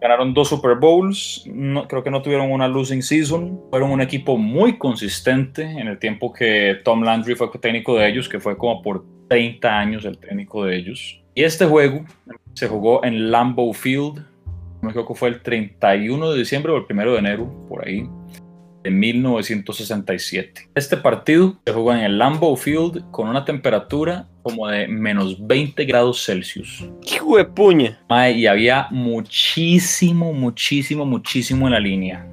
Ganaron 0.00 0.34
dos 0.34 0.48
Super 0.48 0.76
Bowls, 0.76 1.44
no, 1.46 1.88
creo 1.88 2.02
que 2.02 2.10
no 2.10 2.22
tuvieron 2.22 2.50
una 2.50 2.68
losing 2.68 3.02
season, 3.02 3.60
fueron 3.70 3.90
un 3.90 4.00
equipo 4.00 4.36
muy 4.36 4.78
consistente 4.78 5.62
en 5.62 5.88
el 5.88 5.98
tiempo 5.98 6.32
que 6.32 6.78
Tom 6.84 7.02
Landry 7.02 7.34
fue 7.34 7.50
técnico 7.60 7.96
de 7.96 8.08
ellos, 8.08 8.28
que 8.28 8.38
fue 8.38 8.56
como 8.56 8.82
por 8.82 9.04
30 9.28 9.68
años 9.68 10.04
el 10.04 10.18
técnico 10.18 10.64
de 10.64 10.76
ellos. 10.76 11.22
Y 11.34 11.42
este 11.42 11.66
juego 11.66 12.04
se 12.54 12.68
jugó 12.68 13.04
en 13.04 13.30
Lambeau 13.30 13.72
Field, 13.72 14.24
no 14.82 14.90
creo 14.90 15.06
que 15.06 15.14
fue 15.14 15.28
el 15.30 15.42
31 15.42 16.30
de 16.30 16.38
diciembre 16.38 16.72
o 16.72 16.76
el 16.76 16.84
1 16.88 17.12
de 17.12 17.18
enero, 17.18 17.66
por 17.68 17.86
ahí 17.86 18.08
de 18.86 18.92
1967. 18.92 20.68
Este 20.76 20.96
partido 20.96 21.58
se 21.66 21.72
jugó 21.72 21.92
en 21.92 21.98
el 21.98 22.18
Lambeau 22.18 22.54
Field 22.54 23.10
con 23.10 23.28
una 23.28 23.44
temperatura 23.44 24.28
como 24.42 24.68
de 24.68 24.86
menos 24.86 25.44
20 25.44 25.84
grados 25.86 26.24
Celsius. 26.24 26.88
¡Hijo 27.04 27.36
de 27.36 27.44
puña! 27.46 27.98
y 28.32 28.46
había 28.46 28.86
muchísimo, 28.92 30.32
muchísimo, 30.32 31.04
muchísimo 31.04 31.66
en 31.66 31.72
la 31.72 31.80
línea. 31.80 32.24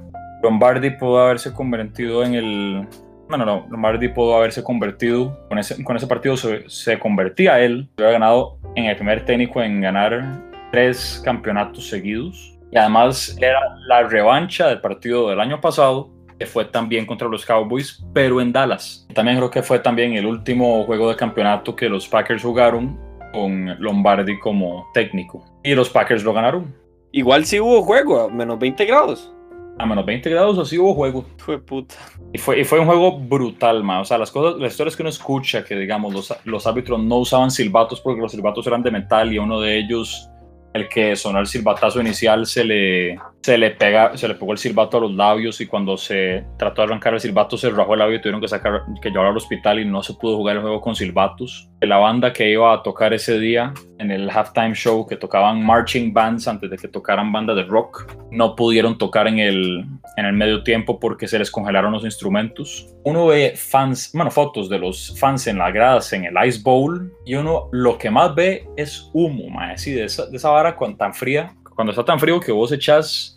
Lombardi 0.44 0.90
pudo 0.90 1.18
haberse 1.18 1.52
convertido 1.52 2.22
en 2.22 2.34
el... 2.34 2.88
Bueno, 3.28 3.44
no, 3.44 3.66
Lombardi 3.68 4.08
pudo 4.08 4.36
haberse 4.36 4.62
convertido, 4.62 5.36
con 5.48 5.58
ese, 5.58 5.82
con 5.82 5.96
ese 5.96 6.06
partido 6.06 6.36
se, 6.36 6.68
se 6.68 7.00
convertía 7.00 7.58
él, 7.58 7.88
había 7.96 8.12
ganado 8.12 8.58
en 8.76 8.84
el 8.84 8.94
primer 8.94 9.24
técnico 9.24 9.60
en 9.60 9.80
ganar 9.80 10.40
tres 10.70 11.20
campeonatos 11.24 11.88
seguidos. 11.88 12.56
Y 12.70 12.76
además 12.76 13.36
era 13.40 13.58
la 13.88 14.04
revancha 14.04 14.68
del 14.68 14.80
partido 14.80 15.30
del 15.30 15.40
año 15.40 15.60
pasado, 15.60 16.13
que 16.44 16.50
fue 16.50 16.66
también 16.66 17.06
contra 17.06 17.26
los 17.26 17.46
Cowboys, 17.46 18.04
pero 18.12 18.40
en 18.40 18.52
Dallas. 18.52 19.06
También 19.14 19.38
creo 19.38 19.50
que 19.50 19.62
fue 19.62 19.78
también 19.78 20.12
el 20.12 20.26
último 20.26 20.84
juego 20.84 21.08
de 21.08 21.16
campeonato 21.16 21.74
que 21.74 21.88
los 21.88 22.06
Packers 22.06 22.42
jugaron 22.42 22.98
con 23.32 23.80
Lombardi 23.80 24.38
como 24.38 24.86
técnico. 24.92 25.42
Y 25.64 25.74
los 25.74 25.88
Packers 25.88 26.22
lo 26.22 26.34
ganaron. 26.34 26.74
Igual 27.12 27.46
sí 27.46 27.58
hubo 27.60 27.82
juego, 27.82 28.20
a 28.20 28.28
menos 28.28 28.58
20 28.58 28.84
grados. 28.84 29.32
A 29.78 29.86
menos 29.86 30.04
20 30.04 30.28
grados 30.28 30.58
así 30.58 30.78
hubo 30.78 30.94
juego. 30.94 31.24
Fue 31.38 31.58
puta. 31.58 31.94
Y 32.32 32.38
fue, 32.38 32.60
y 32.60 32.64
fue 32.64 32.78
un 32.78 32.86
juego 32.86 33.18
brutal, 33.18 33.82
man. 33.82 34.02
O 34.02 34.04
sea, 34.04 34.18
las 34.18 34.30
cosas, 34.30 34.60
las 34.60 34.72
historias 34.72 34.96
que 34.96 35.02
uno 35.02 35.10
escucha, 35.10 35.64
que 35.64 35.74
digamos, 35.74 36.12
los, 36.12 36.34
los 36.44 36.66
árbitros 36.66 37.02
no 37.02 37.16
usaban 37.16 37.50
silbatos 37.50 38.02
porque 38.02 38.20
los 38.20 38.32
silbatos 38.32 38.66
eran 38.66 38.82
de 38.82 38.90
metal 38.90 39.32
y 39.32 39.38
uno 39.38 39.60
de 39.60 39.78
ellos 39.78 40.28
el 40.74 40.88
que 40.88 41.16
sonó 41.16 41.38
el 41.38 41.46
silbatazo 41.46 42.00
inicial 42.00 42.46
se 42.46 42.64
le, 42.64 43.18
se 43.44 43.58
le, 43.58 43.72
pega, 43.72 44.16
se 44.16 44.26
le 44.26 44.36
pegó 44.36 44.52
el 44.52 44.58
silbato 44.58 44.96
a 44.96 45.00
los 45.00 45.12
labios 45.12 45.60
y 45.60 45.66
cuando 45.66 45.98
se 45.98 46.46
trató 46.58 46.80
de 46.80 46.86
arrancar 46.86 47.12
el 47.12 47.20
silbato 47.20 47.58
se 47.58 47.68
rajó 47.68 47.92
el 47.92 47.98
labio 47.98 48.16
y 48.16 48.20
tuvieron 48.22 48.40
que, 48.40 48.48
sacar, 48.48 48.84
que 49.02 49.10
llevarlo 49.10 49.32
al 49.32 49.36
hospital 49.36 49.80
y 49.80 49.84
no 49.84 50.02
se 50.02 50.14
pudo 50.14 50.38
jugar 50.38 50.56
el 50.56 50.62
juego 50.62 50.80
con 50.80 50.96
silbatos. 50.96 51.68
La 51.82 51.98
banda 51.98 52.32
que 52.32 52.50
iba 52.50 52.72
a 52.72 52.82
tocar 52.82 53.12
ese 53.12 53.38
día 53.38 53.74
en 53.98 54.10
el 54.10 54.30
halftime 54.30 54.72
show, 54.72 55.06
que 55.06 55.16
tocaban 55.16 55.62
marching 55.62 56.14
bands 56.14 56.48
antes 56.48 56.70
de 56.70 56.78
que 56.78 56.88
tocaran 56.88 57.30
bandas 57.32 57.56
de 57.56 57.64
rock, 57.64 58.10
no 58.30 58.56
pudieron 58.56 58.96
tocar 58.96 59.28
en 59.28 59.38
el, 59.38 59.84
en 60.16 60.24
el 60.24 60.32
medio 60.32 60.62
tiempo 60.62 60.98
porque 60.98 61.28
se 61.28 61.38
les 61.38 61.50
congelaron 61.50 61.92
los 61.92 62.06
instrumentos. 62.06 62.94
Uno 63.04 63.26
ve 63.26 63.52
fans, 63.56 64.10
bueno, 64.14 64.30
fotos 64.30 64.70
de 64.70 64.78
los 64.78 65.20
fans 65.20 65.46
en 65.48 65.58
las 65.58 65.70
gradas 65.74 66.10
en 66.14 66.24
el 66.24 66.34
Ice 66.46 66.62
Bowl 66.62 67.12
y 67.26 67.34
uno 67.34 67.68
lo 67.72 67.98
que 67.98 68.10
más 68.10 68.34
ve 68.34 68.66
es 68.78 69.10
humo, 69.12 69.50
mae, 69.50 69.74
así 69.74 69.92
de 69.92 70.04
esa, 70.04 70.24
de 70.24 70.38
esa 70.38 70.48
vara 70.48 70.74
con 70.74 70.96
tan 70.96 71.12
fría, 71.12 71.54
cuando 71.74 71.90
está 71.90 72.04
tan 72.04 72.20
frío 72.20 72.40
que 72.40 72.52
vos 72.52 72.72
echas, 72.72 73.33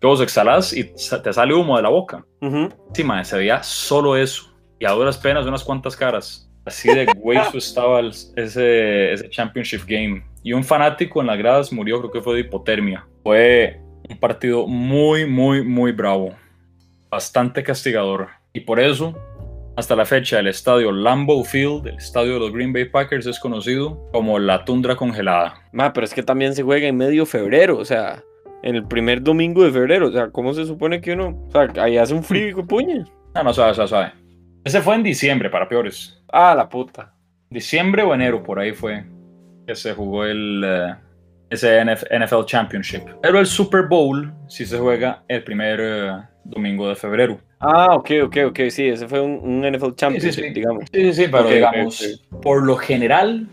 que 0.00 0.06
vos 0.06 0.20
exhalas 0.20 0.72
y 0.72 0.84
te 0.84 1.32
sale 1.32 1.54
humo 1.54 1.76
de 1.76 1.82
la 1.82 1.90
boca. 1.90 2.24
Sí, 2.94 3.04
mae, 3.04 3.24
se 3.24 3.36
veía 3.36 3.62
solo 3.62 4.16
eso 4.16 4.50
y 4.78 4.86
a 4.86 4.90
duras 4.92 5.18
penas 5.18 5.46
unas 5.46 5.62
cuantas 5.62 5.94
caras. 5.94 6.50
Así 6.64 6.88
de 6.88 7.06
hueso 7.18 7.58
estaba 7.58 8.00
ese, 8.00 9.12
ese 9.12 9.30
championship 9.30 9.82
game. 9.86 10.24
Y 10.42 10.54
un 10.54 10.64
fanático 10.64 11.20
en 11.20 11.26
las 11.26 11.38
gradas 11.38 11.72
murió, 11.72 11.98
creo 12.00 12.10
que 12.10 12.22
fue 12.22 12.34
de 12.34 12.40
hipotermia. 12.40 13.06
Fue 13.22 13.78
un 14.08 14.18
partido 14.18 14.66
muy, 14.66 15.26
muy, 15.26 15.62
muy 15.62 15.92
bravo. 15.92 16.34
Bastante 17.10 17.62
castigador. 17.62 18.28
Y 18.54 18.60
por 18.60 18.80
eso, 18.80 19.14
hasta 19.76 19.94
la 19.94 20.06
fecha, 20.06 20.38
el 20.38 20.46
estadio 20.46 20.92
Lambeau 20.92 21.44
Field, 21.44 21.86
el 21.86 21.96
estadio 21.96 22.34
de 22.34 22.40
los 22.40 22.52
Green 22.52 22.72
Bay 22.72 22.86
Packers, 22.86 23.26
es 23.26 23.38
conocido 23.38 24.08
como 24.12 24.38
la 24.38 24.64
tundra 24.64 24.96
congelada. 24.96 25.62
Ma, 25.72 25.92
pero 25.92 26.06
es 26.06 26.14
que 26.14 26.22
también 26.22 26.54
se 26.54 26.62
juega 26.62 26.88
en 26.88 26.96
medio 26.96 27.26
febrero, 27.26 27.76
o 27.76 27.84
sea, 27.84 28.22
el 28.62 28.84
primer 28.86 29.22
domingo 29.22 29.64
de 29.64 29.70
febrero. 29.70 30.08
O 30.08 30.12
sea, 30.12 30.30
¿cómo 30.30 30.54
se 30.54 30.64
supone 30.64 31.00
que 31.00 31.12
uno. 31.12 31.38
O 31.48 31.50
sea, 31.50 31.68
ahí 31.82 31.96
hace 31.96 32.14
un 32.14 32.24
frío 32.24 32.48
y 32.48 32.62
puña. 32.62 33.04
No, 33.34 33.42
no, 33.42 33.52
suave, 33.52 33.74
suave, 33.74 33.88
suave. 33.88 34.12
Ese 34.64 34.80
fue 34.82 34.94
en 34.94 35.02
diciembre, 35.02 35.48
para 35.48 35.68
peores. 35.68 36.22
Ah, 36.32 36.54
la 36.54 36.68
puta. 36.68 37.14
Diciembre 37.48 38.02
o 38.02 38.14
enero, 38.14 38.42
por 38.42 38.58
ahí 38.58 38.72
fue 38.72 39.04
que 39.66 39.74
se 39.74 39.94
jugó 39.94 40.24
el, 40.24 40.62
eh, 40.64 40.94
ese 41.48 41.82
NFL 41.84 42.44
Championship. 42.44 43.02
Pero 43.22 43.38
el 43.38 43.46
Super 43.46 43.86
Bowl 43.86 44.32
sí 44.48 44.66
se 44.66 44.78
juega 44.78 45.22
el 45.28 45.42
primer 45.42 45.80
eh, 45.80 46.12
domingo 46.44 46.88
de 46.88 46.94
febrero. 46.94 47.40
Ah, 47.58 47.94
ok, 47.94 48.10
ok, 48.24 48.36
ok, 48.48 48.60
sí, 48.70 48.88
ese 48.88 49.06
fue 49.08 49.20
un, 49.20 49.62
NFL 49.62 49.94
Championship, 49.94 50.54
digamos. 50.54 50.84
Sí, 50.92 51.12
sí, 51.12 51.24
sí, 51.24 51.28
pero 51.30 51.48
digamos, 51.48 52.22
por 52.42 52.64
lo 52.64 52.76
general, 52.76 53.46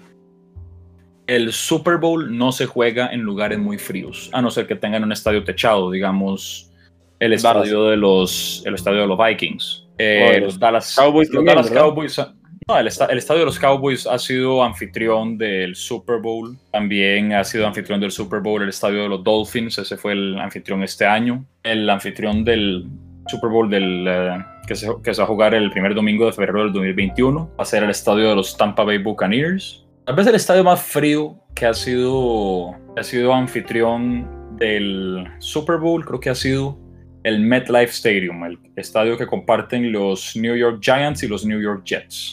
el 1.27 1.51
Super 1.53 1.97
Bowl 1.97 2.35
no 2.35 2.51
se 2.51 2.65
juega 2.65 3.07
en 3.07 3.21
lugares 3.21 3.59
muy 3.59 3.77
fríos, 3.77 4.29
a 4.33 4.41
no 4.41 4.49
ser 4.49 4.65
que 4.65 4.75
tengan 4.75 5.03
un 5.03 5.11
estadio 5.11 5.43
techado, 5.43 5.91
digamos, 5.91 6.71
el 7.19 7.33
estadio 7.33 7.85
de 7.85 7.97
los, 7.97 8.63
el 8.65 8.75
estadio 8.75 9.01
de 9.01 9.07
los 9.07 9.17
Vikings. 9.17 9.87
Eh, 9.97 10.39
los 10.41 10.59
Dallas 10.59 10.95
Cowboys. 10.95 11.29
Los 11.31 11.43
Dallas 11.43 11.71
Cowboys 11.71 12.19
no, 12.67 12.77
el, 12.77 12.87
estadio 12.87 13.39
de 13.39 13.45
los 13.45 13.59
Cowboys 13.59 14.05
ha 14.05 14.19
sido 14.19 14.61
anfitrión 14.61 15.37
del 15.37 15.73
Super 15.73 16.19
Bowl. 16.19 16.57
También 16.73 17.31
ha 17.31 17.45
sido 17.45 17.65
anfitrión 17.65 18.01
del 18.01 18.11
Super 18.11 18.41
Bowl 18.41 18.61
el 18.61 18.67
estadio 18.67 19.03
de 19.03 19.09
los 19.09 19.23
Dolphins. 19.23 19.77
Ese 19.77 19.95
fue 19.95 20.11
el 20.11 20.37
anfitrión 20.37 20.83
este 20.83 21.05
año. 21.05 21.45
El 21.63 21.89
anfitrión 21.89 22.43
del 22.43 22.85
Super 23.27 23.49
Bowl 23.49 23.69
del, 23.69 24.05
eh, 24.05 24.37
que, 24.67 24.75
se, 24.75 24.89
que, 25.01 25.13
se, 25.13 25.21
va 25.21 25.23
a 25.23 25.27
jugar 25.27 25.53
el 25.53 25.71
primer 25.71 25.95
domingo 25.95 26.25
de 26.25 26.33
febrero 26.33 26.59
del 26.63 26.73
2021 26.73 27.51
va 27.57 27.63
a 27.63 27.65
ser 27.65 27.83
el 27.83 27.89
estadio 27.89 28.27
de 28.27 28.35
los 28.35 28.57
Tampa 28.57 28.83
Bay 28.83 28.97
Buccaneers. 28.97 29.86
Tal 30.07 30.15
vez 30.15 30.25
el 30.25 30.35
estadio 30.35 30.63
más 30.63 30.81
frío 30.81 31.35
que 31.53 31.65
ha 31.65 31.73
sido, 31.73 32.73
ha 32.95 33.03
sido 33.03 33.33
anfitrión 33.33 34.55
del 34.55 35.27
Super 35.39 35.79
Bowl 35.79 36.05
creo 36.05 36.21
que 36.21 36.29
ha 36.29 36.35
sido 36.35 36.79
el 37.23 37.41
MetLife 37.41 37.91
Stadium, 37.91 38.41
el 38.45 38.57
estadio 38.77 39.17
que 39.17 39.27
comparten 39.27 39.91
los 39.91 40.33
New 40.37 40.55
York 40.55 40.79
Giants 40.81 41.23
y 41.23 41.27
los 41.27 41.45
New 41.45 41.59
York 41.59 41.83
Jets. 41.83 42.31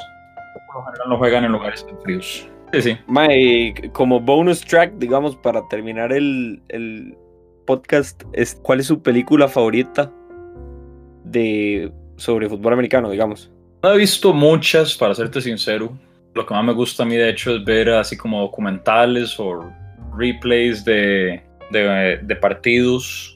Por 0.69 0.77
lo 0.77 0.87
general 0.87 1.09
no 1.09 1.19
juegan 1.19 1.45
en 1.47 1.51
lugares 1.51 1.85
fríos. 2.05 2.49
Sí, 2.73 2.81
sí. 2.81 2.97
como 3.91 4.21
bonus 4.21 4.61
track, 4.61 4.95
digamos, 4.99 5.35
para 5.35 5.67
terminar 5.67 6.13
el, 6.13 6.63
el 6.69 7.17
podcast, 7.67 8.23
es, 8.35 8.55
¿cuál 8.63 8.79
es 8.79 8.87
su 8.87 9.03
película 9.03 9.49
favorita 9.49 10.13
de, 11.25 11.91
sobre 12.19 12.49
fútbol 12.49 12.75
americano, 12.75 13.11
digamos? 13.11 13.51
No 13.83 13.95
he 13.95 13.99
visto 13.99 14.33
muchas, 14.33 14.95
para 14.95 15.13
serte 15.17 15.41
sincero. 15.41 15.93
Lo 16.35 16.45
que 16.45 16.55
más 16.55 16.65
me 16.65 16.73
gusta 16.73 17.05
a 17.05 17.07
mí, 17.07 17.17
de 17.17 17.31
hecho, 17.31 17.57
es 17.57 17.65
ver 17.65 17.91
así 17.91 18.17
como 18.17 18.41
documentales 18.41 19.39
o 19.39 19.71
replays 20.17 20.85
de, 20.85 21.43
de, 21.71 22.19
de 22.23 22.37
partidos 22.37 23.35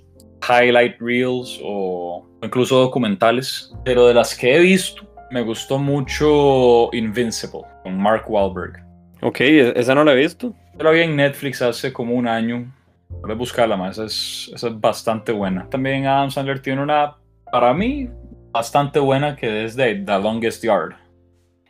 highlight 0.49 1.01
reels 1.01 1.61
o 1.62 2.26
incluso 2.42 2.78
documentales, 2.78 3.72
pero 3.84 4.07
de 4.07 4.14
las 4.14 4.36
que 4.36 4.57
he 4.57 4.61
visto, 4.61 5.03
me 5.30 5.42
gustó 5.42 5.78
mucho 5.78 6.90
Invincible 6.92 7.62
con 7.82 7.99
Mark 7.99 8.24
Wahlberg. 8.28 8.84
Ok, 9.20 9.40
e-, 9.40 9.78
esa 9.78 9.94
no 9.94 10.05
la 10.05 10.12
he 10.12 10.16
visto. 10.16 10.55
Yo 10.76 10.84
la 10.84 10.90
vi 10.90 11.01
en 11.01 11.16
Netflix 11.16 11.61
hace 11.62 11.92
como 11.92 12.14
un 12.14 12.26
año. 12.26 12.72
Voy 13.09 13.32
a 13.32 13.34
buscarla 13.34 13.76
más, 13.76 13.99
es, 13.99 14.51
esa 14.55 14.68
es 14.68 14.80
bastante 14.80 15.32
buena. 15.32 15.68
También 15.68 16.07
Adam 16.07 16.30
Sandler 16.30 16.61
tiene 16.61 16.82
una, 16.82 17.16
para 17.51 17.72
mí, 17.72 18.09
bastante 18.53 18.99
buena 18.99 19.34
que 19.34 19.64
es 19.64 19.74
de 19.76 19.94
The 19.94 20.18
Longest 20.18 20.62
Yard. 20.62 20.94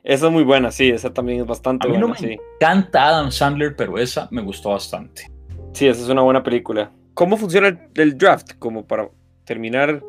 Esa 0.09 0.29
es 0.29 0.33
muy 0.33 0.43
buena, 0.43 0.71
sí, 0.73 0.89
esa 0.89 1.13
también 1.13 1.43
es 1.43 1.47
bastante 1.47 1.87
a 1.87 1.91
mí 1.91 1.99
buena. 1.99 2.15
No 2.15 2.21
me 2.27 2.39
encanta 2.57 3.09
Adam 3.09 3.31
Sandler, 3.31 3.77
pero 3.77 3.99
esa 3.99 4.27
me 4.31 4.41
gustó 4.41 4.71
bastante. 4.71 5.31
Sí, 5.75 5.87
esa 5.87 6.03
es 6.03 6.09
una 6.09 6.23
buena 6.23 6.43
película. 6.43 6.91
¿Cómo 7.13 7.37
funciona 7.37 7.79
el, 7.95 8.17
draft? 8.17 8.53
Como 8.59 8.87
para 8.87 9.11
terminar, 9.45 10.03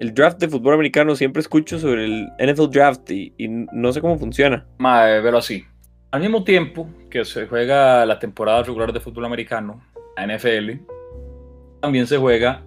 el 0.00 0.12
draft 0.12 0.40
de 0.40 0.48
fútbol 0.48 0.74
americano 0.74 1.14
siempre 1.14 1.38
escucho 1.38 1.78
sobre 1.78 2.06
el 2.06 2.28
NFL 2.40 2.68
draft 2.68 3.08
y, 3.12 3.32
no 3.72 3.92
sé 3.92 4.00
cómo 4.00 4.18
funciona. 4.18 4.66
Madre, 4.78 5.22
pero 5.22 5.38
así. 5.38 5.64
Al 6.10 6.20
mismo 6.20 6.42
tiempo 6.42 6.88
que 7.08 7.24
se 7.24 7.46
juega 7.46 8.04
la 8.04 8.18
temporada 8.18 8.64
regular 8.64 8.92
de 8.92 8.98
fútbol 8.98 9.26
americano, 9.26 9.84
la 10.16 10.36
NFL, 10.36 10.80
también 11.80 12.08
se 12.08 12.18
juega 12.18 12.64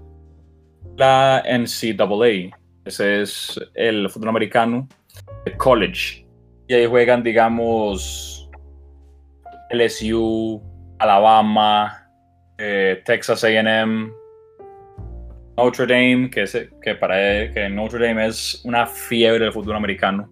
la 0.95 1.43
NCAA. 1.45 2.58
Ese 2.86 3.24
es 3.24 3.60
el 3.74 4.10
fútbol 4.10 4.30
americano 4.30 4.88
de 5.43 5.58
college. 5.58 6.24
Y 6.68 6.74
ahí 6.74 6.86
juegan, 6.88 7.22
digamos, 7.22 8.49
LSU, 9.72 10.61
Alabama, 10.99 12.09
eh, 12.57 13.01
Texas 13.05 13.43
AM, 13.43 14.11
Notre 15.57 15.86
Dame, 15.86 16.30
que, 16.30 16.43
es, 16.43 16.70
que 16.82 16.95
para 16.95 17.16
que 17.51 17.70
Notre 17.70 18.07
Dame 18.07 18.28
es 18.28 18.61
una 18.66 18.88
fiebre 18.88 19.45
del 19.45 19.53
fútbol 19.53 19.76
americano, 19.76 20.30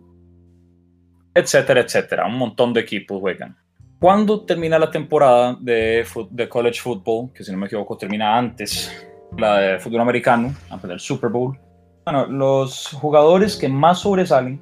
etcétera, 1.34 1.82
etcétera. 1.82 2.26
Un 2.26 2.38
montón 2.38 2.74
de 2.74 2.82
equipos 2.82 3.20
juegan. 3.20 3.56
Cuando 4.00 4.42
termina 4.46 4.78
la 4.78 4.92
temporada 4.92 5.58
de, 5.62 6.06
college 6.50 6.82
football, 6.82 7.32
que 7.34 7.44
si 7.44 7.52
no 7.52 7.58
me 7.58 7.68
equivoco 7.68 7.98
termina 7.98 8.38
antes 8.38 8.92
la 9.38 9.58
de 9.60 9.80
fútbol 9.80 10.02
americano, 10.02 10.54
antes 10.70 10.90
del 10.90 11.00
Super 11.00 11.30
Bowl, 11.30 11.58
bueno, 12.04 12.26
los 12.28 12.90
jugadores 12.90 13.56
que 13.56 13.70
más 13.70 14.00
sobresalen 14.00 14.62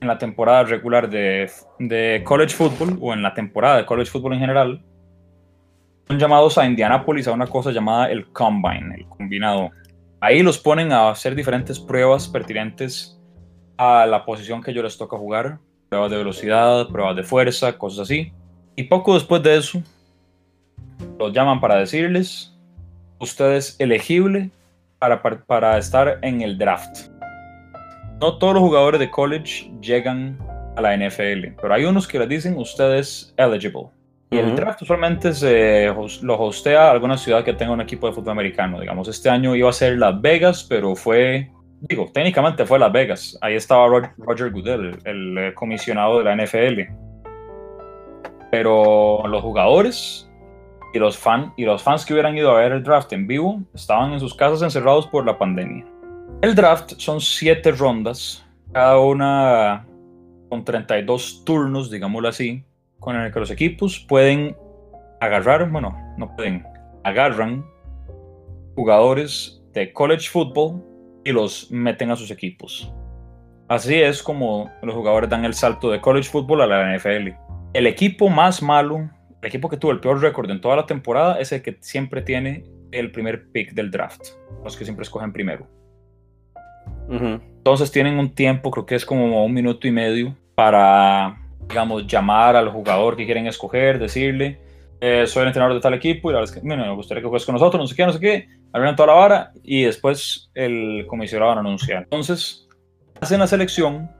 en 0.00 0.08
la 0.08 0.18
temporada 0.18 0.64
regular 0.64 1.08
de, 1.08 1.50
de 1.78 2.22
college 2.24 2.54
football 2.54 2.98
o 3.00 3.12
en 3.12 3.22
la 3.22 3.34
temporada 3.34 3.78
de 3.78 3.86
college 3.86 4.10
football 4.10 4.34
en 4.34 4.40
general 4.40 4.82
son 6.08 6.18
llamados 6.18 6.56
a 6.56 6.64
Indianapolis 6.64 7.28
a 7.28 7.32
una 7.32 7.46
cosa 7.46 7.70
llamada 7.70 8.10
el 8.10 8.26
Combine, 8.32 8.94
el 8.94 9.06
combinado. 9.08 9.70
Ahí 10.20 10.42
los 10.42 10.58
ponen 10.58 10.90
a 10.90 11.10
hacer 11.10 11.34
diferentes 11.34 11.78
pruebas 11.78 12.26
pertinentes 12.26 13.20
a 13.76 14.06
la 14.06 14.24
posición 14.24 14.62
que 14.62 14.70
ellos 14.70 14.84
les 14.84 14.96
toca 14.96 15.18
jugar, 15.18 15.58
pruebas 15.90 16.10
de 16.10 16.16
velocidad, 16.16 16.88
pruebas 16.88 17.14
de 17.14 17.22
fuerza, 17.24 17.76
cosas 17.76 18.00
así. 18.00 18.32
Y 18.74 18.84
poco 18.84 19.14
después 19.14 19.42
de 19.42 19.58
eso, 19.58 19.82
los 21.18 21.32
llaman 21.32 21.60
para 21.60 21.76
decirles, 21.76 22.56
usted 23.18 23.52
es 23.52 23.78
elegible 23.78 24.50
para, 24.98 25.22
para 25.22 25.76
estar 25.76 26.18
en 26.22 26.40
el 26.40 26.56
draft. 26.56 27.10
No 28.20 28.36
todos 28.36 28.54
los 28.54 28.62
jugadores 28.62 28.98
de 28.98 29.10
college 29.10 29.70
llegan 29.80 30.38
a 30.76 30.80
la 30.80 30.96
NFL, 30.96 31.54
pero 31.60 31.72
hay 31.72 31.84
unos 31.84 32.08
que 32.08 32.18
les 32.18 32.28
dicen, 32.28 32.56
usted 32.56 32.94
es 32.94 33.32
eligible. 33.36 33.90
Y 34.30 34.38
el 34.38 34.56
draft 34.56 34.82
usualmente 34.82 35.32
se 35.32 35.86
lo 36.22 36.40
hostea 36.40 36.90
alguna 36.90 37.16
ciudad 37.16 37.44
que 37.44 37.54
tenga 37.54 37.72
un 37.72 37.80
equipo 37.80 38.08
de 38.08 38.12
fútbol 38.12 38.32
americano. 38.32 38.80
Digamos, 38.80 39.08
este 39.08 39.30
año 39.30 39.54
iba 39.54 39.70
a 39.70 39.72
ser 39.72 39.98
Las 39.98 40.20
Vegas, 40.20 40.66
pero 40.68 40.94
fue, 40.96 41.50
digo, 41.80 42.10
técnicamente 42.12 42.66
fue 42.66 42.78
Las 42.78 42.92
Vegas. 42.92 43.38
Ahí 43.40 43.54
estaba 43.54 43.86
Roger, 44.18 44.50
Goodell, 44.50 44.98
el, 45.04 45.54
comisionado 45.54 46.18
de 46.18 46.24
la 46.24 46.36
NFL. 46.36 46.92
Pero 48.50 49.26
los 49.28 49.42
jugadores 49.42 50.28
y 50.92 50.98
los, 50.98 51.16
fan, 51.16 51.54
y 51.56 51.64
los 51.64 51.82
fans 51.82 52.04
que 52.04 52.12
hubieran 52.12 52.36
ido 52.36 52.50
a 52.50 52.60
ver 52.60 52.72
el 52.72 52.82
draft 52.82 53.12
en 53.12 53.26
vivo 53.26 53.62
estaban 53.74 54.12
en 54.12 54.20
sus 54.20 54.34
casas 54.34 54.60
encerrados 54.60 55.06
por 55.06 55.24
la 55.24 55.38
pandemia. 55.38 55.86
El 56.40 56.54
draft 56.54 56.92
son 56.98 57.20
siete 57.20 57.72
rondas, 57.72 58.46
cada 58.72 59.00
una 59.00 59.84
con 60.48 60.64
32 60.64 61.44
turnos, 61.44 61.90
digámoslo 61.90 62.28
así 62.28 62.64
con 63.00 63.16
el 63.16 63.32
que 63.32 63.40
los 63.40 63.50
equipos 63.50 63.98
pueden 63.98 64.56
agarrar, 65.20 65.68
bueno, 65.70 65.96
no 66.16 66.34
pueden, 66.36 66.64
agarran 67.02 67.64
jugadores 68.76 69.64
de 69.72 69.92
college 69.92 70.28
football 70.28 70.80
y 71.24 71.32
los 71.32 71.70
meten 71.72 72.12
a 72.12 72.16
sus 72.16 72.30
equipos. 72.30 72.92
Así 73.68 73.96
es 73.96 74.22
como 74.22 74.70
los 74.82 74.94
jugadores 74.94 75.28
dan 75.28 75.44
el 75.44 75.54
salto 75.54 75.90
de 75.90 76.00
college 76.00 76.30
football 76.30 76.62
a 76.62 76.66
la 76.66 76.96
NFL. 76.96 77.30
El 77.72 77.86
equipo 77.86 78.28
más 78.28 78.62
malo, 78.62 79.10
el 79.42 79.48
equipo 79.48 79.68
que 79.68 79.76
tuvo 79.76 79.90
el 79.90 80.00
peor 80.00 80.20
récord 80.20 80.48
en 80.50 80.60
toda 80.60 80.76
la 80.76 80.86
temporada, 80.86 81.40
es 81.40 81.50
el 81.50 81.62
que 81.62 81.78
siempre 81.80 82.22
tiene 82.22 82.64
el 82.92 83.10
primer 83.10 83.50
pick 83.50 83.72
del 83.72 83.90
draft. 83.90 84.28
Los 84.62 84.76
que 84.76 84.84
siempre 84.84 85.02
escogen 85.02 85.32
primero. 85.32 85.77
Entonces 87.10 87.90
tienen 87.90 88.18
un 88.18 88.30
tiempo, 88.30 88.70
creo 88.70 88.86
que 88.86 88.94
es 88.94 89.04
como 89.04 89.44
un 89.44 89.52
minuto 89.52 89.86
y 89.86 89.90
medio, 89.90 90.36
para 90.54 91.38
digamos, 91.68 92.06
llamar 92.06 92.56
al 92.56 92.70
jugador 92.70 93.16
que 93.16 93.24
quieren 93.24 93.46
escoger, 93.46 93.98
decirle, 93.98 94.58
eh, 95.00 95.26
soy 95.26 95.42
el 95.42 95.48
entrenador 95.48 95.74
de 95.74 95.80
tal 95.80 95.94
equipo 95.94 96.30
y 96.30 96.32
la 96.32 96.40
verdad 96.40 96.56
es 96.56 96.60
que 96.60 96.66
me 96.66 96.94
gustaría 96.94 97.22
que 97.22 97.28
juegues 97.28 97.46
con 97.46 97.54
nosotros, 97.54 97.80
no 97.80 97.86
sé 97.86 97.94
qué, 97.94 98.06
no 98.06 98.12
sé 98.12 98.20
qué, 98.20 98.48
abren 98.72 98.96
toda 98.96 99.08
la 99.08 99.12
vara 99.14 99.52
y 99.62 99.82
después 99.84 100.50
el 100.54 101.06
comisionado 101.06 101.52
anuncia. 101.52 101.98
Entonces, 101.98 102.68
hacen 103.20 103.38
la 103.38 103.46
selección 103.46 104.10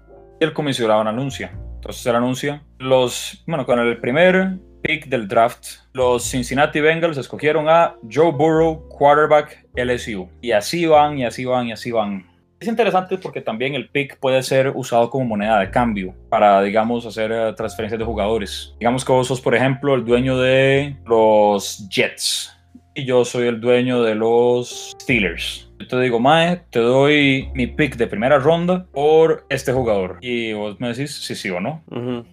y 0.40 0.44
el 0.44 0.52
comisionado 0.52 1.00
anuncia. 1.00 1.52
Entonces 1.74 2.02
se 2.02 2.10
anuncia. 2.10 2.62
Los, 2.78 3.42
bueno, 3.46 3.64
con 3.64 3.78
el 3.78 3.98
primer 3.98 4.58
pick 4.82 5.06
del 5.06 5.26
draft, 5.26 5.66
los 5.92 6.24
Cincinnati 6.24 6.80
Bengals 6.80 7.18
escogieron 7.18 7.68
a 7.68 7.96
Joe 8.10 8.32
Burrow, 8.32 8.88
quarterback 8.88 9.66
LSU. 9.74 10.28
Y 10.40 10.52
así 10.52 10.86
van, 10.86 11.18
y 11.18 11.24
así 11.24 11.44
van, 11.44 11.68
y 11.68 11.72
así 11.72 11.90
van. 11.90 12.27
Es 12.60 12.66
interesante 12.66 13.18
porque 13.18 13.40
también 13.40 13.74
el 13.74 13.88
pick 13.88 14.18
puede 14.18 14.42
ser 14.42 14.72
usado 14.74 15.10
como 15.10 15.24
moneda 15.24 15.60
de 15.60 15.70
cambio 15.70 16.14
para, 16.28 16.60
digamos, 16.62 17.06
hacer 17.06 17.30
eh, 17.30 17.52
transferencias 17.56 17.98
de 17.98 18.04
jugadores. 18.04 18.74
Digamos 18.80 19.04
que 19.04 19.12
vos 19.12 19.28
sos, 19.28 19.40
por 19.40 19.54
ejemplo, 19.54 19.94
el 19.94 20.04
dueño 20.04 20.38
de 20.38 20.96
los 21.06 21.88
Jets 21.88 22.58
y 22.98 23.04
yo 23.04 23.24
soy 23.24 23.46
el 23.46 23.60
dueño 23.60 24.02
de 24.02 24.16
los 24.16 24.96
Steelers. 25.00 25.70
Yo 25.78 25.86
te 25.86 26.00
digo, 26.00 26.18
Mae, 26.18 26.62
te 26.70 26.80
doy 26.80 27.48
mi 27.54 27.68
pick 27.68 27.96
de 27.96 28.08
primera 28.08 28.38
ronda 28.38 28.86
por 28.92 29.46
este 29.48 29.72
jugador. 29.72 30.18
Y 30.20 30.52
vos 30.52 30.80
me 30.80 30.88
decís 30.88 31.14
si 31.14 31.36
sí 31.36 31.48
o 31.50 31.60
no. 31.60 31.84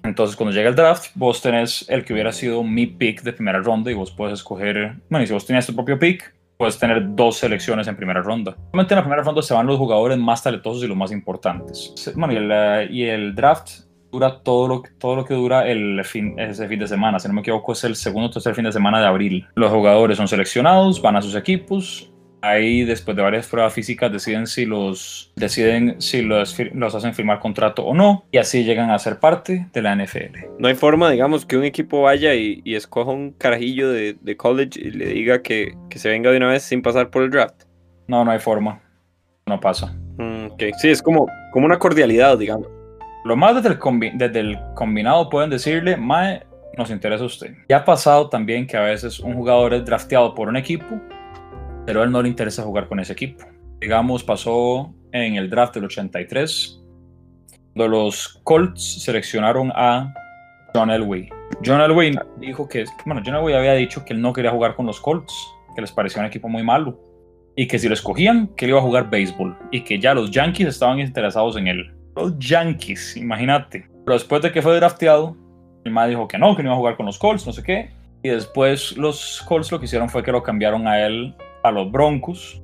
Entonces, 0.03 0.35
cuando 0.35 0.55
llega 0.55 0.67
el 0.67 0.75
draft, 0.75 1.11
vos 1.13 1.43
tenés 1.43 1.85
el 1.87 2.03
que 2.03 2.13
hubiera 2.13 2.31
sido 2.31 2.63
mi 2.63 2.87
pick 2.87 3.21
de 3.21 3.33
primera 3.33 3.59
ronda 3.59 3.91
y 3.91 3.93
vos 3.93 4.11
puedes 4.11 4.39
escoger. 4.39 4.95
Bueno, 5.09 5.23
y 5.23 5.27
si 5.27 5.33
vos 5.33 5.45
tenías 5.45 5.67
tu 5.67 5.75
propio 5.75 5.99
pick, 5.99 6.33
puedes 6.57 6.77
tener 6.79 7.15
dos 7.15 7.37
selecciones 7.37 7.87
en 7.87 7.95
primera 7.95 8.21
ronda. 8.21 8.55
Obviamente 8.71 8.93
en 8.93 8.97
la 8.97 9.03
primera 9.03 9.23
ronda 9.23 9.41
se 9.41 9.53
van 9.53 9.67
los 9.67 9.77
jugadores 9.77 10.17
más 10.17 10.43
talentosos 10.43 10.83
y 10.83 10.87
los 10.87 10.97
más 10.97 11.11
importantes. 11.11 11.93
Bueno, 12.15 12.33
y 12.33 12.37
el, 12.37 12.49
eh, 12.51 12.87
y 12.89 13.03
el 13.03 13.35
draft 13.35 13.85
dura 14.11 14.39
todo 14.41 14.67
lo, 14.67 14.83
todo 14.97 15.15
lo 15.17 15.25
que 15.25 15.33
dura 15.33 15.67
el 15.67 16.03
fin, 16.05 16.39
ese 16.39 16.67
fin 16.67 16.79
de 16.79 16.87
semana. 16.87 17.19
Si 17.19 17.27
no 17.27 17.33
me 17.33 17.41
equivoco, 17.41 17.73
es 17.73 17.83
el 17.83 17.95
segundo 17.95 18.27
o 18.29 18.31
tercer 18.31 18.55
fin 18.55 18.63
de 18.63 18.71
semana 18.71 18.99
de 18.99 19.07
abril. 19.07 19.47
Los 19.55 19.71
jugadores 19.71 20.17
son 20.17 20.27
seleccionados, 20.27 21.01
van 21.01 21.17
a 21.17 21.21
sus 21.21 21.35
equipos, 21.35 22.11
Ahí, 22.45 22.83
después 22.83 23.17
de 23.17 23.23
varias 23.23 23.47
pruebas 23.47 23.73
físicas, 23.73 24.11
deciden 24.11 24.45
si 24.45 24.65
los, 24.65 25.31
deciden 25.35 25.99
si 25.99 26.21
los, 26.21 26.55
los 26.73 26.93
hacen 26.93 27.15
firmar 27.15 27.39
contrato 27.39 27.83
o 27.83 27.95
no, 27.95 28.25
y 28.31 28.37
así 28.37 28.63
llegan 28.63 28.91
a 28.91 28.99
ser 28.99 29.19
parte 29.19 29.67
de 29.73 29.81
la 29.81 29.95
NFL. 29.95 30.59
No 30.59 30.67
hay 30.67 30.75
forma, 30.75 31.09
digamos, 31.09 31.43
que 31.43 31.57
un 31.57 31.63
equipo 31.63 32.03
vaya 32.03 32.35
y, 32.35 32.61
escoja 32.65 33.11
un 33.11 33.31
carajillo 33.31 33.89
de, 33.89 34.15
de, 34.21 34.37
college 34.37 34.79
y 34.79 34.91
le 34.91 35.07
diga 35.07 35.41
que, 35.41 35.73
que, 35.89 35.97
se 35.97 36.09
venga 36.09 36.29
de 36.29 36.37
una 36.37 36.49
vez 36.49 36.61
sin 36.61 36.83
pasar 36.83 37.09
por 37.09 37.23
el 37.23 37.31
draft. 37.31 37.63
No, 38.07 38.23
no 38.23 38.29
hay 38.29 38.39
forma. 38.39 38.79
No 39.47 39.59
pasa. 39.59 39.95
Mm, 40.17 40.49
Sí, 40.77 40.89
es 40.89 41.01
como, 41.01 41.27
como 41.51 41.65
una 41.65 41.79
cordialidad, 41.79 42.37
digamos. 42.37 42.67
Lo 43.23 43.35
más 43.35 43.55
desde 43.55 43.69
el, 43.69 44.17
desde 44.17 44.39
el 44.39 44.59
combinado 44.75 45.29
pueden 45.29 45.49
decirle, 45.49 45.97
Mae, 45.97 46.43
nos 46.77 46.91
interesa 46.91 47.23
usted. 47.23 47.55
Ya 47.69 47.77
ha 47.77 47.85
pasado 47.85 48.29
también 48.29 48.67
que 48.67 48.77
a 48.77 48.81
veces 48.81 49.19
un 49.19 49.33
jugador 49.33 49.73
es 49.73 49.83
drafteado 49.83 50.35
por 50.35 50.47
un 50.47 50.57
equipo 50.57 51.01
pero 51.85 52.01
a 52.01 52.03
él 52.03 52.11
no 52.11 52.21
le 52.21 52.29
interesa 52.29 52.63
jugar 52.63 52.87
con 52.87 52.99
ese 52.99 53.13
equipo. 53.13 53.45
Digamos, 53.79 54.23
pasó 54.23 54.93
en 55.11 55.35
el 55.35 55.49
draft 55.49 55.75
del 55.75 55.85
83, 55.85 56.81
cuando 57.73 57.97
los 57.97 58.39
Colts 58.43 59.03
seleccionaron 59.03 59.71
a 59.75 60.13
John 60.73 60.89
Elway. 60.89 61.29
John 61.63 61.81
Elway 61.81 62.17
dijo 62.37 62.67
que, 62.67 62.85
bueno, 63.05 63.21
John 63.25 63.35
Elway 63.35 63.55
había 63.55 63.73
dicho 63.73 64.03
que 64.03 64.13
él 64.13 64.21
no 64.21 64.33
quería 64.33 64.51
jugar 64.51 64.75
con 64.75 64.85
los 64.85 64.99
Colts, 64.99 65.33
que 65.75 65.81
les 65.81 65.91
parecía 65.91 66.21
un 66.21 66.27
equipo 66.27 66.47
muy 66.47 66.63
malo, 66.63 66.99
y 67.55 67.67
que 67.67 67.79
si 67.79 67.87
lo 67.87 67.93
escogían, 67.93 68.47
que 68.55 68.65
él 68.65 68.71
iba 68.71 68.79
a 68.79 68.83
jugar 68.83 69.09
béisbol, 69.09 69.57
y 69.71 69.81
que 69.81 69.99
ya 69.99 70.13
los 70.13 70.31
Yankees 70.31 70.67
estaban 70.67 70.99
interesados 70.99 71.55
en 71.57 71.67
él. 71.67 71.93
Los 72.15 72.37
Yankees, 72.39 73.17
imagínate. 73.17 73.87
Pero 74.05 74.17
después 74.17 74.41
de 74.41 74.51
que 74.51 74.61
fue 74.61 74.75
drafteado, 74.75 75.35
el 75.83 75.91
más 75.91 76.09
dijo 76.09 76.27
que 76.27 76.37
no, 76.37 76.55
que 76.55 76.63
no 76.63 76.69
iba 76.69 76.75
a 76.75 76.77
jugar 76.77 76.97
con 76.97 77.05
los 77.05 77.19
Colts, 77.19 77.45
no 77.45 77.53
sé 77.53 77.61
qué. 77.61 77.91
Y 78.23 78.29
después 78.29 78.97
los 78.97 79.43
Colts 79.47 79.71
lo 79.71 79.79
que 79.79 79.85
hicieron 79.85 80.09
fue 80.09 80.23
que 80.23 80.31
lo 80.31 80.41
cambiaron 80.41 80.87
a 80.87 81.05
él 81.05 81.35
a 81.65 81.71
los 81.71 81.91
Broncos 81.91 82.61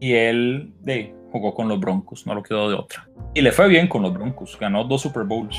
y 0.00 0.12
él 0.12 0.74
de, 0.80 1.14
jugó 1.32 1.54
con 1.54 1.68
los 1.68 1.80
Broncos, 1.80 2.26
no 2.26 2.34
lo 2.34 2.42
quedó 2.42 2.68
de 2.68 2.74
otra. 2.74 3.08
Y 3.34 3.40
le 3.40 3.52
fue 3.52 3.68
bien 3.68 3.88
con 3.88 4.02
los 4.02 4.12
Broncos, 4.12 4.56
ganó 4.60 4.84
dos 4.84 5.02
Super 5.02 5.24
Bowls. 5.24 5.56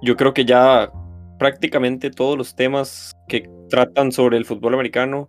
Yo 0.00 0.16
creo 0.16 0.32
que 0.32 0.44
ya 0.44 0.90
prácticamente 1.38 2.10
todos 2.10 2.38
los 2.38 2.56
temas 2.56 3.12
que 3.28 3.48
tratan 3.68 4.12
sobre 4.12 4.38
el 4.38 4.46
fútbol 4.46 4.74
americano 4.74 5.28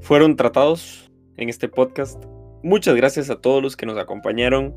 fueron 0.00 0.36
tratados 0.36 1.10
en 1.36 1.48
este 1.50 1.68
podcast. 1.68 2.22
Muchas 2.62 2.94
gracias 2.94 3.28
a 3.28 3.40
todos 3.40 3.62
los 3.62 3.76
que 3.76 3.86
nos 3.86 3.98
acompañaron 3.98 4.74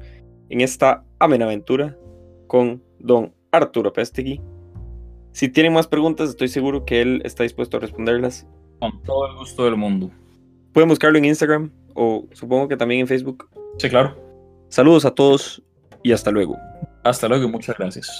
en 0.49 0.61
esta 0.61 1.03
amena 1.19 1.45
aventura 1.45 1.97
con 2.47 2.83
don 2.99 3.33
Arturo 3.51 3.93
Pestegui. 3.93 4.41
Si 5.31 5.49
tienen 5.49 5.73
más 5.73 5.87
preguntas, 5.87 6.29
estoy 6.29 6.49
seguro 6.49 6.85
que 6.85 7.01
él 7.01 7.21
está 7.23 7.43
dispuesto 7.43 7.77
a 7.77 7.79
responderlas. 7.79 8.47
Con 8.79 9.01
todo 9.03 9.27
el 9.27 9.35
gusto 9.37 9.65
del 9.65 9.75
mundo. 9.75 10.11
Pueden 10.75 10.89
buscarlo 10.89 11.17
en 11.17 11.23
Instagram 11.23 11.71
o 11.93 12.27
supongo 12.33 12.67
que 12.67 12.75
también 12.75 12.99
en 12.99 13.07
Facebook. 13.07 13.49
Sí, 13.77 13.87
claro. 13.87 14.13
Saludos 14.67 15.05
a 15.05 15.11
todos 15.11 15.63
y 16.03 16.11
hasta 16.11 16.31
luego. 16.31 16.57
Hasta 17.05 17.29
luego 17.29 17.45
y 17.45 17.47
muchas 17.47 17.77
gracias. 17.77 18.11